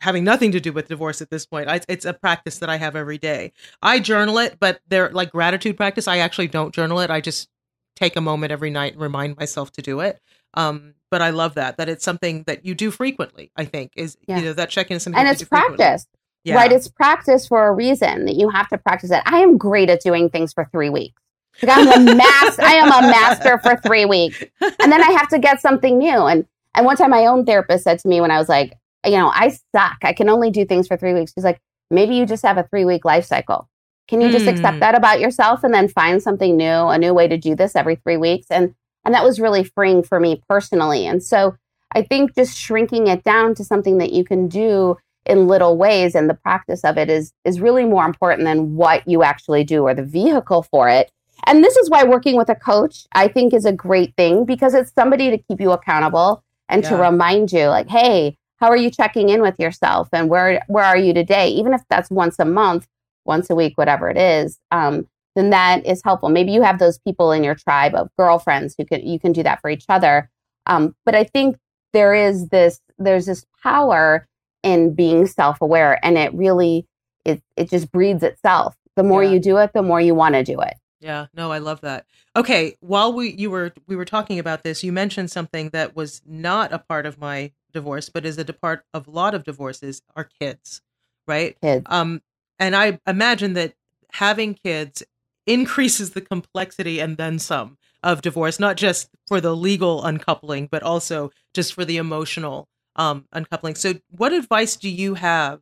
having 0.00 0.24
nothing 0.24 0.52
to 0.52 0.60
do 0.60 0.72
with 0.72 0.88
divorce 0.88 1.20
at 1.22 1.30
this 1.30 1.46
point. 1.46 1.68
I, 1.68 1.80
it's 1.88 2.04
a 2.04 2.12
practice 2.12 2.58
that 2.58 2.68
I 2.68 2.76
have 2.76 2.96
every 2.96 3.18
day. 3.18 3.52
I 3.82 4.00
journal 4.00 4.38
it, 4.38 4.56
but 4.60 4.80
they're 4.88 5.10
like 5.10 5.32
gratitude 5.32 5.76
practice. 5.76 6.08
I 6.08 6.18
actually 6.18 6.48
don't 6.48 6.74
journal 6.74 7.00
it. 7.00 7.10
I 7.10 7.20
just 7.20 7.48
take 7.96 8.16
a 8.16 8.20
moment 8.20 8.52
every 8.52 8.70
night 8.70 8.94
and 8.94 9.02
remind 9.02 9.36
myself 9.36 9.70
to 9.72 9.82
do 9.82 10.00
it. 10.00 10.20
Um, 10.54 10.94
but 11.10 11.22
I 11.22 11.30
love 11.30 11.54
that 11.54 11.76
that 11.76 11.88
it's 11.88 12.04
something 12.04 12.42
that 12.44 12.64
you 12.64 12.74
do 12.74 12.90
frequently. 12.90 13.52
I 13.56 13.64
think 13.64 13.92
is 13.96 14.16
yeah. 14.26 14.38
you 14.38 14.44
know 14.46 14.52
that 14.54 14.70
check 14.70 14.90
in 14.90 15.00
something 15.00 15.18
and 15.18 15.28
it's 15.28 15.44
practice. 15.44 16.06
Yeah. 16.44 16.56
Right, 16.56 16.70
it's 16.70 16.88
practice 16.88 17.46
for 17.46 17.68
a 17.68 17.72
reason 17.72 18.26
that 18.26 18.34
you 18.34 18.50
have 18.50 18.68
to 18.68 18.76
practice 18.76 19.10
it. 19.10 19.22
I 19.24 19.38
am 19.38 19.56
great 19.56 19.88
at 19.88 20.02
doing 20.02 20.28
things 20.28 20.52
for 20.52 20.68
three 20.72 20.90
weeks. 20.90 21.18
Like 21.62 21.78
I'm 21.78 22.08
a 22.08 22.14
master. 22.14 22.62
I 22.62 22.74
am 22.74 22.88
a 22.88 23.08
master 23.08 23.58
for 23.58 23.76
three 23.76 24.04
weeks, 24.04 24.42
and 24.60 24.92
then 24.92 25.02
I 25.02 25.10
have 25.12 25.28
to 25.28 25.38
get 25.38 25.60
something 25.60 25.98
new. 25.98 26.24
And 26.24 26.46
and 26.74 26.86
one 26.86 26.96
time, 26.96 27.10
my 27.10 27.26
own 27.26 27.44
therapist 27.44 27.84
said 27.84 27.98
to 28.00 28.08
me 28.08 28.20
when 28.20 28.30
I 28.30 28.38
was 28.38 28.48
like, 28.48 28.74
you 29.04 29.12
know, 29.12 29.28
I 29.28 29.56
suck. 29.74 29.98
I 30.02 30.12
can 30.12 30.28
only 30.28 30.50
do 30.50 30.64
things 30.64 30.88
for 30.88 30.96
three 30.96 31.14
weeks. 31.14 31.32
She's 31.34 31.44
like, 31.44 31.60
maybe 31.90 32.14
you 32.16 32.26
just 32.26 32.44
have 32.44 32.58
a 32.58 32.64
three 32.64 32.84
week 32.84 33.04
life 33.04 33.24
cycle. 33.24 33.68
Can 34.08 34.20
you 34.20 34.30
just 34.30 34.44
mm. 34.44 34.48
accept 34.48 34.74
hmm. 34.74 34.80
that 34.80 34.94
about 34.94 35.18
yourself 35.18 35.64
and 35.64 35.72
then 35.72 35.88
find 35.88 36.22
something 36.22 36.58
new, 36.58 36.66
a 36.66 36.98
new 36.98 37.14
way 37.14 37.26
to 37.26 37.38
do 37.38 37.54
this 37.54 37.74
every 37.74 37.96
three 37.96 38.18
weeks? 38.18 38.46
And 38.50 38.74
and 39.04 39.14
that 39.14 39.24
was 39.24 39.40
really 39.40 39.64
freeing 39.64 40.02
for 40.02 40.18
me 40.18 40.42
personally. 40.48 41.06
And 41.06 41.22
so 41.22 41.56
I 41.92 42.02
think 42.02 42.34
just 42.34 42.58
shrinking 42.58 43.06
it 43.06 43.22
down 43.22 43.54
to 43.54 43.64
something 43.64 43.98
that 43.98 44.12
you 44.12 44.24
can 44.24 44.48
do 44.48 44.96
in 45.26 45.46
little 45.46 45.76
ways 45.76 46.14
and 46.14 46.28
the 46.28 46.34
practice 46.34 46.84
of 46.84 46.98
it 46.98 47.08
is 47.08 47.32
is 47.44 47.60
really 47.60 47.84
more 47.84 48.04
important 48.04 48.44
than 48.44 48.76
what 48.76 49.06
you 49.08 49.22
actually 49.22 49.64
do 49.64 49.82
or 49.82 49.94
the 49.94 50.04
vehicle 50.04 50.64
for 50.64 50.88
it. 50.88 51.10
And 51.46 51.62
this 51.62 51.76
is 51.76 51.90
why 51.90 52.04
working 52.04 52.36
with 52.36 52.48
a 52.48 52.54
coach 52.54 53.06
I 53.12 53.28
think 53.28 53.52
is 53.52 53.64
a 53.64 53.72
great 53.72 54.14
thing 54.16 54.44
because 54.44 54.74
it's 54.74 54.92
somebody 54.92 55.30
to 55.30 55.38
keep 55.38 55.60
you 55.60 55.72
accountable 55.72 56.42
and 56.68 56.82
yeah. 56.82 56.90
to 56.90 56.96
remind 56.96 57.52
you 57.52 57.66
like 57.68 57.88
hey, 57.88 58.36
how 58.58 58.68
are 58.68 58.76
you 58.76 58.90
checking 58.90 59.28
in 59.28 59.42
with 59.42 59.58
yourself 59.58 60.08
and 60.12 60.28
where 60.28 60.62
where 60.68 60.84
are 60.84 60.98
you 60.98 61.12
today 61.12 61.48
even 61.48 61.74
if 61.74 61.82
that's 61.88 62.10
once 62.10 62.36
a 62.38 62.44
month, 62.44 62.86
once 63.24 63.50
a 63.50 63.54
week 63.54 63.76
whatever 63.76 64.08
it 64.10 64.18
is. 64.18 64.58
Um, 64.70 65.06
then 65.34 65.50
that 65.50 65.84
is 65.84 66.02
helpful. 66.04 66.28
Maybe 66.28 66.52
you 66.52 66.62
have 66.62 66.78
those 66.78 66.98
people 66.98 67.32
in 67.32 67.42
your 67.42 67.56
tribe 67.56 67.94
of 67.94 68.08
girlfriends 68.16 68.74
who 68.78 68.84
can 68.84 69.06
you 69.06 69.18
can 69.18 69.32
do 69.32 69.42
that 69.42 69.60
for 69.60 69.70
each 69.70 69.84
other. 69.88 70.30
Um, 70.66 70.94
but 71.04 71.14
I 71.14 71.24
think 71.24 71.56
there 71.94 72.12
is 72.12 72.48
this 72.48 72.80
there's 72.98 73.26
this 73.26 73.46
power 73.62 74.26
in 74.62 74.94
being 74.94 75.26
self-aware 75.26 76.04
and 76.04 76.18
it 76.18 76.34
really 76.34 76.86
it 77.24 77.42
it 77.56 77.70
just 77.70 77.90
breeds 77.90 78.22
itself 78.22 78.74
the 78.96 79.02
more 79.02 79.22
yeah. 79.22 79.30
you 79.30 79.38
do 79.38 79.56
it 79.58 79.70
the 79.72 79.82
more 79.82 80.00
you 80.00 80.14
want 80.14 80.34
to 80.34 80.42
do 80.42 80.60
it 80.60 80.74
yeah 81.04 81.26
no 81.34 81.52
i 81.52 81.58
love 81.58 81.80
that 81.82 82.06
okay 82.34 82.76
while 82.80 83.12
we 83.12 83.32
you 83.34 83.50
were 83.50 83.72
we 83.86 83.94
were 83.94 84.04
talking 84.04 84.38
about 84.38 84.62
this 84.62 84.82
you 84.82 84.92
mentioned 84.92 85.30
something 85.30 85.68
that 85.70 85.94
was 85.94 86.22
not 86.26 86.72
a 86.72 86.78
part 86.78 87.06
of 87.06 87.18
my 87.18 87.52
divorce 87.72 88.08
but 88.08 88.24
is 88.24 88.38
a 88.38 88.44
part 88.44 88.84
of 88.94 89.06
a 89.06 89.10
lot 89.10 89.34
of 89.34 89.44
divorces 89.44 90.02
are 90.16 90.28
kids 90.40 90.80
right 91.28 91.56
kids. 91.60 91.84
um 91.86 92.22
and 92.58 92.74
i 92.74 92.98
imagine 93.06 93.52
that 93.52 93.74
having 94.12 94.54
kids 94.54 95.02
increases 95.46 96.12
the 96.12 96.20
complexity 96.20 97.00
and 97.00 97.16
then 97.18 97.38
some 97.38 97.76
of 98.02 98.22
divorce 98.22 98.58
not 98.58 98.76
just 98.76 99.10
for 99.28 99.40
the 99.40 99.54
legal 99.54 100.02
uncoupling 100.02 100.66
but 100.70 100.82
also 100.82 101.30
just 101.52 101.74
for 101.74 101.84
the 101.84 101.98
emotional 101.98 102.68
um, 102.96 103.26
uncoupling. 103.32 103.74
So, 103.74 103.94
what 104.10 104.32
advice 104.32 104.76
do 104.76 104.88
you 104.88 105.14
have 105.14 105.60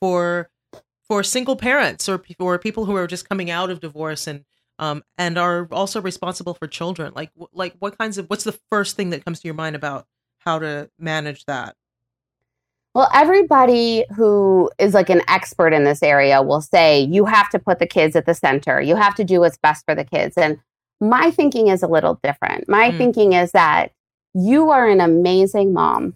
for 0.00 0.50
for 1.08 1.22
single 1.22 1.56
parents 1.56 2.08
or 2.08 2.22
or 2.38 2.58
people 2.58 2.86
who 2.86 2.96
are 2.96 3.06
just 3.06 3.28
coming 3.28 3.50
out 3.50 3.70
of 3.70 3.80
divorce 3.80 4.26
and 4.26 4.44
um, 4.78 5.02
and 5.18 5.38
are 5.38 5.68
also 5.70 6.00
responsible 6.00 6.54
for 6.54 6.66
children? 6.66 7.12
Like, 7.14 7.30
like 7.52 7.74
what 7.78 7.98
kinds 7.98 8.18
of 8.18 8.26
what's 8.28 8.44
the 8.44 8.58
first 8.70 8.96
thing 8.96 9.10
that 9.10 9.24
comes 9.24 9.40
to 9.40 9.48
your 9.48 9.54
mind 9.54 9.76
about 9.76 10.06
how 10.38 10.58
to 10.58 10.90
manage 10.98 11.44
that? 11.46 11.76
Well, 12.94 13.08
everybody 13.14 14.04
who 14.14 14.70
is 14.78 14.92
like 14.92 15.08
an 15.08 15.22
expert 15.26 15.72
in 15.72 15.84
this 15.84 16.02
area 16.02 16.42
will 16.42 16.60
say 16.60 17.00
you 17.00 17.24
have 17.24 17.48
to 17.50 17.58
put 17.58 17.78
the 17.78 17.86
kids 17.86 18.16
at 18.16 18.26
the 18.26 18.34
center. 18.34 18.82
You 18.82 18.96
have 18.96 19.14
to 19.14 19.24
do 19.24 19.40
what's 19.40 19.56
best 19.56 19.84
for 19.86 19.94
the 19.94 20.04
kids. 20.04 20.36
And 20.36 20.58
my 21.00 21.30
thinking 21.30 21.68
is 21.68 21.82
a 21.82 21.88
little 21.88 22.20
different. 22.22 22.68
My 22.68 22.90
mm. 22.90 22.98
thinking 22.98 23.32
is 23.32 23.52
that 23.52 23.92
you 24.34 24.70
are 24.70 24.88
an 24.88 25.00
amazing 25.00 25.72
mom. 25.72 26.14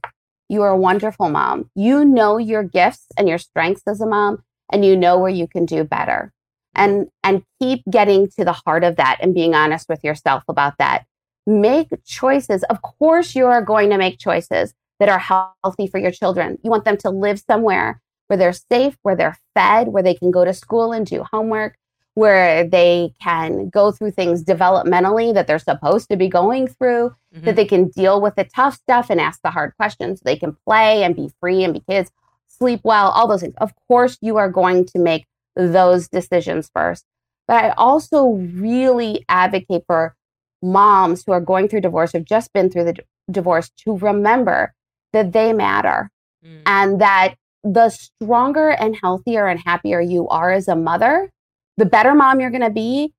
You 0.49 0.62
are 0.62 0.71
a 0.71 0.77
wonderful 0.77 1.31
mom. 1.31 1.71
You 1.75 2.05
know 2.05 2.37
your 2.37 2.62
gifts 2.62 3.07
and 3.16 3.29
your 3.29 3.38
strengths 3.38 3.83
as 3.87 4.01
a 4.01 4.07
mom, 4.07 4.42
and 4.71 4.85
you 4.85 4.97
know 4.97 5.19
where 5.19 5.31
you 5.31 5.49
can 5.49 5.64
do 5.64 5.83
better. 5.83 6.33
And, 6.77 7.09
and 7.25 7.43
keep 7.59 7.83
getting 7.91 8.29
to 8.39 8.45
the 8.45 8.53
heart 8.53 8.85
of 8.85 8.97
that 8.97 9.17
and 9.21 9.35
being 9.35 9.55
honest 9.55 9.89
with 9.89 10.05
yourself 10.05 10.43
about 10.47 10.75
that. 10.79 11.07
Make 11.47 11.89
choices. 12.05 12.62
Of 12.65 12.83
course, 12.83 13.35
you 13.35 13.47
are 13.47 13.62
going 13.62 13.89
to 13.91 13.99
make 13.99 14.19
choices 14.19 14.75
that 15.01 15.09
are 15.09 15.19
healthy 15.19 15.87
for 15.87 15.99
your 15.99 16.11
children. 16.11 16.59
You 16.62 16.71
want 16.71 16.85
them 16.85 16.99
to 16.99 17.11
live 17.11 17.39
somewhere 17.39 18.01
where 18.27 18.37
they're 18.37 18.53
safe, 18.53 18.97
where 19.03 19.17
they're 19.17 19.39
fed, 19.55 19.89
where 19.89 20.03
they 20.03 20.15
can 20.15 20.31
go 20.31 20.45
to 20.45 20.53
school 20.53 20.93
and 20.93 21.07
do 21.07 21.25
homework, 21.33 21.77
where 22.15 22.67
they 22.67 23.12
can 23.23 23.69
go 23.69 23.93
through 23.93 24.11
things 24.11 24.43
developmentally 24.43 25.33
that 25.35 25.47
they're 25.47 25.59
supposed 25.59 26.09
to 26.09 26.17
be 26.17 26.29
going 26.29 26.67
through, 26.67 27.15
mm-hmm. 27.35 27.45
that 27.45 27.57
they 27.57 27.65
can 27.65 27.89
deal 27.89 28.21
with 28.21 28.35
the 28.35 28.45
tough 28.45 28.75
stuff 28.75 29.11
and 29.11 29.21
ask 29.21 29.41
the 29.43 29.51
hard 29.51 29.73
questions. 29.77 30.21
They 30.21 30.37
can 30.37 30.57
play 30.67 31.05
and 31.05 31.15
be 31.15 31.31
free 31.41 31.62
and 31.62 31.75
be 31.75 31.81
kids, 31.89 32.11
sleep 32.49 32.81
well, 32.85 33.11
all 33.11 33.29
those 33.29 33.43
things. 33.43 33.55
Of 33.59 33.73
course, 33.87 34.19
you 34.21 34.39
are 34.39 34.51
going 34.51 34.87
to 34.87 34.99
make 34.99 35.27
those 35.57 36.09
decisions 36.09 36.71
first. 36.75 37.05
But 37.49 37.64
I 37.64 37.71
also 37.71 38.27
really 38.27 39.25
advocate 39.29 39.85
for 39.87 40.14
moms 40.62 41.25
who 41.25 41.33
are 41.33 41.40
going 41.40 41.69
through 41.69 41.83
divorce, 41.83 42.12
have 42.12 42.25
just 42.25 42.53
been 42.53 42.71
through 42.71 42.85
the 42.85 42.92
d- 42.95 43.03
divorce, 43.31 43.71
to 43.85 43.97
remember 43.97 44.75
that 45.12 45.33
they 45.33 45.53
matter 45.53 46.11
mm. 46.45 46.62
and 46.66 47.01
that 47.01 47.35
the 47.62 47.88
stronger 47.90 48.71
and 48.71 48.97
healthier 49.01 49.47
and 49.47 49.61
happier 49.61 50.01
you 50.01 50.29
are 50.29 50.53
as 50.53 50.69
a 50.69 50.77
mother, 50.77 51.31
the 51.77 51.85
better 51.85 52.14
mom 52.14 52.40
you're 52.40 52.51
going 52.51 52.61
to 52.62 52.71
be 52.71 53.12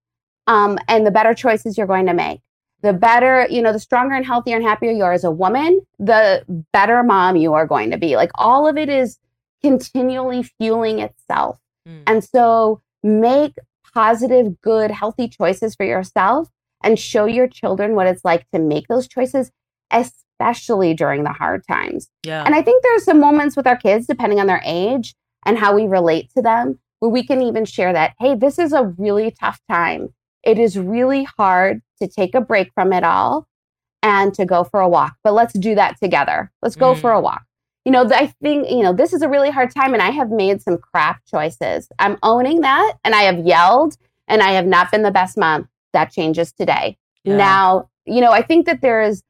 um, 0.47 0.77
and 0.87 1.05
the 1.05 1.11
better 1.11 1.33
choices 1.33 1.77
you're 1.77 1.87
going 1.87 2.05
to 2.05 2.13
make 2.13 2.41
the 2.81 2.93
better 2.93 3.47
you 3.49 3.61
know 3.61 3.73
the 3.73 3.79
stronger 3.79 4.15
and 4.15 4.25
healthier 4.25 4.55
and 4.55 4.65
happier 4.65 4.91
you 4.91 5.03
are 5.03 5.13
as 5.13 5.23
a 5.23 5.31
woman 5.31 5.81
the 5.99 6.43
better 6.73 7.03
mom 7.03 7.35
you 7.35 7.53
are 7.53 7.65
going 7.65 7.91
to 7.91 7.97
be 7.97 8.15
like 8.15 8.31
all 8.35 8.67
of 8.67 8.77
it 8.77 8.89
is 8.89 9.17
continually 9.61 10.43
fueling 10.43 10.99
itself 10.99 11.57
mm. 11.87 12.03
and 12.07 12.23
so 12.23 12.81
make 13.03 13.53
positive 13.93 14.59
good 14.61 14.91
healthy 14.91 15.27
choices 15.27 15.75
for 15.75 15.85
yourself 15.85 16.49
and 16.83 16.99
show 16.99 17.25
your 17.25 17.47
children 17.47 17.95
what 17.95 18.07
it's 18.07 18.25
like 18.25 18.45
to 18.53 18.59
make 18.59 18.87
those 18.87 19.07
choices 19.07 19.51
especially 19.91 20.93
during 20.93 21.23
the 21.23 21.31
hard 21.31 21.61
times 21.67 22.09
yeah 22.23 22.43
and 22.43 22.53
i 22.53 22.61
think 22.61 22.83
there 22.83 22.95
are 22.95 22.99
some 22.99 23.19
moments 23.19 23.55
with 23.55 23.65
our 23.65 23.77
kids 23.77 24.05
depending 24.05 24.39
on 24.39 24.47
their 24.47 24.61
age 24.65 25.15
and 25.45 25.57
how 25.57 25.73
we 25.73 25.87
relate 25.87 26.29
to 26.35 26.41
them 26.41 26.77
where 26.99 27.09
we 27.09 27.25
can 27.25 27.41
even 27.41 27.65
share 27.65 27.93
that, 27.93 28.13
hey, 28.19 28.35
this 28.35 28.57
is 28.57 28.73
a 28.73 28.93
really 28.97 29.31
tough 29.31 29.59
time. 29.69 30.13
It 30.43 30.57
is 30.57 30.77
really 30.77 31.23
hard 31.23 31.81
to 32.01 32.07
take 32.07 32.35
a 32.35 32.41
break 32.41 32.71
from 32.73 32.93
it 32.93 33.03
all 33.03 33.47
and 34.03 34.33
to 34.35 34.45
go 34.45 34.63
for 34.63 34.79
a 34.79 34.87
walk, 34.87 35.15
but 35.23 35.33
let's 35.33 35.57
do 35.57 35.75
that 35.75 35.99
together. 36.01 36.51
Let's 36.61 36.75
go 36.75 36.93
mm. 36.93 36.99
for 36.99 37.11
a 37.11 37.19
walk. 37.19 37.43
You 37.87 37.91
know, 37.91 38.05
I 38.13 38.27
think, 38.43 38.69
you 38.69 38.83
know, 38.83 38.91
this 38.91 39.13
is 39.13 39.21
a 39.21 39.29
really 39.29 39.49
hard 39.49 39.73
time 39.73 39.93
and 39.93 40.03
I 40.03 40.09
have 40.09 40.29
made 40.29 40.61
some 40.61 40.77
crap 40.77 41.21
choices. 41.25 41.87
I'm 41.99 42.17
owning 42.21 42.59
that 42.59 42.95
and 43.05 43.15
I 43.15 43.21
have 43.21 43.39
yelled 43.39 43.95
and 44.27 44.41
I 44.41 44.51
have 44.51 44.65
not 44.65 44.91
been 44.91 45.03
the 45.03 45.11
best 45.11 45.37
mom. 45.37 45.69
That 45.93 46.11
changes 46.11 46.51
today. 46.51 46.97
Yeah. 47.23 47.37
Now, 47.37 47.89
you 48.03 48.19
know, 48.19 48.33
I 48.33 48.41
think 48.41 48.65
that 48.65 48.81
there 48.81 49.01
is 49.01 49.23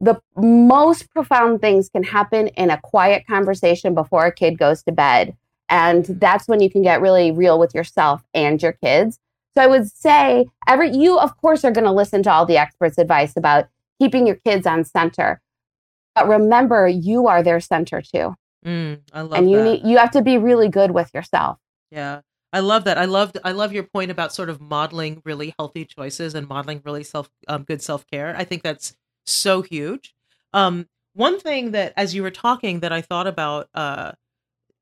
the 0.00 0.20
most 0.36 1.08
profound 1.10 1.60
things 1.60 1.88
can 1.88 2.02
happen 2.02 2.48
in 2.48 2.68
a 2.68 2.80
quiet 2.80 3.28
conversation 3.28 3.94
before 3.94 4.26
a 4.26 4.32
kid 4.32 4.58
goes 4.58 4.82
to 4.82 4.90
bed 4.90 5.36
and 5.68 6.04
that's 6.04 6.48
when 6.48 6.58
you 6.58 6.68
can 6.68 6.82
get 6.82 7.00
really 7.00 7.30
real 7.30 7.60
with 7.60 7.76
yourself 7.76 8.24
and 8.34 8.60
your 8.60 8.72
kids. 8.72 9.20
So 9.56 9.62
I 9.62 9.68
would 9.68 9.88
say 9.88 10.46
every 10.66 10.90
you 10.90 11.16
of 11.20 11.36
course 11.36 11.64
are 11.64 11.70
going 11.70 11.84
to 11.84 11.92
listen 11.92 12.24
to 12.24 12.32
all 12.32 12.44
the 12.44 12.56
experts 12.56 12.98
advice 12.98 13.36
about 13.36 13.68
keeping 14.00 14.26
your 14.26 14.40
kids 14.44 14.66
on 14.66 14.82
center. 14.82 15.40
But 16.14 16.28
remember 16.28 16.88
you 16.88 17.26
are 17.26 17.42
their 17.42 17.60
center 17.60 18.02
too. 18.02 18.34
Mm, 18.64 19.00
I 19.12 19.20
love 19.20 19.30
that. 19.30 19.38
and 19.38 19.50
you 19.50 19.58
that. 19.58 19.64
need 19.64 19.84
you 19.84 19.98
have 19.98 20.10
to 20.12 20.22
be 20.22 20.38
really 20.38 20.68
good 20.68 20.92
with 20.92 21.10
yourself. 21.12 21.58
Yeah. 21.90 22.20
I 22.52 22.60
love 22.60 22.84
that. 22.84 22.98
I 22.98 23.04
loved 23.06 23.36
I 23.42 23.50
love 23.50 23.72
your 23.72 23.82
point 23.82 24.10
about 24.12 24.32
sort 24.32 24.48
of 24.48 24.60
modeling 24.60 25.20
really 25.24 25.54
healthy 25.58 25.84
choices 25.84 26.34
and 26.34 26.48
modeling 26.48 26.82
really 26.84 27.02
self 27.02 27.28
um, 27.48 27.64
good 27.64 27.82
self-care. 27.82 28.34
I 28.36 28.44
think 28.44 28.62
that's 28.62 28.94
so 29.26 29.62
huge. 29.62 30.14
Um, 30.52 30.86
one 31.14 31.40
thing 31.40 31.72
that 31.72 31.92
as 31.96 32.14
you 32.14 32.22
were 32.22 32.30
talking 32.30 32.80
that 32.80 32.92
I 32.92 33.00
thought 33.00 33.26
about 33.26 33.68
uh, 33.74 34.12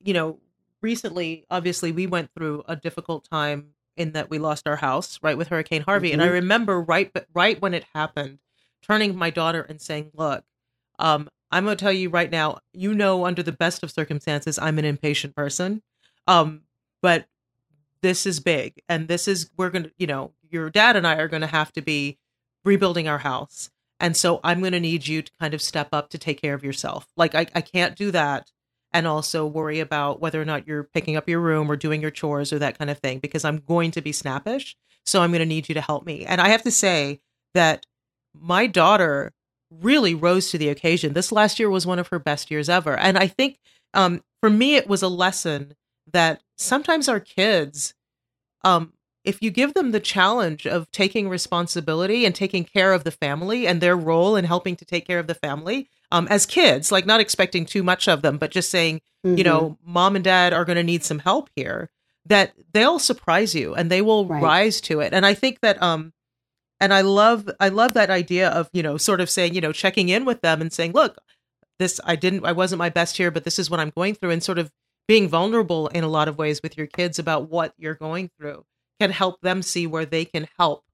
you 0.04 0.12
know, 0.12 0.38
recently, 0.80 1.46
obviously, 1.50 1.92
we 1.92 2.06
went 2.06 2.30
through 2.36 2.64
a 2.66 2.76
difficult 2.76 3.28
time 3.30 3.68
in 3.96 4.12
that 4.12 4.30
we 4.30 4.38
lost 4.38 4.66
our 4.66 4.76
house 4.76 5.18
right 5.22 5.36
with 5.36 5.48
Hurricane 5.48 5.82
Harvey, 5.82 6.08
mm-hmm. 6.08 6.14
and 6.14 6.22
I 6.22 6.26
mm-hmm. 6.26 6.34
remember 6.34 6.80
right 6.80 7.10
right 7.34 7.60
when 7.60 7.74
it 7.74 7.84
happened, 7.94 8.38
turning 8.82 9.16
my 9.16 9.30
daughter 9.30 9.62
and 9.62 9.80
saying, 9.80 10.10
"Look, 10.14 10.44
um, 10.98 11.28
I'm 11.50 11.64
going 11.64 11.76
to 11.76 11.82
tell 11.82 11.92
you 11.92 12.08
right 12.08 12.30
now. 12.30 12.58
You 12.72 12.94
know, 12.94 13.26
under 13.26 13.42
the 13.42 13.52
best 13.52 13.82
of 13.82 13.90
circumstances, 13.90 14.58
I'm 14.58 14.78
an 14.78 14.84
impatient 14.84 15.34
person, 15.34 15.82
um, 16.26 16.62
but 17.00 17.26
this 18.02 18.26
is 18.26 18.40
big, 18.40 18.80
and 18.88 19.08
this 19.08 19.28
is 19.28 19.50
we're 19.56 19.70
going 19.70 19.84
to, 19.84 19.92
you 19.98 20.06
know, 20.06 20.32
your 20.50 20.70
dad 20.70 20.96
and 20.96 21.06
I 21.06 21.16
are 21.16 21.28
going 21.28 21.42
to 21.42 21.46
have 21.46 21.72
to 21.72 21.82
be 21.82 22.18
rebuilding 22.64 23.08
our 23.08 23.18
house." 23.18 23.70
And 24.00 24.16
so 24.16 24.40
I'm 24.42 24.58
going 24.58 24.72
to 24.72 24.80
need 24.80 25.06
you 25.06 25.22
to 25.22 25.32
kind 25.38 25.54
of 25.54 25.62
step 25.62 25.90
up 25.92 26.10
to 26.10 26.18
take 26.18 26.42
care 26.42 26.54
of 26.54 26.64
yourself. 26.64 27.06
Like 27.16 27.36
I, 27.36 27.46
I 27.54 27.60
can't 27.60 27.94
do 27.94 28.10
that 28.10 28.50
and 28.92 29.06
also 29.06 29.46
worry 29.46 29.78
about 29.78 30.20
whether 30.20 30.42
or 30.42 30.44
not 30.44 30.66
you're 30.66 30.82
picking 30.82 31.16
up 31.16 31.28
your 31.28 31.40
room 31.40 31.70
or 31.70 31.76
doing 31.76 32.02
your 32.02 32.10
chores 32.10 32.52
or 32.52 32.58
that 32.58 32.76
kind 32.76 32.90
of 32.90 32.98
thing 32.98 33.20
because 33.20 33.44
I'm 33.44 33.58
going 33.58 33.92
to 33.92 34.02
be 34.02 34.10
snappish. 34.10 34.76
So 35.06 35.22
I'm 35.22 35.30
going 35.30 35.40
to 35.40 35.46
need 35.46 35.68
you 35.68 35.74
to 35.76 35.80
help 35.80 36.04
me. 36.04 36.24
And 36.24 36.40
I 36.40 36.48
have 36.48 36.62
to 36.62 36.70
say 36.70 37.20
that 37.54 37.86
my 38.34 38.66
daughter 38.66 39.32
really 39.80 40.14
rose 40.14 40.50
to 40.50 40.58
the 40.58 40.68
occasion. 40.68 41.12
This 41.12 41.32
last 41.32 41.58
year 41.58 41.70
was 41.70 41.86
one 41.86 41.98
of 41.98 42.08
her 42.08 42.18
best 42.18 42.50
years 42.50 42.68
ever. 42.68 42.96
And 42.96 43.18
I 43.18 43.26
think 43.26 43.58
um, 43.94 44.22
for 44.40 44.50
me, 44.50 44.76
it 44.76 44.88
was 44.88 45.02
a 45.02 45.08
lesson 45.08 45.74
that 46.12 46.42
sometimes 46.56 47.08
our 47.08 47.20
kids, 47.20 47.94
um, 48.64 48.92
if 49.24 49.40
you 49.40 49.50
give 49.50 49.74
them 49.74 49.92
the 49.92 50.00
challenge 50.00 50.66
of 50.66 50.90
taking 50.90 51.28
responsibility 51.28 52.24
and 52.24 52.34
taking 52.34 52.64
care 52.64 52.92
of 52.92 53.04
the 53.04 53.10
family 53.10 53.66
and 53.66 53.80
their 53.80 53.96
role 53.96 54.36
in 54.36 54.44
helping 54.44 54.76
to 54.76 54.84
take 54.84 55.06
care 55.06 55.18
of 55.18 55.28
the 55.28 55.34
family 55.34 55.88
um, 56.10 56.26
as 56.28 56.44
kids, 56.44 56.90
like 56.90 57.06
not 57.06 57.20
expecting 57.20 57.64
too 57.64 57.82
much 57.82 58.08
of 58.08 58.22
them, 58.22 58.36
but 58.36 58.50
just 58.50 58.70
saying, 58.70 59.00
mm-hmm. 59.24 59.38
you 59.38 59.44
know, 59.44 59.78
mom 59.84 60.16
and 60.16 60.24
dad 60.24 60.52
are 60.52 60.64
going 60.64 60.76
to 60.76 60.82
need 60.82 61.04
some 61.04 61.20
help 61.20 61.48
here, 61.54 61.88
that 62.26 62.52
they'll 62.72 62.98
surprise 62.98 63.54
you 63.54 63.74
and 63.74 63.90
they 63.90 64.02
will 64.02 64.26
right. 64.26 64.42
rise 64.42 64.80
to 64.80 65.00
it. 65.00 65.12
And 65.12 65.24
I 65.24 65.34
think 65.34 65.60
that, 65.60 65.80
um, 65.82 66.12
and 66.82 66.92
I 66.92 67.02
love, 67.02 67.48
I 67.60 67.68
love 67.68 67.94
that 67.94 68.10
idea 68.10 68.48
of, 68.50 68.68
you 68.72 68.82
know, 68.82 68.96
sort 68.96 69.20
of 69.20 69.30
saying, 69.30 69.54
you 69.54 69.60
know, 69.60 69.72
checking 69.72 70.08
in 70.08 70.24
with 70.24 70.40
them 70.40 70.60
and 70.60 70.72
saying, 70.72 70.92
look, 70.92 71.16
this, 71.78 72.00
I 72.04 72.16
didn't, 72.16 72.44
I 72.44 72.50
wasn't 72.50 72.80
my 72.80 72.90
best 72.90 73.16
here, 73.16 73.30
but 73.30 73.44
this 73.44 73.58
is 73.58 73.70
what 73.70 73.78
I'm 73.78 73.92
going 73.96 74.16
through. 74.16 74.30
And 74.30 74.42
sort 74.42 74.58
of 74.58 74.72
being 75.06 75.28
vulnerable 75.28 75.86
in 75.88 76.02
a 76.02 76.08
lot 76.08 76.26
of 76.26 76.38
ways 76.38 76.60
with 76.60 76.76
your 76.76 76.88
kids 76.88 77.20
about 77.20 77.48
what 77.48 77.72
you're 77.78 77.94
going 77.94 78.30
through 78.36 78.64
can 79.00 79.12
help 79.12 79.40
them 79.42 79.62
see 79.62 79.86
where 79.86 80.04
they 80.04 80.24
can 80.24 80.48
help 80.58 80.84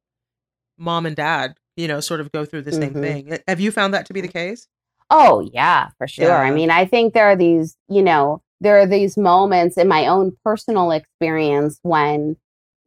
mom 0.76 1.06
and 1.06 1.16
dad, 1.16 1.54
you 1.76 1.88
know, 1.88 2.00
sort 2.00 2.20
of 2.20 2.30
go 2.32 2.44
through 2.44 2.62
the 2.62 2.72
same 2.72 2.90
mm-hmm. 2.90 3.00
thing. 3.00 3.38
Have 3.48 3.58
you 3.58 3.72
found 3.72 3.94
that 3.94 4.04
to 4.06 4.12
be 4.12 4.20
the 4.20 4.28
case? 4.28 4.68
Oh, 5.10 5.40
yeah, 5.54 5.88
for 5.96 6.06
sure. 6.06 6.26
Yeah. 6.26 6.38
I 6.38 6.50
mean, 6.50 6.70
I 6.70 6.84
think 6.84 7.14
there 7.14 7.30
are 7.30 7.36
these, 7.36 7.76
you 7.88 8.02
know, 8.02 8.42
there 8.60 8.78
are 8.78 8.86
these 8.86 9.16
moments 9.16 9.78
in 9.78 9.88
my 9.88 10.06
own 10.06 10.36
personal 10.44 10.90
experience 10.90 11.78
when 11.82 12.36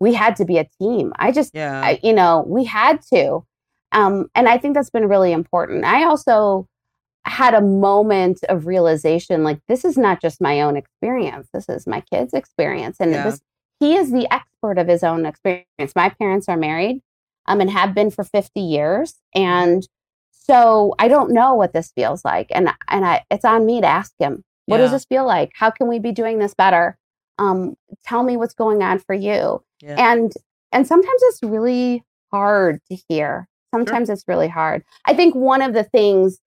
we 0.01 0.15
had 0.15 0.35
to 0.35 0.45
be 0.45 0.57
a 0.57 0.67
team. 0.81 1.13
I 1.17 1.31
just, 1.31 1.53
yeah. 1.53 1.79
I, 1.79 1.99
you 2.01 2.11
know, 2.11 2.43
we 2.47 2.65
had 2.65 3.03
to. 3.13 3.45
Um, 3.91 4.31
and 4.33 4.49
I 4.49 4.57
think 4.57 4.73
that's 4.73 4.89
been 4.89 5.07
really 5.07 5.31
important. 5.31 5.85
I 5.85 6.05
also 6.05 6.67
had 7.23 7.53
a 7.53 7.61
moment 7.61 8.39
of 8.49 8.65
realization 8.65 9.43
like, 9.43 9.59
this 9.67 9.85
is 9.85 9.99
not 9.99 10.19
just 10.19 10.41
my 10.41 10.61
own 10.61 10.75
experience, 10.75 11.49
this 11.53 11.69
is 11.69 11.85
my 11.85 12.01
kid's 12.11 12.33
experience. 12.33 12.97
And 12.99 13.11
yeah. 13.11 13.25
this, 13.25 13.41
he 13.79 13.95
is 13.95 14.11
the 14.11 14.27
expert 14.33 14.79
of 14.79 14.87
his 14.87 15.03
own 15.03 15.27
experience. 15.27 15.95
My 15.95 16.09
parents 16.09 16.49
are 16.49 16.57
married 16.57 17.03
um, 17.45 17.61
and 17.61 17.69
have 17.69 17.93
been 17.93 18.09
for 18.09 18.23
50 18.23 18.59
years. 18.59 19.19
And 19.35 19.87
so 20.31 20.95
I 20.97 21.09
don't 21.09 21.31
know 21.31 21.53
what 21.53 21.73
this 21.73 21.91
feels 21.91 22.25
like. 22.25 22.47
And, 22.49 22.71
and 22.87 23.05
I, 23.05 23.23
it's 23.29 23.45
on 23.45 23.67
me 23.67 23.81
to 23.81 23.87
ask 23.87 24.13
him, 24.17 24.43
what 24.65 24.77
yeah. 24.77 24.85
does 24.85 24.93
this 24.93 25.05
feel 25.05 25.27
like? 25.27 25.51
How 25.53 25.69
can 25.69 25.87
we 25.87 25.99
be 25.99 26.11
doing 26.11 26.39
this 26.39 26.55
better? 26.55 26.97
Um, 27.37 27.75
tell 28.03 28.23
me 28.23 28.35
what's 28.35 28.55
going 28.55 28.81
on 28.81 28.97
for 28.97 29.13
you. 29.13 29.63
Yeah. 29.81 29.95
And, 29.97 30.31
and 30.71 30.87
sometimes 30.87 31.21
it's 31.23 31.43
really 31.43 32.03
hard 32.31 32.79
to 32.89 32.97
hear. 33.09 33.47
Sometimes 33.73 34.07
sure. 34.07 34.13
it's 34.13 34.27
really 34.27 34.49
hard. 34.49 34.83
I 35.05 35.13
think 35.13 35.33
one 35.33 35.61
of 35.61 35.73
the 35.73 35.83
things 35.83 36.39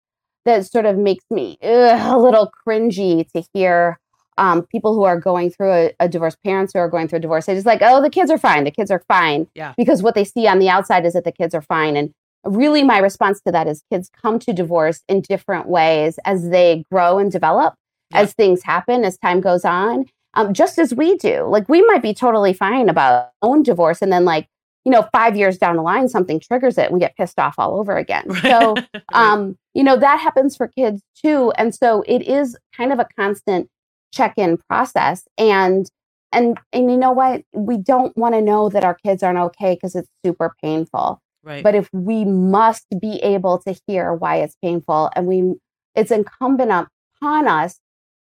that 0.44 0.66
sort 0.66 0.86
of 0.86 0.96
makes 0.96 1.24
me 1.30 1.56
ugh, 1.62 2.14
a 2.14 2.18
little 2.18 2.50
cringy 2.66 3.30
to 3.32 3.42
hear 3.52 3.98
um, 4.36 4.66
people 4.66 4.94
who 4.94 5.04
are 5.04 5.18
going 5.18 5.50
through 5.50 5.72
a, 5.72 5.92
a, 6.00 6.08
divorce, 6.08 6.36
parents 6.44 6.72
who 6.72 6.80
are 6.80 6.88
going 6.88 7.08
through 7.08 7.18
a 7.18 7.22
divorce, 7.22 7.46
they 7.46 7.54
just 7.54 7.66
like, 7.66 7.82
oh, 7.82 8.02
the 8.02 8.10
kids 8.10 8.30
are 8.30 8.38
fine. 8.38 8.64
The 8.64 8.70
kids 8.70 8.90
are 8.90 9.02
fine. 9.06 9.46
Yeah. 9.54 9.74
Because 9.76 10.02
what 10.02 10.14
they 10.14 10.24
see 10.24 10.46
on 10.46 10.58
the 10.58 10.68
outside 10.68 11.06
is 11.06 11.12
that 11.12 11.24
the 11.24 11.32
kids 11.32 11.54
are 11.54 11.62
fine. 11.62 11.96
And 11.96 12.12
really, 12.44 12.82
my 12.82 12.98
response 12.98 13.40
to 13.42 13.52
that 13.52 13.68
is 13.68 13.84
kids 13.92 14.10
come 14.20 14.38
to 14.40 14.52
divorce 14.52 15.02
in 15.08 15.20
different 15.20 15.68
ways 15.68 16.18
as 16.24 16.50
they 16.50 16.84
grow 16.90 17.18
and 17.18 17.30
develop, 17.30 17.74
yeah. 18.10 18.20
as 18.20 18.32
things 18.32 18.64
happen, 18.64 19.04
as 19.04 19.16
time 19.18 19.40
goes 19.40 19.64
on, 19.64 20.06
um, 20.34 20.52
just 20.52 20.78
as 20.78 20.94
we 20.94 21.16
do. 21.16 21.44
Like, 21.44 21.68
we 21.68 21.84
might 21.86 22.02
be 22.02 22.14
totally 22.14 22.52
fine 22.52 22.88
about 22.88 23.30
own 23.42 23.62
divorce. 23.62 24.02
And 24.02 24.12
then, 24.12 24.24
like, 24.24 24.48
you 24.84 24.92
know, 24.92 25.08
five 25.12 25.36
years 25.36 25.56
down 25.56 25.76
the 25.76 25.82
line, 25.82 26.08
something 26.08 26.38
triggers 26.38 26.76
it 26.76 26.86
and 26.86 26.94
we 26.94 27.00
get 27.00 27.16
pissed 27.16 27.38
off 27.38 27.54
all 27.58 27.78
over 27.78 27.96
again. 27.96 28.30
So, 28.42 28.76
um, 29.14 29.56
you 29.72 29.82
know, 29.82 29.96
that 29.96 30.20
happens 30.20 30.56
for 30.56 30.68
kids 30.68 31.02
too. 31.16 31.52
And 31.56 31.74
so 31.74 32.04
it 32.06 32.22
is 32.22 32.56
kind 32.76 32.92
of 32.92 32.98
a 32.98 33.08
constant 33.18 33.68
check-in 34.12 34.58
process. 34.68 35.26
And 35.38 35.90
and 36.32 36.58
and 36.72 36.90
you 36.90 36.96
know 36.96 37.12
what? 37.12 37.42
We 37.52 37.78
don't 37.78 38.14
want 38.16 38.34
to 38.34 38.42
know 38.42 38.68
that 38.68 38.84
our 38.84 38.94
kids 38.94 39.22
aren't 39.22 39.38
okay 39.38 39.74
because 39.74 39.94
it's 39.94 40.08
super 40.24 40.54
painful. 40.62 41.20
Right. 41.42 41.62
But 41.62 41.74
if 41.74 41.88
we 41.92 42.24
must 42.24 42.86
be 43.00 43.16
able 43.22 43.58
to 43.60 43.74
hear 43.86 44.12
why 44.12 44.36
it's 44.36 44.56
painful 44.62 45.10
and 45.14 45.26
we 45.26 45.54
it's 45.94 46.10
incumbent 46.10 46.88
upon 47.22 47.48
us 47.48 47.78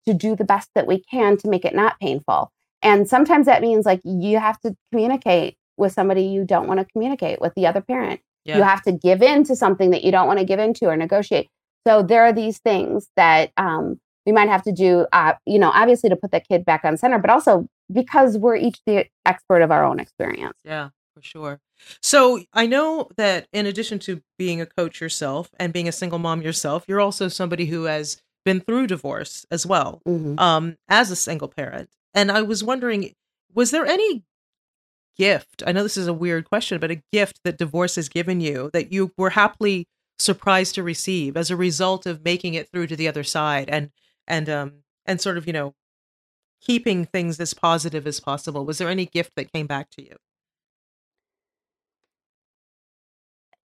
to 0.08 0.14
do 0.14 0.36
the 0.36 0.44
best 0.44 0.70
that 0.76 0.88
we 0.88 1.04
can 1.12 1.38
to 1.38 1.50
make 1.50 1.66
it 1.66 1.76
not 1.76 2.00
painful. 2.00 2.52
And 2.82 3.08
sometimes 3.08 3.46
that 3.46 3.62
means 3.62 3.86
like 3.86 4.02
you 4.04 4.40
have 4.40 4.60
to 4.62 4.76
communicate 4.92 5.56
with 5.78 5.94
somebody 5.94 6.24
you 6.24 6.46
don't 6.46 6.68
want 6.68 6.80
to 6.80 6.86
communicate 6.86 7.42
with 7.42 7.54
the 7.56 7.68
other 7.68 7.82
parent. 7.82 8.22
Yeah. 8.46 8.58
You 8.58 8.64
have 8.64 8.82
to 8.84 8.92
give 8.92 9.22
in 9.22 9.44
to 9.46 9.56
something 9.56 9.92
that 9.92 10.04
you 10.04 10.12
don't 10.12 10.28
want 10.28 10.40
to 10.40 10.46
give 10.46 10.60
into 10.60 10.88
or 10.88 10.96
negotiate. 10.96 11.50
So 11.88 12.04
there 12.04 12.24
are 12.24 12.34
these 12.34 12.60
things 12.60 13.10
that 13.16 13.52
um, 13.58 14.00
we 14.26 14.32
might 14.32 14.50
have 14.50 14.64
to 14.64 14.72
do, 14.72 15.08
uh, 15.12 15.34
you 15.46 15.60
know, 15.60 15.72
obviously 15.74 16.10
to 16.10 16.16
put 16.16 16.32
the 16.32 16.40
kid 16.40 16.66
back 16.66 16.84
on 16.84 16.98
center, 16.98 17.20
but 17.20 17.30
also 17.30 17.68
because 17.92 18.38
we're 18.38 18.56
each 18.56 18.80
the 18.86 19.06
expert 19.26 19.62
of 19.62 19.72
our 19.72 19.84
own 19.84 20.00
experience. 20.00 20.54
Yeah, 20.64 20.90
for 21.14 21.22
sure. 21.22 21.60
So 22.02 22.42
I 22.54 22.68
know 22.68 23.10
that 23.18 23.48
in 23.54 23.66
addition 23.66 24.00
to 24.00 24.22
being 24.38 24.62
a 24.62 24.66
coach 24.66 25.02
yourself 25.02 25.50
and 25.60 25.74
being 25.74 25.88
a 25.88 25.94
single 25.94 26.20
mom 26.20 26.42
yourself, 26.42 26.86
you're 26.88 27.02
also 27.02 27.28
somebody 27.28 27.66
who 27.68 27.84
has 27.84 28.22
been 28.46 28.62
through 28.62 28.88
divorce 28.88 29.46
as 29.52 29.66
well 29.66 30.02
mm-hmm. 30.08 30.40
um, 30.40 30.78
as 30.88 31.12
a 31.12 31.16
single 31.16 31.48
parent. 31.48 31.90
And 32.14 32.32
I 32.32 32.42
was 32.42 32.64
wondering, 32.64 33.14
was 33.54 33.72
there 33.72 33.86
any 33.86 34.24
gift? 35.18 35.64
I 35.68 35.72
know 35.72 35.84
this 35.84 35.98
is 35.98 36.08
a 36.08 36.14
weird 36.14 36.46
question, 36.46 36.80
but 36.80 36.92
a 36.92 37.02
gift 37.12 37.42
that 37.44 37.58
divorce 37.58 37.96
has 37.96 38.10
given 38.10 38.42
you 38.42 38.70
that 38.74 38.92
you 38.92 39.12
were 39.18 39.32
happily 39.32 39.88
surprised 40.18 40.76
to 40.76 40.84
receive 40.84 41.38
as 41.38 41.50
a 41.50 41.56
result 41.56 42.06
of 42.06 42.24
making 42.24 42.54
it 42.54 42.70
through 42.72 42.88
to 42.88 42.96
the 42.96 43.08
other 43.08 43.24
side 43.24 43.70
and 43.70 43.90
and 44.28 44.50
um 44.50 44.74
and 45.06 45.22
sort 45.22 45.38
of 45.38 45.48
you 45.48 45.54
know 45.54 45.74
keeping 46.62 47.06
things 47.06 47.40
as 47.40 47.54
positive 47.54 48.06
as 48.06 48.20
possible. 48.20 48.66
Was 48.66 48.80
there 48.80 48.90
any 48.90 49.06
gift 49.06 49.32
that 49.36 49.52
came 49.52 49.66
back 49.66 49.90
to 49.92 50.04
you? 50.04 50.16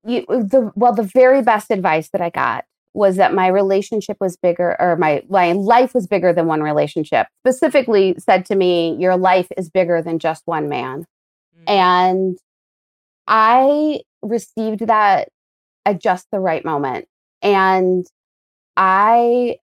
You 0.04 0.26
the 0.28 0.72
well 0.76 0.94
the 0.94 1.04
very 1.04 1.42
best 1.42 1.72
advice 1.72 2.10
that 2.10 2.22
I 2.22 2.30
got 2.30 2.66
was 2.94 3.16
that 3.16 3.34
my 3.34 3.48
relationship 3.48 4.18
was 4.20 4.36
bigger 4.38 4.76
or 4.80 4.96
my 4.98 5.24
my 5.30 5.54
life 5.54 5.94
was 5.94 6.08
bigger 6.08 6.34
than 6.34 6.48
one 6.48 6.62
relationship. 6.62 7.28
Specifically 7.46 8.16
said 8.18 8.46
to 8.48 8.56
me, 8.56 8.96
your 9.00 9.18
life 9.18 9.48
is 9.58 9.70
bigger 9.70 10.02
than 10.02 10.20
just 10.20 10.44
one 10.46 10.68
man. 10.68 11.06
Mm. 11.68 11.70
And 11.70 12.38
I 13.28 14.02
received 14.22 14.88
that 14.88 15.30
at 15.86 16.02
just 16.02 16.28
the 16.32 16.40
right 16.40 16.66
moment. 16.66 17.08
And 17.42 18.06
I 18.76 19.58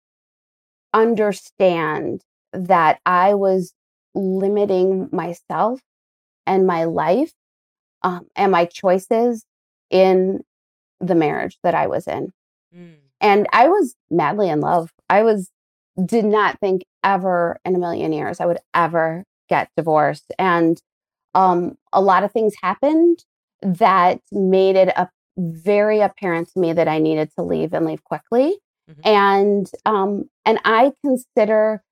understand 0.94 2.22
that 2.52 2.98
I 3.04 3.34
was 3.34 3.74
limiting 4.14 5.08
myself 5.12 5.80
and 6.46 6.66
my 6.66 6.84
life 6.84 7.32
um, 8.02 8.26
and 8.34 8.50
my 8.52 8.64
choices 8.64 9.44
in 9.90 10.42
the 11.00 11.14
marriage 11.14 11.58
that 11.62 11.74
I 11.74 11.86
was 11.86 12.06
in. 12.06 12.32
Mm. 12.74 12.94
And 13.20 13.46
I 13.52 13.68
was 13.68 13.94
madly 14.10 14.48
in 14.48 14.60
love. 14.60 14.92
I 15.08 15.22
was, 15.22 15.50
did 16.04 16.24
not 16.24 16.60
think 16.60 16.84
ever 17.02 17.58
in 17.64 17.74
a 17.74 17.78
million 17.78 18.12
years 18.12 18.40
I 18.40 18.46
would 18.46 18.58
ever 18.74 19.24
get 19.48 19.70
divorced. 19.76 20.32
And 20.38 20.80
um, 21.34 21.76
a 21.92 22.00
lot 22.00 22.22
of 22.22 22.32
things 22.32 22.54
happened 22.62 23.24
that 23.62 24.20
made 24.30 24.76
it 24.76 24.88
a 24.88 25.08
very 25.36 26.00
apparent 26.00 26.52
to 26.52 26.60
me 26.60 26.72
that 26.72 26.88
I 26.88 26.98
needed 26.98 27.30
to 27.36 27.44
leave 27.44 27.72
and 27.72 27.86
leave 27.86 28.04
quickly. 28.04 28.56
Mm-hmm. 28.90 29.00
And 29.04 29.70
um, 29.84 30.30
and 30.44 30.58
I 30.64 30.92
consider 31.04 31.82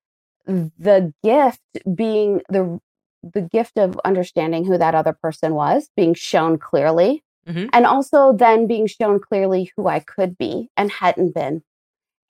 the 0.47 1.13
gift 1.23 1.61
being 1.95 2.43
the 2.49 2.81
the 3.23 3.43
gift 3.43 3.77
of 3.77 3.99
understanding 4.05 4.65
who 4.65 4.79
that 4.79 4.95
other 4.95 5.13
person 5.13 5.55
was, 5.55 5.91
being 5.97 6.15
shown 6.15 6.59
clearly, 6.59 7.25
mm-hmm. 7.47 7.67
and 7.73 7.87
also 7.87 8.33
then 8.33 8.67
being 8.67 8.87
shown 8.87 9.21
clearly 9.21 9.71
who 9.77 9.87
I 9.87 10.01
could 10.01 10.37
be 10.37 10.69
and 10.77 10.91
hadn't 10.91 11.35
been. 11.35 11.63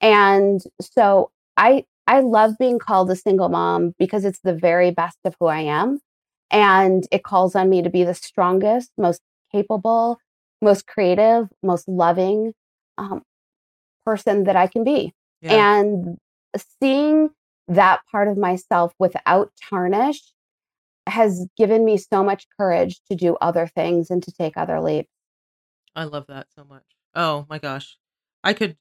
And 0.01 0.61
so 0.79 1.31
I 1.55 1.85
I 2.07 2.21
love 2.21 2.57
being 2.57 2.79
called 2.79 3.11
a 3.11 3.15
single 3.15 3.49
mom 3.49 3.93
because 3.99 4.23
it's 4.23 4.39
the 4.39 4.53
very 4.53 4.91
best 4.91 5.17
of 5.25 5.35
who 5.39 5.47
I 5.47 5.61
am. 5.61 5.99
And 6.49 7.05
it 7.11 7.23
calls 7.23 7.55
on 7.55 7.69
me 7.69 7.81
to 7.81 7.89
be 7.89 8.05
the 8.05 8.13
strongest, 8.13 8.91
most 8.97 9.21
capable, 9.51 10.17
most 10.61 10.87
creative, 10.87 11.49
most 11.61 11.87
loving 11.87 12.53
um, 12.97 13.23
person 14.05 14.45
that 14.45 14.55
I 14.55 14.67
can 14.67 14.85
be. 14.85 15.13
Yeah. 15.41 15.79
And 15.79 16.17
seeing 16.81 17.31
that 17.67 17.99
part 18.09 18.29
of 18.29 18.37
myself 18.37 18.93
without 18.97 19.51
tarnish 19.69 20.21
has 21.07 21.47
given 21.57 21.85
me 21.85 21.97
so 21.97 22.23
much 22.23 22.47
courage 22.57 22.99
to 23.09 23.15
do 23.15 23.35
other 23.41 23.67
things 23.67 24.09
and 24.09 24.21
to 24.23 24.31
take 24.31 24.57
other 24.57 24.79
leaps. 24.79 25.09
I 25.95 26.03
love 26.03 26.25
that 26.27 26.47
so 26.55 26.63
much. 26.63 26.83
Oh 27.15 27.45
my 27.49 27.59
gosh. 27.59 27.97
I 28.43 28.53
could 28.53 28.77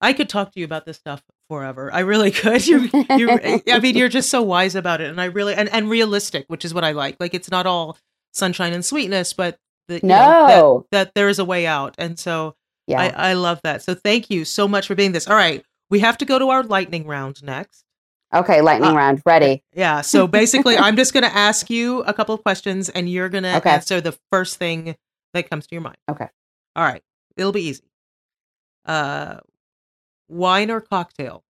I 0.00 0.12
could 0.12 0.28
talk 0.28 0.52
to 0.52 0.60
you 0.60 0.64
about 0.64 0.86
this 0.86 0.96
stuff 0.96 1.22
forever. 1.48 1.92
I 1.92 2.00
really 2.00 2.30
could. 2.32 2.66
You, 2.66 2.88
you. 3.10 3.30
Eh, 3.30 3.60
I 3.70 3.80
mean, 3.80 3.96
you're 3.96 4.08
just 4.18 4.30
so 4.30 4.42
wise 4.42 4.74
about 4.74 5.00
it, 5.00 5.10
and 5.10 5.20
I 5.20 5.26
really 5.26 5.54
and 5.54 5.68
and 5.70 5.88
realistic, 5.88 6.44
which 6.48 6.64
is 6.64 6.74
what 6.74 6.84
I 6.84 6.92
like. 6.92 7.16
Like 7.18 7.34
it's 7.34 7.50
not 7.50 7.66
all 7.66 7.98
sunshine 8.32 8.72
and 8.72 8.84
sweetness, 8.84 9.32
but 9.32 9.58
the, 9.88 10.00
no, 10.02 10.46
know, 10.46 10.86
that, 10.90 11.06
that, 11.06 11.14
there 11.14 11.28
is 11.28 11.38
a 11.38 11.44
way 11.44 11.66
out, 11.66 11.94
and 11.98 12.18
so 12.18 12.54
yeah, 12.86 13.00
I, 13.00 13.30
I 13.30 13.32
love 13.32 13.60
that. 13.64 13.82
So 13.82 13.94
thank 13.94 14.30
you 14.30 14.44
so 14.44 14.68
much 14.68 14.86
for 14.86 14.94
being 14.94 15.12
this. 15.12 15.26
All 15.26 15.36
right, 15.36 15.64
we 15.90 16.00
have 16.00 16.18
to 16.18 16.24
go 16.24 16.38
to 16.38 16.50
our 16.50 16.62
lightning 16.62 17.06
round 17.06 17.42
next. 17.42 17.84
Okay, 18.32 18.60
lightning 18.60 18.90
uh, 18.90 18.94
round, 18.94 19.22
ready. 19.24 19.62
Yeah. 19.74 20.02
So 20.02 20.26
basically, 20.40 20.76
I'm 20.76 20.96
just 20.96 21.12
going 21.12 21.24
to 21.24 21.34
ask 21.34 21.70
you 21.70 22.02
a 22.02 22.12
couple 22.12 22.34
of 22.34 22.42
questions, 22.42 22.88
and 22.88 23.08
you're 23.08 23.28
going 23.28 23.44
to 23.44 23.56
okay. 23.58 23.70
answer 23.70 24.00
the 24.00 24.16
first 24.30 24.56
thing 24.56 24.96
that 25.34 25.48
comes 25.48 25.66
to 25.66 25.74
your 25.74 25.82
mind. 25.82 25.96
Okay. 26.10 26.28
All 26.76 26.84
right. 26.84 27.02
It'll 27.36 27.52
be 27.52 27.62
easy. 27.62 27.84
Uh, 28.84 29.38
wine 30.28 30.70
or 30.70 30.80
cocktail? 30.80 31.44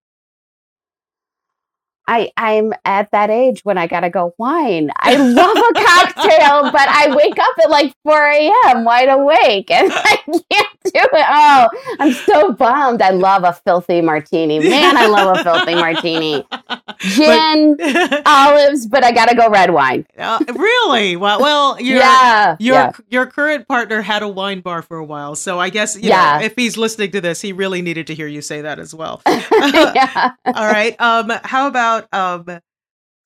I 2.08 2.32
I'm 2.38 2.72
at 2.86 3.10
that 3.12 3.28
age 3.28 3.60
when 3.64 3.76
I 3.76 3.86
gotta 3.86 4.08
go 4.08 4.34
wine. 4.38 4.90
I 4.96 5.16
love 5.16 5.56
a 5.56 5.74
cocktail, 5.74 6.62
but 6.72 6.88
I 6.88 7.14
wake 7.14 7.38
up 7.38 7.54
at 7.62 7.70
like 7.70 7.94
4 8.02 8.30
a.m. 8.30 8.84
wide 8.84 9.10
awake 9.10 9.70
and 9.70 9.92
I 9.94 10.16
can't 10.26 10.68
do 10.84 10.90
it. 10.94 11.26
Oh, 11.28 11.68
I'm 12.00 12.12
so 12.12 12.52
bummed. 12.52 13.02
I 13.02 13.10
love 13.10 13.44
a 13.44 13.52
filthy 13.52 14.00
martini. 14.00 14.58
Man, 14.58 14.96
I 14.96 15.06
love 15.06 15.36
a 15.36 15.44
filthy 15.44 15.74
martini. 15.74 16.46
Gin, 16.98 17.76
but, 17.76 18.22
olives, 18.26 18.86
but 18.86 19.04
I 19.04 19.12
gotta 19.12 19.36
go 19.36 19.50
red 19.50 19.72
wine. 19.72 20.06
Uh, 20.16 20.42
really? 20.54 21.16
Well, 21.16 21.40
well, 21.40 21.80
your, 21.80 21.98
yeah, 21.98 22.56
your 22.58 22.74
yeah. 22.74 22.92
your 23.10 23.26
current 23.26 23.68
partner 23.68 24.00
had 24.00 24.22
a 24.22 24.28
wine 24.28 24.60
bar 24.60 24.80
for 24.80 24.96
a 24.96 25.04
while, 25.04 25.36
so 25.36 25.60
I 25.60 25.68
guess 25.68 25.96
yeah. 25.96 26.38
Know, 26.38 26.46
if 26.46 26.54
he's 26.56 26.78
listening 26.78 27.10
to 27.10 27.20
this, 27.20 27.42
he 27.42 27.52
really 27.52 27.82
needed 27.82 28.06
to 28.06 28.14
hear 28.14 28.26
you 28.26 28.40
say 28.40 28.62
that 28.62 28.78
as 28.78 28.94
well. 28.94 29.20
yeah. 29.26 30.32
All 30.46 30.66
right. 30.66 30.98
Um, 30.98 31.30
how 31.44 31.66
about 31.66 31.97
about 31.98 32.48
um 32.48 32.60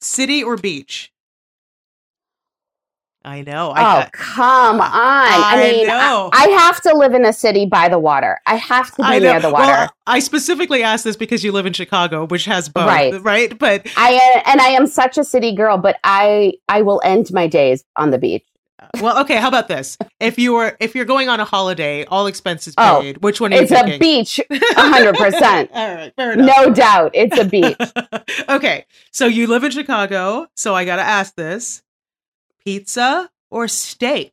city 0.00 0.42
or 0.42 0.56
beach? 0.56 1.12
I 3.24 3.42
know. 3.42 3.70
I, 3.70 4.02
oh, 4.02 4.08
come 4.12 4.80
on. 4.80 4.90
I, 4.92 5.52
I 5.54 5.62
mean, 5.62 5.88
I, 5.88 6.28
I, 6.32 6.48
have 6.48 6.80
to 6.82 6.96
live 6.96 7.14
in 7.14 7.24
a 7.24 7.32
city 7.32 7.66
by 7.66 7.88
the 7.88 7.98
water. 7.98 8.40
I 8.46 8.56
have 8.56 8.92
to 8.96 9.02
be 9.08 9.20
near 9.20 9.38
the 9.38 9.50
water. 9.50 9.64
Well, 9.64 9.90
I 10.08 10.18
specifically 10.18 10.82
asked 10.82 11.04
this 11.04 11.16
because 11.16 11.44
you 11.44 11.52
live 11.52 11.64
in 11.64 11.72
Chicago, 11.72 12.26
which 12.26 12.46
has 12.46 12.68
both, 12.68 12.88
right? 12.88 13.22
right? 13.22 13.56
But 13.56 13.86
I 13.96 14.42
and 14.46 14.60
I 14.60 14.68
am 14.70 14.88
such 14.88 15.18
a 15.18 15.24
city 15.24 15.54
girl, 15.54 15.78
but 15.78 16.00
I 16.02 16.54
I 16.68 16.82
will 16.82 17.00
end 17.04 17.32
my 17.32 17.46
days 17.46 17.84
on 17.94 18.10
the 18.10 18.18
beach. 18.18 18.44
Well, 19.00 19.20
okay. 19.20 19.36
How 19.36 19.48
about 19.48 19.68
this? 19.68 19.96
If 20.20 20.38
you 20.38 20.52
were 20.54 20.76
if 20.80 20.94
you're 20.94 21.04
going 21.04 21.28
on 21.28 21.40
a 21.40 21.44
holiday, 21.44 22.04
all 22.04 22.26
expenses 22.26 22.74
oh, 22.78 23.00
paid. 23.00 23.16
Oh, 23.16 23.20
which 23.20 23.40
one? 23.40 23.52
Is 23.52 23.70
It's 23.70 23.72
a 23.72 23.98
beach, 23.98 24.40
hundred 24.50 25.16
percent. 25.16 25.70
All 25.72 25.94
right, 25.94 26.12
fair 26.14 26.32
enough. 26.32 26.56
No 26.56 26.72
doubt, 26.72 27.10
it's 27.14 27.38
a 27.38 27.44
beach. 27.44 27.76
okay, 28.48 28.86
so 29.10 29.26
you 29.26 29.46
live 29.46 29.64
in 29.64 29.70
Chicago, 29.70 30.46
so 30.56 30.74
I 30.74 30.84
got 30.84 30.96
to 30.96 31.02
ask 31.02 31.34
this: 31.34 31.82
pizza 32.64 33.30
or 33.50 33.68
steak? 33.68 34.32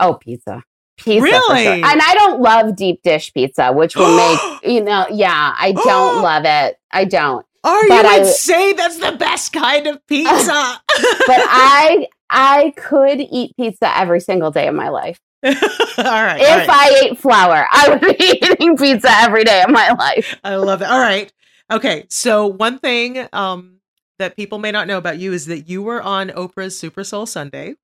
Oh, 0.00 0.14
pizza. 0.14 0.62
Pizza 0.96 1.22
really? 1.22 1.64
Sure. 1.64 1.72
And 1.72 2.00
I 2.02 2.14
don't 2.14 2.40
love 2.40 2.76
deep 2.76 3.02
dish 3.02 3.32
pizza, 3.32 3.72
which 3.72 3.96
will 3.96 4.16
make 4.16 4.38
you 4.64 4.82
know. 4.82 5.06
Yeah, 5.10 5.54
I 5.58 5.72
don't 5.72 6.22
love 6.22 6.44
it. 6.44 6.78
I 6.90 7.04
don't. 7.04 7.46
Are 7.64 7.88
but 7.88 8.04
you 8.04 8.10
I, 8.10 8.18
insane? 8.18 8.76
That's 8.76 8.98
the 8.98 9.12
best 9.12 9.52
kind 9.52 9.86
of 9.86 10.04
pizza. 10.08 10.28
but 10.28 10.82
I 11.28 12.08
I 12.32 12.72
could 12.76 13.20
eat 13.20 13.54
pizza 13.56 13.96
every 13.96 14.20
single 14.20 14.50
day 14.50 14.66
of 14.66 14.74
my 14.74 14.88
life. 14.88 15.20
all 15.44 15.52
right. 15.52 16.40
If 16.40 16.48
all 16.48 16.56
right. 16.56 16.68
I 16.70 17.00
ate 17.04 17.18
flour, 17.18 17.66
I 17.72 17.90
would 17.90 18.00
be 18.00 18.40
eating 18.42 18.76
pizza 18.76 19.10
every 19.10 19.44
day 19.44 19.62
of 19.62 19.70
my 19.70 19.90
life. 19.92 20.36
I 20.42 20.56
love 20.56 20.82
it. 20.82 20.86
All 20.86 20.98
right. 20.98 21.30
Okay. 21.70 22.06
So 22.08 22.46
one 22.46 22.78
thing 22.78 23.28
um, 23.32 23.80
that 24.18 24.34
people 24.34 24.58
may 24.58 24.70
not 24.72 24.86
know 24.86 24.98
about 24.98 25.18
you 25.18 25.32
is 25.32 25.46
that 25.46 25.68
you 25.68 25.82
were 25.82 26.00
on 26.00 26.30
Oprah's 26.30 26.78
Super 26.78 27.04
Soul 27.04 27.26
Sunday. 27.26 27.74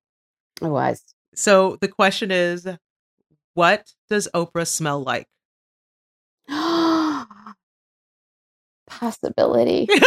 I 0.63 0.69
was. 0.69 1.03
So 1.35 1.77
the 1.81 1.89
question 1.89 2.31
is, 2.31 2.67
what 3.55 3.93
does 4.09 4.29
Oprah 4.35 4.67
smell 4.67 5.03
like? 5.03 5.27
possibility. 8.89 9.89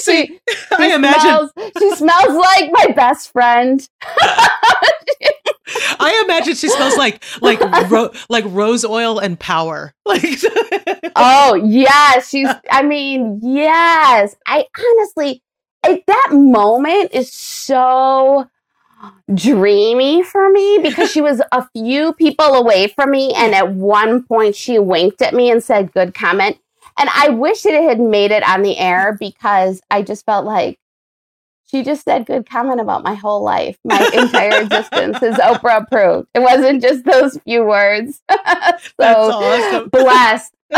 See, 0.00 0.26
she, 0.26 0.40
I 0.78 0.94
imagine 0.94 1.20
smells, 1.20 1.50
she 1.78 1.96
smells 1.96 2.36
like 2.36 2.70
my 2.72 2.86
best 2.94 3.32
friend. 3.32 3.86
I 6.00 6.22
imagine 6.24 6.54
she 6.54 6.68
smells 6.68 6.96
like 6.96 7.22
like 7.40 7.60
ro- 7.90 8.10
like 8.28 8.44
rose 8.48 8.84
oil 8.84 9.18
and 9.18 9.38
power. 9.38 9.94
Like 10.06 10.24
Oh, 11.14 11.54
yes, 11.54 12.28
she's 12.28 12.48
I 12.70 12.82
mean, 12.82 13.38
yes. 13.42 14.34
I 14.46 14.64
honestly 14.76 15.42
at 15.84 16.04
that 16.06 16.28
moment 16.32 17.12
is 17.12 17.32
so 17.32 18.48
dreamy 19.32 20.22
for 20.22 20.50
me 20.50 20.78
because 20.82 21.10
she 21.10 21.20
was 21.20 21.40
a 21.52 21.66
few 21.72 22.12
people 22.14 22.54
away 22.54 22.88
from 22.88 23.10
me 23.12 23.32
and 23.34 23.54
at 23.54 23.72
one 23.72 24.24
point 24.24 24.54
she 24.56 24.78
winked 24.78 25.22
at 25.22 25.32
me 25.32 25.50
and 25.50 25.62
said 25.62 25.92
good 25.92 26.12
comment 26.12 26.58
and 27.00 27.08
I 27.14 27.30
wish 27.30 27.64
it 27.64 27.82
had 27.82 27.98
made 27.98 28.30
it 28.30 28.46
on 28.46 28.60
the 28.60 28.76
air 28.76 29.16
because 29.18 29.80
I 29.90 30.02
just 30.02 30.26
felt 30.26 30.44
like 30.44 30.78
she 31.70 31.82
just 31.82 32.04
said 32.04 32.26
good 32.26 32.48
comment 32.48 32.78
about 32.80 33.02
my 33.02 33.14
whole 33.14 33.42
life. 33.42 33.78
My 33.84 33.98
entire 34.14 34.60
existence 34.60 35.22
is 35.22 35.36
Oprah 35.36 35.82
approved. 35.82 36.28
It 36.34 36.40
wasn't 36.40 36.82
just 36.82 37.04
those 37.04 37.38
few 37.38 37.64
words. 37.64 38.20
so 38.30 38.84
awesome. 39.00 39.88
blessed. 39.88 40.54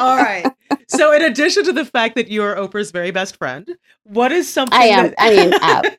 All 0.00 0.16
right. 0.16 0.44
So, 0.88 1.12
in 1.12 1.22
addition 1.22 1.64
to 1.64 1.72
the 1.72 1.84
fact 1.84 2.16
that 2.16 2.28
you 2.28 2.42
are 2.42 2.56
Oprah's 2.56 2.90
very 2.90 3.12
best 3.12 3.36
friend, 3.36 3.76
what 4.02 4.32
is 4.32 4.52
something 4.52 4.78
I 4.78 4.86
am? 4.86 5.14
That, 5.16 5.96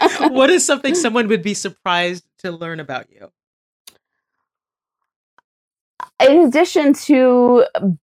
I 0.00 0.18
mean, 0.20 0.32
what 0.34 0.50
is 0.50 0.64
something 0.66 0.94
someone 0.94 1.28
would 1.28 1.42
be 1.42 1.54
surprised 1.54 2.24
to 2.38 2.50
learn 2.50 2.80
about 2.80 3.10
you? 3.10 3.30
In 6.30 6.46
addition 6.46 6.92
to 6.94 7.64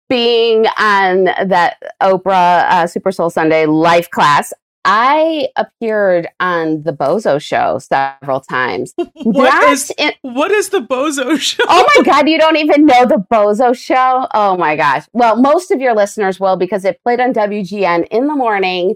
being 0.08 0.66
on 0.78 1.24
that 1.24 1.76
Oprah 2.02 2.70
uh, 2.70 2.86
Super 2.86 3.12
Soul 3.12 3.30
Sunday 3.30 3.66
life 3.66 4.10
class, 4.10 4.52
I 4.84 5.48
appeared 5.56 6.28
on 6.38 6.84
the 6.84 6.92
Bozo 6.92 7.40
Show 7.42 7.80
several 7.80 8.40
times. 8.40 8.94
what, 9.14 9.70
is, 9.70 9.92
in- 9.98 10.12
what 10.22 10.52
is 10.52 10.68
the 10.68 10.80
Bozo 10.80 11.36
Show? 11.40 11.64
oh 11.66 11.88
my 11.96 12.02
God, 12.04 12.28
you 12.28 12.38
don't 12.38 12.56
even 12.56 12.86
know 12.86 13.04
the 13.04 13.24
Bozo 13.30 13.76
Show? 13.76 14.28
Oh 14.32 14.56
my 14.56 14.76
gosh. 14.76 15.04
Well, 15.12 15.36
most 15.36 15.72
of 15.72 15.80
your 15.80 15.94
listeners 15.94 16.38
will 16.38 16.56
because 16.56 16.84
it 16.84 17.02
played 17.02 17.20
on 17.20 17.32
WGN 17.32 18.06
in 18.12 18.28
the 18.28 18.34
morning 18.36 18.94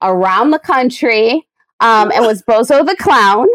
around 0.00 0.50
the 0.50 0.60
country 0.60 1.46
um, 1.82 2.12
and 2.12 2.24
was 2.24 2.42
Bozo 2.42 2.86
the 2.86 2.96
Clown. 2.96 3.48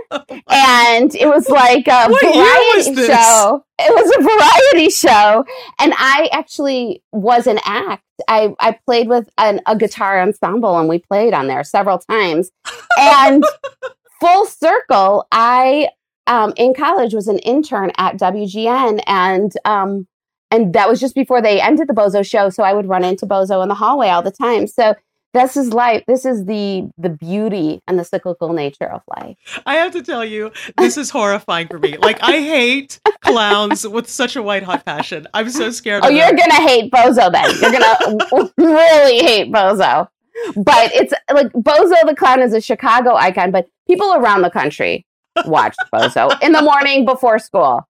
and 0.50 1.16
it 1.16 1.28
was 1.28 1.50
like 1.50 1.88
a 1.88 2.08
what 2.10 2.22
variety 2.22 3.08
show. 3.08 3.63
It 3.80 3.94
was 3.94 4.18
a 4.18 4.22
variety 4.22 4.90
show. 4.90 5.46
And 5.80 5.94
I 5.98 6.30
actually 6.34 7.02
was 7.13 7.48
an 7.48 7.60
act. 7.63 8.04
I, 8.28 8.54
I 8.60 8.78
played 8.86 9.08
with 9.08 9.30
an, 9.38 9.62
a 9.66 9.78
guitar 9.78 10.20
ensemble 10.22 10.78
and 10.78 10.90
we 10.90 11.00
played 11.00 11.34
on 11.34 11.48
there 11.48 11.63
several 11.63 12.00
times. 12.00 12.52
And 13.00 13.46
full 14.20 14.46
circle, 14.46 15.26
I 15.32 15.90
um, 16.28 16.54
in 16.58 16.74
college 16.74 17.13
was 17.13 17.30
an 17.30 17.40
intern 17.40 17.92
at 17.98 18.18
WGN 18.18 19.02
and 19.08 19.54
um, 19.63 20.08
and 20.52 20.74
that 20.74 20.90
was 20.90 21.00
just 21.00 21.16
before 21.16 21.42
they 21.42 21.62
ended 21.62 21.88
the 21.88 21.94
Bozo 21.94 22.26
show. 22.26 22.50
So 22.50 22.63
I 22.63 22.74
would 22.74 22.88
run 22.88 23.04
into 23.04 23.26
Bozo 23.26 23.62
in 23.63 23.70
the 23.70 23.76
hallway 23.76 24.10
all 24.10 24.22
the 24.22 24.32
time. 24.32 24.68
So 24.68 24.96
this 25.38 25.56
is 25.56 25.73
life. 25.73 26.04
This 26.08 26.26
is 26.26 26.45
the 26.45 26.89
the 26.97 27.10
beauty 27.10 27.82
and 27.88 28.00
the 28.00 28.04
cyclical 28.04 28.54
nature 28.54 28.89
of 28.89 29.02
life. 29.17 29.38
I 29.65 29.76
have 29.76 29.91
to 29.93 30.02
tell 30.02 30.26
you, 30.26 30.52
this 30.78 30.97
is 30.97 31.10
horrifying 31.10 31.67
for 31.67 31.80
me. 31.80 31.97
Like 31.97 32.21
I 32.21 32.39
hate 32.39 33.00
clowns 33.21 33.88
with 33.88 34.10
such 34.10 34.36
a 34.36 34.41
white 34.41 34.63
hot 34.63 34.86
passion. 34.86 35.28
I'm 35.34 35.50
so 35.50 35.69
scared. 35.69 36.04
Oh, 36.06 36.10
you're 36.10 36.32
gonna 36.32 36.67
hate 36.67 36.91
Bozo 36.91 37.32
then. 37.32 37.50
You're 37.62 37.71
gonna 37.71 38.52
really 38.58 39.19
hate 39.19 39.52
Bozo. 39.52 40.08
But 40.56 40.92
it's 40.94 41.13
like 41.31 41.52
Bozo 41.54 41.96
the 42.08 42.15
clown 42.15 42.42
is 42.42 42.54
a 42.54 42.62
Chicago 42.62 43.15
icon, 43.15 43.52
but 43.52 43.67
people 43.88 44.13
around 44.13 44.42
the 44.42 44.52
country 44.52 45.06
watch 45.46 45.75
Bozo 45.94 46.42
in 46.42 46.52
the 46.52 46.62
morning 46.62 47.06
before 47.06 47.40
school. 47.40 47.88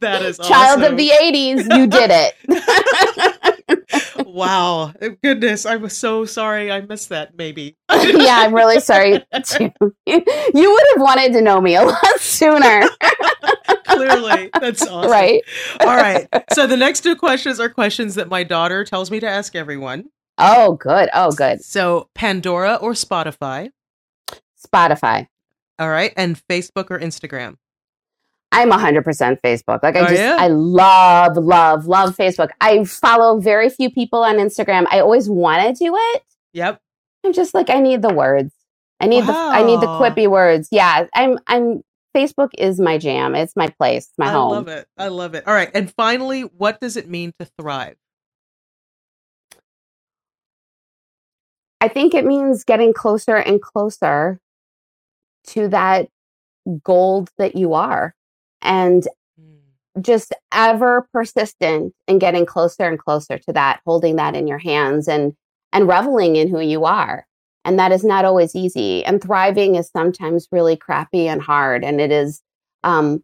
That 0.00 0.22
is 0.22 0.38
child 0.38 0.80
awesome. 0.80 0.92
of 0.92 0.96
the 0.98 1.10
'80s. 1.10 1.76
You 1.76 1.86
did 1.86 2.10
it 2.12 3.63
wow. 4.26 4.92
Goodness, 5.22 5.66
I 5.66 5.76
was 5.76 5.96
so 5.96 6.24
sorry 6.24 6.70
I 6.70 6.80
missed 6.80 7.10
that, 7.10 7.36
maybe. 7.36 7.76
yeah, 7.90 8.38
I'm 8.40 8.54
really 8.54 8.80
sorry 8.80 9.24
too. 9.44 9.70
You 10.06 10.22
would 10.72 10.84
have 10.94 11.02
wanted 11.02 11.32
to 11.34 11.40
know 11.40 11.60
me 11.60 11.76
a 11.76 11.82
lot 11.82 12.20
sooner. 12.20 12.82
Clearly. 13.86 14.50
That's 14.60 14.82
awesome. 14.88 15.10
Right. 15.10 15.42
All 15.80 15.96
right. 15.96 16.28
So 16.52 16.66
the 16.66 16.76
next 16.76 17.00
two 17.00 17.16
questions 17.16 17.60
are 17.60 17.68
questions 17.68 18.14
that 18.16 18.28
my 18.28 18.42
daughter 18.42 18.84
tells 18.84 19.10
me 19.10 19.20
to 19.20 19.28
ask 19.28 19.54
everyone. 19.54 20.06
Oh, 20.38 20.74
good. 20.74 21.08
Oh, 21.14 21.30
good. 21.30 21.62
So 21.62 22.08
Pandora 22.14 22.74
or 22.74 22.92
Spotify? 22.92 23.70
Spotify. 24.66 25.28
All 25.78 25.88
right. 25.88 26.12
And 26.16 26.40
Facebook 26.48 26.90
or 26.90 26.98
Instagram? 26.98 27.56
I'm 28.54 28.70
100% 28.70 29.40
Facebook. 29.40 29.82
Like 29.82 29.96
I 29.96 30.00
Are 30.00 30.08
just, 30.08 30.22
you? 30.22 30.28
I 30.28 30.46
love, 30.48 31.36
love, 31.36 31.86
love 31.86 32.16
Facebook. 32.16 32.50
I 32.60 32.84
follow 32.84 33.40
very 33.40 33.68
few 33.68 33.90
people 33.90 34.22
on 34.22 34.36
Instagram. 34.36 34.86
I 34.90 35.00
always 35.00 35.28
want 35.28 35.62
to 35.62 35.84
do 35.84 35.94
it. 35.96 36.22
Yep. 36.52 36.80
I'm 37.24 37.32
just 37.32 37.52
like, 37.52 37.68
I 37.68 37.80
need 37.80 38.02
the 38.02 38.14
words. 38.14 38.54
I 39.00 39.06
need 39.06 39.24
the, 39.24 39.32
I 39.32 39.64
need 39.64 39.80
the 39.80 39.86
quippy 39.86 40.28
words. 40.28 40.68
Yeah. 40.70 41.06
I'm, 41.14 41.38
I'm, 41.48 41.82
Facebook 42.16 42.50
is 42.56 42.78
my 42.78 42.96
jam. 42.96 43.34
It's 43.34 43.56
my 43.56 43.68
place, 43.68 44.08
my 44.16 44.28
I 44.28 44.30
home. 44.30 44.52
I 44.52 44.56
love 44.56 44.68
it. 44.68 44.88
I 44.96 45.08
love 45.08 45.34
it. 45.34 45.48
All 45.48 45.54
right. 45.54 45.70
And 45.74 45.92
finally, 45.92 46.42
what 46.42 46.80
does 46.80 46.96
it 46.96 47.08
mean 47.08 47.32
to 47.40 47.48
thrive? 47.58 47.96
I 51.80 51.88
think 51.88 52.14
it 52.14 52.24
means 52.24 52.62
getting 52.64 52.92
closer 52.92 53.36
and 53.36 53.60
closer 53.60 54.38
to 55.48 55.68
that 55.68 56.08
gold 56.82 57.30
that 57.36 57.56
you 57.56 57.74
are 57.74 58.14
and 58.64 59.06
just 60.00 60.32
ever 60.52 61.06
persistent 61.12 61.94
in 62.08 62.18
getting 62.18 62.44
closer 62.44 62.84
and 62.84 62.98
closer 62.98 63.38
to 63.38 63.52
that 63.52 63.80
holding 63.84 64.16
that 64.16 64.34
in 64.34 64.48
your 64.48 64.58
hands 64.58 65.06
and 65.06 65.34
and 65.72 65.88
reveling 65.88 66.34
in 66.34 66.48
who 66.48 66.60
you 66.60 66.84
are 66.84 67.26
and 67.64 67.78
that 67.78 67.92
is 67.92 68.02
not 68.02 68.24
always 68.24 68.56
easy 68.56 69.04
and 69.04 69.22
thriving 69.22 69.76
is 69.76 69.88
sometimes 69.90 70.48
really 70.50 70.76
crappy 70.76 71.28
and 71.28 71.40
hard 71.42 71.84
and 71.84 72.00
it 72.00 72.10
is 72.10 72.42
um 72.82 73.22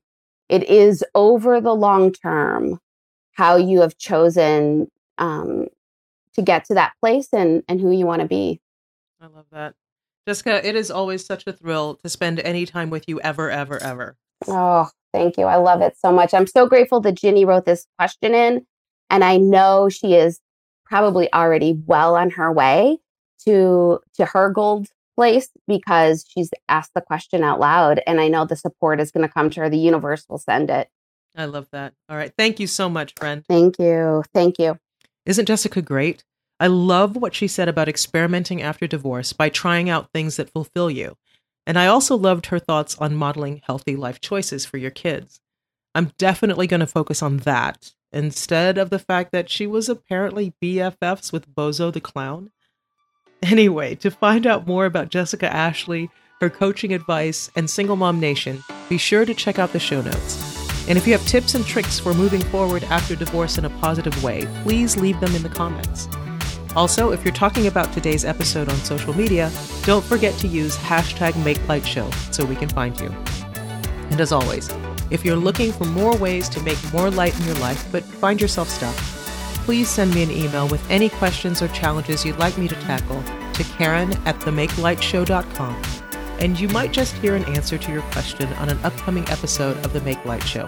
it 0.48 0.62
is 0.64 1.04
over 1.16 1.60
the 1.60 1.74
long 1.74 2.12
term 2.12 2.78
how 3.32 3.56
you 3.56 3.80
have 3.80 3.98
chosen 3.98 4.88
um 5.18 5.66
to 6.34 6.42
get 6.42 6.64
to 6.64 6.74
that 6.74 6.92
place 7.00 7.28
and 7.32 7.64
and 7.66 7.80
who 7.80 7.90
you 7.90 8.06
want 8.06 8.22
to 8.22 8.28
be 8.28 8.60
I 9.20 9.26
love 9.26 9.46
that. 9.52 9.74
Jessica, 10.26 10.66
it 10.66 10.76
is 10.76 10.90
always 10.90 11.24
such 11.24 11.46
a 11.46 11.52
thrill 11.52 11.96
to 11.96 12.08
spend 12.08 12.40
any 12.40 12.64
time 12.64 12.88
with 12.88 13.06
you 13.06 13.20
ever, 13.20 13.50
ever, 13.50 13.82
ever. 13.82 14.16
Oh, 14.48 14.88
thank 15.12 15.36
you. 15.36 15.44
I 15.44 15.56
love 15.56 15.80
it 15.80 15.96
so 15.98 16.12
much. 16.12 16.34
I'm 16.34 16.46
so 16.46 16.66
grateful 16.66 17.00
that 17.00 17.16
Ginny 17.16 17.44
wrote 17.44 17.64
this 17.64 17.86
question 17.98 18.34
in. 18.34 18.66
And 19.10 19.24
I 19.24 19.36
know 19.38 19.88
she 19.88 20.14
is 20.14 20.40
probably 20.84 21.32
already 21.32 21.80
well 21.86 22.16
on 22.16 22.30
her 22.30 22.52
way 22.52 22.98
to 23.44 24.00
to 24.14 24.24
her 24.26 24.50
gold 24.50 24.88
place 25.16 25.48
because 25.66 26.24
she's 26.28 26.50
asked 26.68 26.92
the 26.94 27.00
question 27.00 27.42
out 27.42 27.60
loud. 27.60 28.00
And 28.06 28.20
I 28.20 28.28
know 28.28 28.44
the 28.44 28.56
support 28.56 29.00
is 29.00 29.10
going 29.10 29.26
to 29.26 29.32
come 29.32 29.50
to 29.50 29.60
her. 29.60 29.70
The 29.70 29.78
universe 29.78 30.24
will 30.28 30.38
send 30.38 30.70
it. 30.70 30.88
I 31.36 31.44
love 31.44 31.68
that. 31.72 31.94
All 32.08 32.16
right. 32.16 32.32
Thank 32.36 32.58
you 32.58 32.66
so 32.66 32.88
much, 32.88 33.14
friend. 33.16 33.44
Thank 33.46 33.78
you. 33.78 34.24
Thank 34.34 34.58
you. 34.58 34.78
Isn't 35.26 35.46
Jessica 35.46 35.82
great? 35.82 36.24
I 36.58 36.66
love 36.66 37.16
what 37.16 37.34
she 37.34 37.48
said 37.48 37.68
about 37.68 37.88
experimenting 37.88 38.60
after 38.60 38.86
divorce 38.86 39.32
by 39.32 39.48
trying 39.48 39.88
out 39.88 40.10
things 40.12 40.36
that 40.36 40.50
fulfill 40.50 40.90
you. 40.90 41.16
And 41.70 41.78
I 41.78 41.86
also 41.86 42.16
loved 42.16 42.46
her 42.46 42.58
thoughts 42.58 42.96
on 42.98 43.14
modeling 43.14 43.62
healthy 43.64 43.94
life 43.94 44.20
choices 44.20 44.66
for 44.66 44.76
your 44.76 44.90
kids. 44.90 45.40
I'm 45.94 46.10
definitely 46.18 46.66
going 46.66 46.80
to 46.80 46.86
focus 46.88 47.22
on 47.22 47.36
that 47.36 47.92
instead 48.10 48.76
of 48.76 48.90
the 48.90 48.98
fact 48.98 49.30
that 49.30 49.48
she 49.48 49.68
was 49.68 49.88
apparently 49.88 50.52
BFFs 50.60 51.32
with 51.32 51.54
Bozo 51.54 51.92
the 51.92 52.00
Clown. 52.00 52.50
Anyway, 53.40 53.94
to 53.94 54.10
find 54.10 54.48
out 54.48 54.66
more 54.66 54.84
about 54.84 55.10
Jessica 55.10 55.46
Ashley, 55.46 56.10
her 56.40 56.50
coaching 56.50 56.92
advice, 56.92 57.52
and 57.54 57.70
Single 57.70 57.94
Mom 57.94 58.18
Nation, 58.18 58.64
be 58.88 58.98
sure 58.98 59.24
to 59.24 59.32
check 59.32 59.60
out 59.60 59.72
the 59.72 59.78
show 59.78 60.02
notes. 60.02 60.88
And 60.88 60.98
if 60.98 61.06
you 61.06 61.12
have 61.12 61.24
tips 61.24 61.54
and 61.54 61.64
tricks 61.64 62.00
for 62.00 62.14
moving 62.14 62.42
forward 62.42 62.82
after 62.82 63.14
divorce 63.14 63.58
in 63.58 63.64
a 63.64 63.70
positive 63.78 64.24
way, 64.24 64.44
please 64.64 64.96
leave 64.96 65.20
them 65.20 65.36
in 65.36 65.44
the 65.44 65.48
comments. 65.48 66.08
Also, 66.76 67.10
if 67.10 67.24
you're 67.24 67.34
talking 67.34 67.66
about 67.66 67.92
today's 67.92 68.24
episode 68.24 68.68
on 68.68 68.76
social 68.76 69.12
media, 69.14 69.50
don't 69.82 70.04
forget 70.04 70.36
to 70.38 70.46
use 70.46 70.76
hashtag 70.76 71.32
MakeLightShow 71.32 72.12
so 72.32 72.44
we 72.44 72.54
can 72.54 72.68
find 72.68 72.98
you. 73.00 73.08
And 74.10 74.20
as 74.20 74.30
always, 74.30 74.70
if 75.10 75.24
you're 75.24 75.36
looking 75.36 75.72
for 75.72 75.84
more 75.86 76.16
ways 76.16 76.48
to 76.50 76.62
make 76.62 76.78
more 76.92 77.10
light 77.10 77.38
in 77.40 77.46
your 77.46 77.56
life 77.56 77.90
but 77.90 78.04
find 78.04 78.40
yourself 78.40 78.68
stuck, 78.68 78.94
please 79.64 79.88
send 79.88 80.14
me 80.14 80.22
an 80.22 80.30
email 80.30 80.68
with 80.68 80.88
any 80.90 81.08
questions 81.08 81.60
or 81.60 81.68
challenges 81.68 82.24
you'd 82.24 82.38
like 82.38 82.56
me 82.56 82.68
to 82.68 82.74
tackle 82.76 83.22
to 83.54 83.64
Karen 83.76 84.12
at 84.24 84.38
themakelightshow.com. 84.40 85.82
And 86.38 86.58
you 86.58 86.68
might 86.68 86.92
just 86.92 87.14
hear 87.16 87.34
an 87.34 87.44
answer 87.54 87.78
to 87.78 87.92
your 87.92 88.02
question 88.02 88.50
on 88.54 88.68
an 88.68 88.78
upcoming 88.84 89.28
episode 89.28 89.76
of 89.84 89.92
The 89.92 90.00
Make 90.02 90.24
Light 90.24 90.44
Show. 90.44 90.66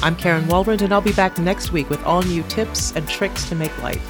I'm 0.00 0.14
Karen 0.14 0.44
Walrond, 0.44 0.82
and 0.82 0.92
I'll 0.92 1.00
be 1.00 1.12
back 1.12 1.38
next 1.38 1.72
week 1.72 1.90
with 1.90 2.02
all 2.04 2.22
new 2.22 2.44
tips 2.44 2.94
and 2.94 3.08
tricks 3.08 3.48
to 3.48 3.56
make 3.56 3.76
light. 3.82 4.00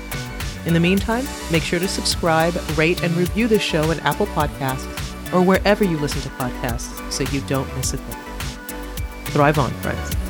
In 0.67 0.75
the 0.75 0.81
meantime, 0.81 1.27
make 1.51 1.63
sure 1.63 1.79
to 1.79 1.89
subscribe, 1.89 2.55
rate, 2.77 3.03
and 3.03 3.15
review 3.17 3.49
the 3.49 3.59
show 3.59 3.91
in 3.91 4.01
Apple 4.01 4.27
Podcasts 4.29 4.87
or 5.33 5.43
wherever 5.43 5.85
you 5.85 5.99
listen 5.99 6.23
to 6.23 6.29
podcasts 6.31 7.11
so 7.13 7.25
you 7.33 7.41
don't 7.43 7.75
miss 7.77 7.95
a 7.95 7.97
thing. 7.97 9.25
Thrive 9.27 9.59
on, 9.59 9.71
friends. 9.83 10.28